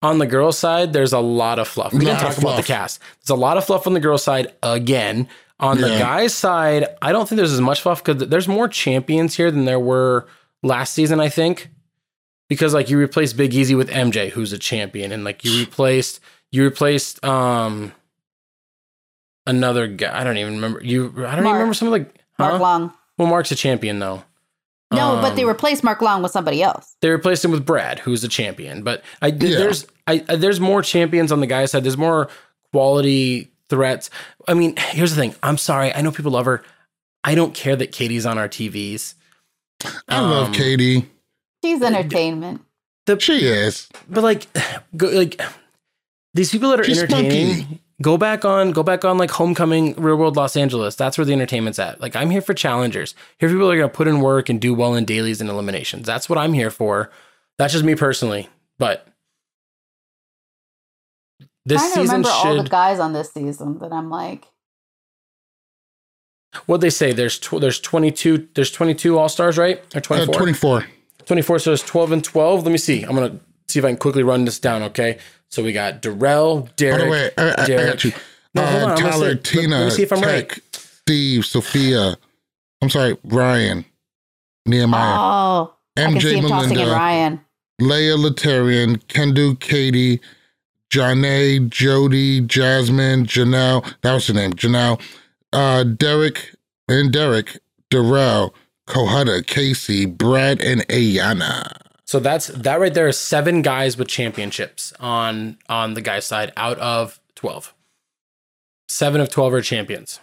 [0.03, 1.95] On the girls' side, there's a lot of fluff.
[1.95, 3.01] We didn't talk about the cast.
[3.21, 5.27] There's a lot of fluff on the girls' side again.
[5.61, 9.35] On the guys' side, I don't think there's as much fluff because there's more champions
[9.35, 10.29] here than there were
[10.63, 11.21] last season.
[11.21, 11.71] I think
[12.51, 16.21] because like you replaced Big Easy with MJ, who's a champion, and like you replaced
[16.53, 17.93] you replaced um
[19.47, 20.21] another guy.
[20.21, 21.15] I don't even remember you.
[21.27, 22.59] I don't even remember some of the Mark huh?
[22.59, 22.93] Long.
[23.17, 24.23] Well, Mark's a champion though.
[24.91, 26.97] No, but they Um, replaced Mark Long with somebody else.
[27.03, 28.83] they replaced him with Brad, who's a champion.
[28.83, 29.35] But I Yeah.
[29.59, 31.85] there's I there's more champions on the guys side.
[31.85, 32.29] There's more
[32.73, 34.09] quality threats.
[34.47, 35.35] I mean, here's the thing.
[35.43, 35.95] I'm sorry.
[35.95, 36.63] I know people love her.
[37.25, 39.15] I don't care that Katie's on our TVs.
[40.09, 41.07] I love Um, Katie.
[41.63, 42.63] She's entertainment.
[43.19, 43.89] She is.
[44.09, 44.47] But like,
[44.97, 45.41] go, like
[46.35, 47.57] these people that are She's entertaining.
[47.57, 47.83] spunky.
[48.01, 50.95] Go back on, go back on like Homecoming, Real World Los Angeles.
[50.95, 52.01] That's where the entertainment's at.
[52.01, 53.15] Like I'm here for challengers.
[53.39, 56.07] Here, people are gonna put in work and do well in dailies and eliminations.
[56.07, 57.11] That's what I'm here for.
[57.59, 58.49] That's just me personally.
[58.79, 59.07] But
[61.67, 62.71] this trying to season remember all the should.
[62.71, 64.47] guys on this season that I'm like,
[66.67, 67.13] What they say?
[67.13, 69.79] There's tw- there's 22 there's 22 All Stars, right?
[69.95, 70.35] Or Uh, 24?
[70.35, 70.87] 24.
[71.27, 71.59] 24.
[71.59, 72.63] So it's 12 and 12.
[72.63, 73.03] Let me see.
[73.03, 74.83] I'm gonna see if I can quickly run this down.
[74.85, 75.19] Okay.
[75.51, 77.05] So we got Darrell, By Derek.
[77.05, 77.87] the way, I, I, I Derek.
[77.93, 78.13] got you.
[78.55, 80.59] No, hold on, uh, Tyler, say- Tina, let me see if I'm right.
[80.73, 82.17] Steve, Sophia.
[82.83, 83.85] I'm sorry, Ryan,
[84.67, 87.41] Nehemiah, oh, I can see MJ him tossing in Melinda, Ryan.
[87.81, 90.21] Leah Laterrian, Kendu, Katie,
[90.91, 93.85] Janae, Jodi, Jasmine, Janelle.
[94.03, 95.01] That was her name, Janelle.
[95.53, 96.55] Uh, Derek
[96.89, 97.59] and Derek,
[97.91, 98.55] Darrell,
[98.87, 101.73] Kohada, Casey, Brad, and Ayanna.
[102.09, 106.55] So that's that right there is seven guys with championships on on the guy side
[106.57, 107.75] out of 12.
[108.89, 110.19] Seven of 12 are champions.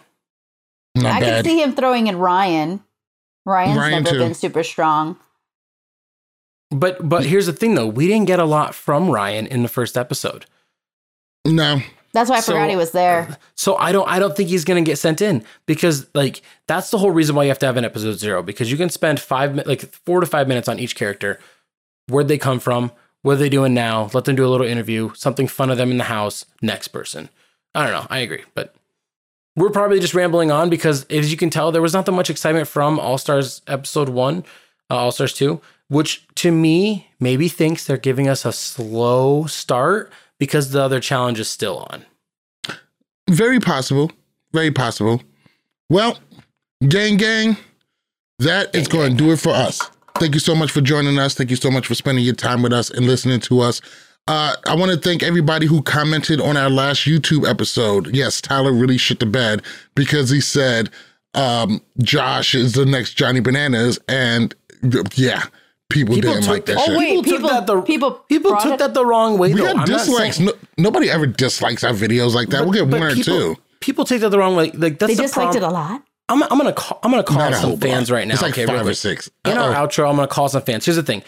[0.96, 1.44] Not I bad.
[1.44, 2.82] can see him throwing in Ryan.
[3.44, 4.18] Ryan's Ryan, never too.
[4.18, 5.16] been super strong.
[6.72, 9.68] But but here's the thing though, we didn't get a lot from Ryan in the
[9.68, 10.44] first episode.
[11.46, 11.80] no,
[12.12, 13.28] That's why I So- forgot he was there.
[13.30, 16.90] Uh, so I don't I don't think he's gonna get sent in because like that's
[16.90, 19.20] the whole reason why you have to have an episode zero because you can spend
[19.20, 21.38] five like four to five minutes on each character.
[22.08, 22.92] Where'd they come from?
[23.22, 24.08] What are they doing now?
[24.12, 26.46] Let them do a little interview, something fun of them in the house.
[26.62, 27.28] Next person.
[27.74, 28.06] I don't know.
[28.08, 28.74] I agree, but
[29.56, 32.30] we're probably just rambling on because as you can tell, there was not that much
[32.30, 34.44] excitement from All Stars episode one,
[34.90, 40.12] uh, All Stars two, which to me maybe thinks they're giving us a slow start
[40.38, 42.04] because the other challenge is still on.
[43.28, 44.12] Very possible.
[44.52, 45.22] Very possible.
[45.90, 46.18] Well,
[46.86, 47.56] gang, gang,
[48.38, 49.80] that is going to do it for us.
[50.18, 51.34] Thank you so much for joining us.
[51.34, 53.80] Thank you so much for spending your time with us and listening to us.
[54.28, 58.14] Uh, I want to thank everybody who commented on our last YouTube episode.
[58.14, 59.62] Yes, Tyler really shit the bed
[59.94, 60.90] because he said
[61.34, 64.54] um, Josh is the next Johnny Bananas, and
[65.14, 65.44] yeah,
[65.90, 66.94] people, People didn't took like that that- shit.
[66.94, 69.52] Oh, wait, People took that the- people, People took it- that the wrong way.
[69.52, 69.66] we though.
[69.66, 70.40] got I'm not dislikes.
[70.40, 72.64] No, nobody ever dislikes our videos like that.
[72.64, 73.56] we'll get one or people, two.
[73.80, 74.70] People take that the wrong way.
[74.72, 75.62] Like that's They the disliked problem.
[75.62, 76.02] it a lot.
[76.28, 76.98] I'm, I'm gonna call.
[77.02, 78.34] I'm gonna call some fans right now.
[78.34, 78.96] It's like okay, five or quick.
[78.96, 79.30] six.
[79.44, 80.84] In our outro, I'm gonna call some fans.
[80.84, 81.22] Here's the thing: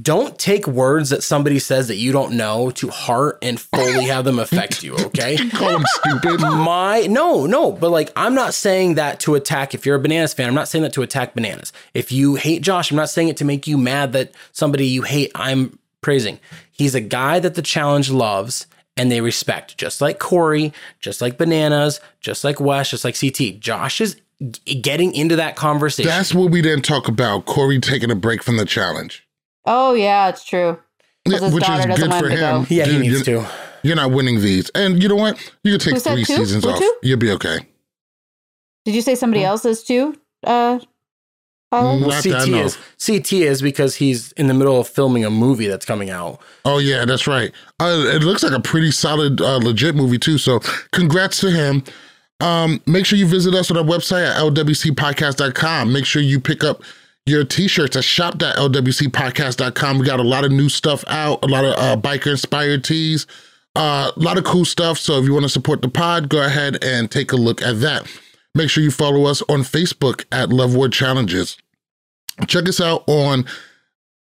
[0.00, 4.24] don't take words that somebody says that you don't know to heart and fully have
[4.24, 4.94] them affect you.
[4.94, 5.36] Okay.
[5.50, 6.40] Call them stupid.
[6.40, 9.74] My no, no, but like I'm not saying that to attack.
[9.74, 11.72] If you're a bananas fan, I'm not saying that to attack bananas.
[11.94, 15.02] If you hate Josh, I'm not saying it to make you mad that somebody you
[15.02, 15.32] hate.
[15.34, 16.38] I'm praising.
[16.70, 18.66] He's a guy that the challenge loves
[18.96, 23.58] and they respect, just like Corey, just like bananas, just like Wes, just like CT.
[23.58, 24.16] Josh is
[24.82, 26.08] getting into that conversation.
[26.08, 27.46] That's what we didn't talk about.
[27.46, 29.26] Corey taking a break from the challenge.
[29.64, 30.78] Oh yeah, it's true.
[31.24, 32.66] his which is good for him go.
[32.68, 33.48] yeah, he needs you're, to.
[33.82, 34.70] You're not winning these.
[34.70, 35.38] And you know what?
[35.64, 36.36] You can take Who three two?
[36.36, 36.78] seasons Who off.
[36.78, 36.94] two?
[37.02, 37.58] You'll be okay.
[38.84, 39.48] Did you say somebody Hmm.
[39.48, 40.14] else is too?
[40.44, 40.78] Uh,
[41.70, 41.98] Tyler?
[42.00, 45.30] Well, that I CT is CT is because he's in the middle of filming a
[45.30, 46.40] movie that's coming out.
[46.64, 47.52] Oh yeah, that's right.
[47.78, 50.38] Uh, it looks like a pretty solid, uh, legit movie too.
[50.38, 50.60] So
[50.92, 51.82] congrats to him.
[52.40, 55.92] Um, make sure you visit us on our website at lwcpodcast.com.
[55.92, 56.82] Make sure you pick up
[57.26, 59.98] your t-shirts at shop.lwcpodcast.com.
[59.98, 63.26] We got a lot of new stuff out, a lot of uh, biker inspired tees,
[63.74, 64.98] uh, a lot of cool stuff.
[64.98, 67.80] So if you want to support the pod, go ahead and take a look at
[67.80, 68.06] that.
[68.54, 71.58] Make sure you follow us on Facebook at Love Word Challenges.
[72.46, 73.44] Check us out on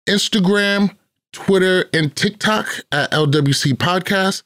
[0.07, 0.95] Instagram,
[1.31, 4.41] Twitter, and TikTok at LWC Podcast.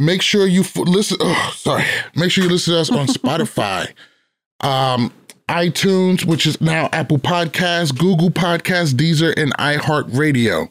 [0.00, 1.18] Make sure you f- listen.
[1.20, 1.84] Oh, sorry.
[2.16, 3.92] Make sure you listen to us on Spotify,
[4.60, 5.12] um,
[5.46, 10.70] iTunes, which is now Apple Podcasts, Google Podcasts, Deezer, and iHeartRadio.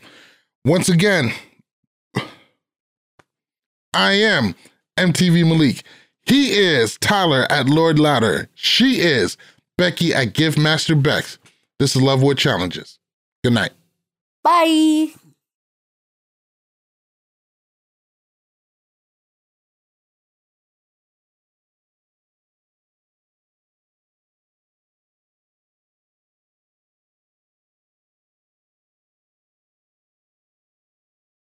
[0.66, 1.32] Once again,
[3.94, 4.56] I am
[4.98, 5.84] MTV Malik.
[6.24, 8.50] He is Tyler at Lord Louder.
[8.56, 9.38] She is
[9.78, 11.38] Becky at Gift Master Bex.
[11.78, 12.98] This is Love Wood Challenges.
[13.44, 13.72] Good night.
[14.44, 15.10] Bye.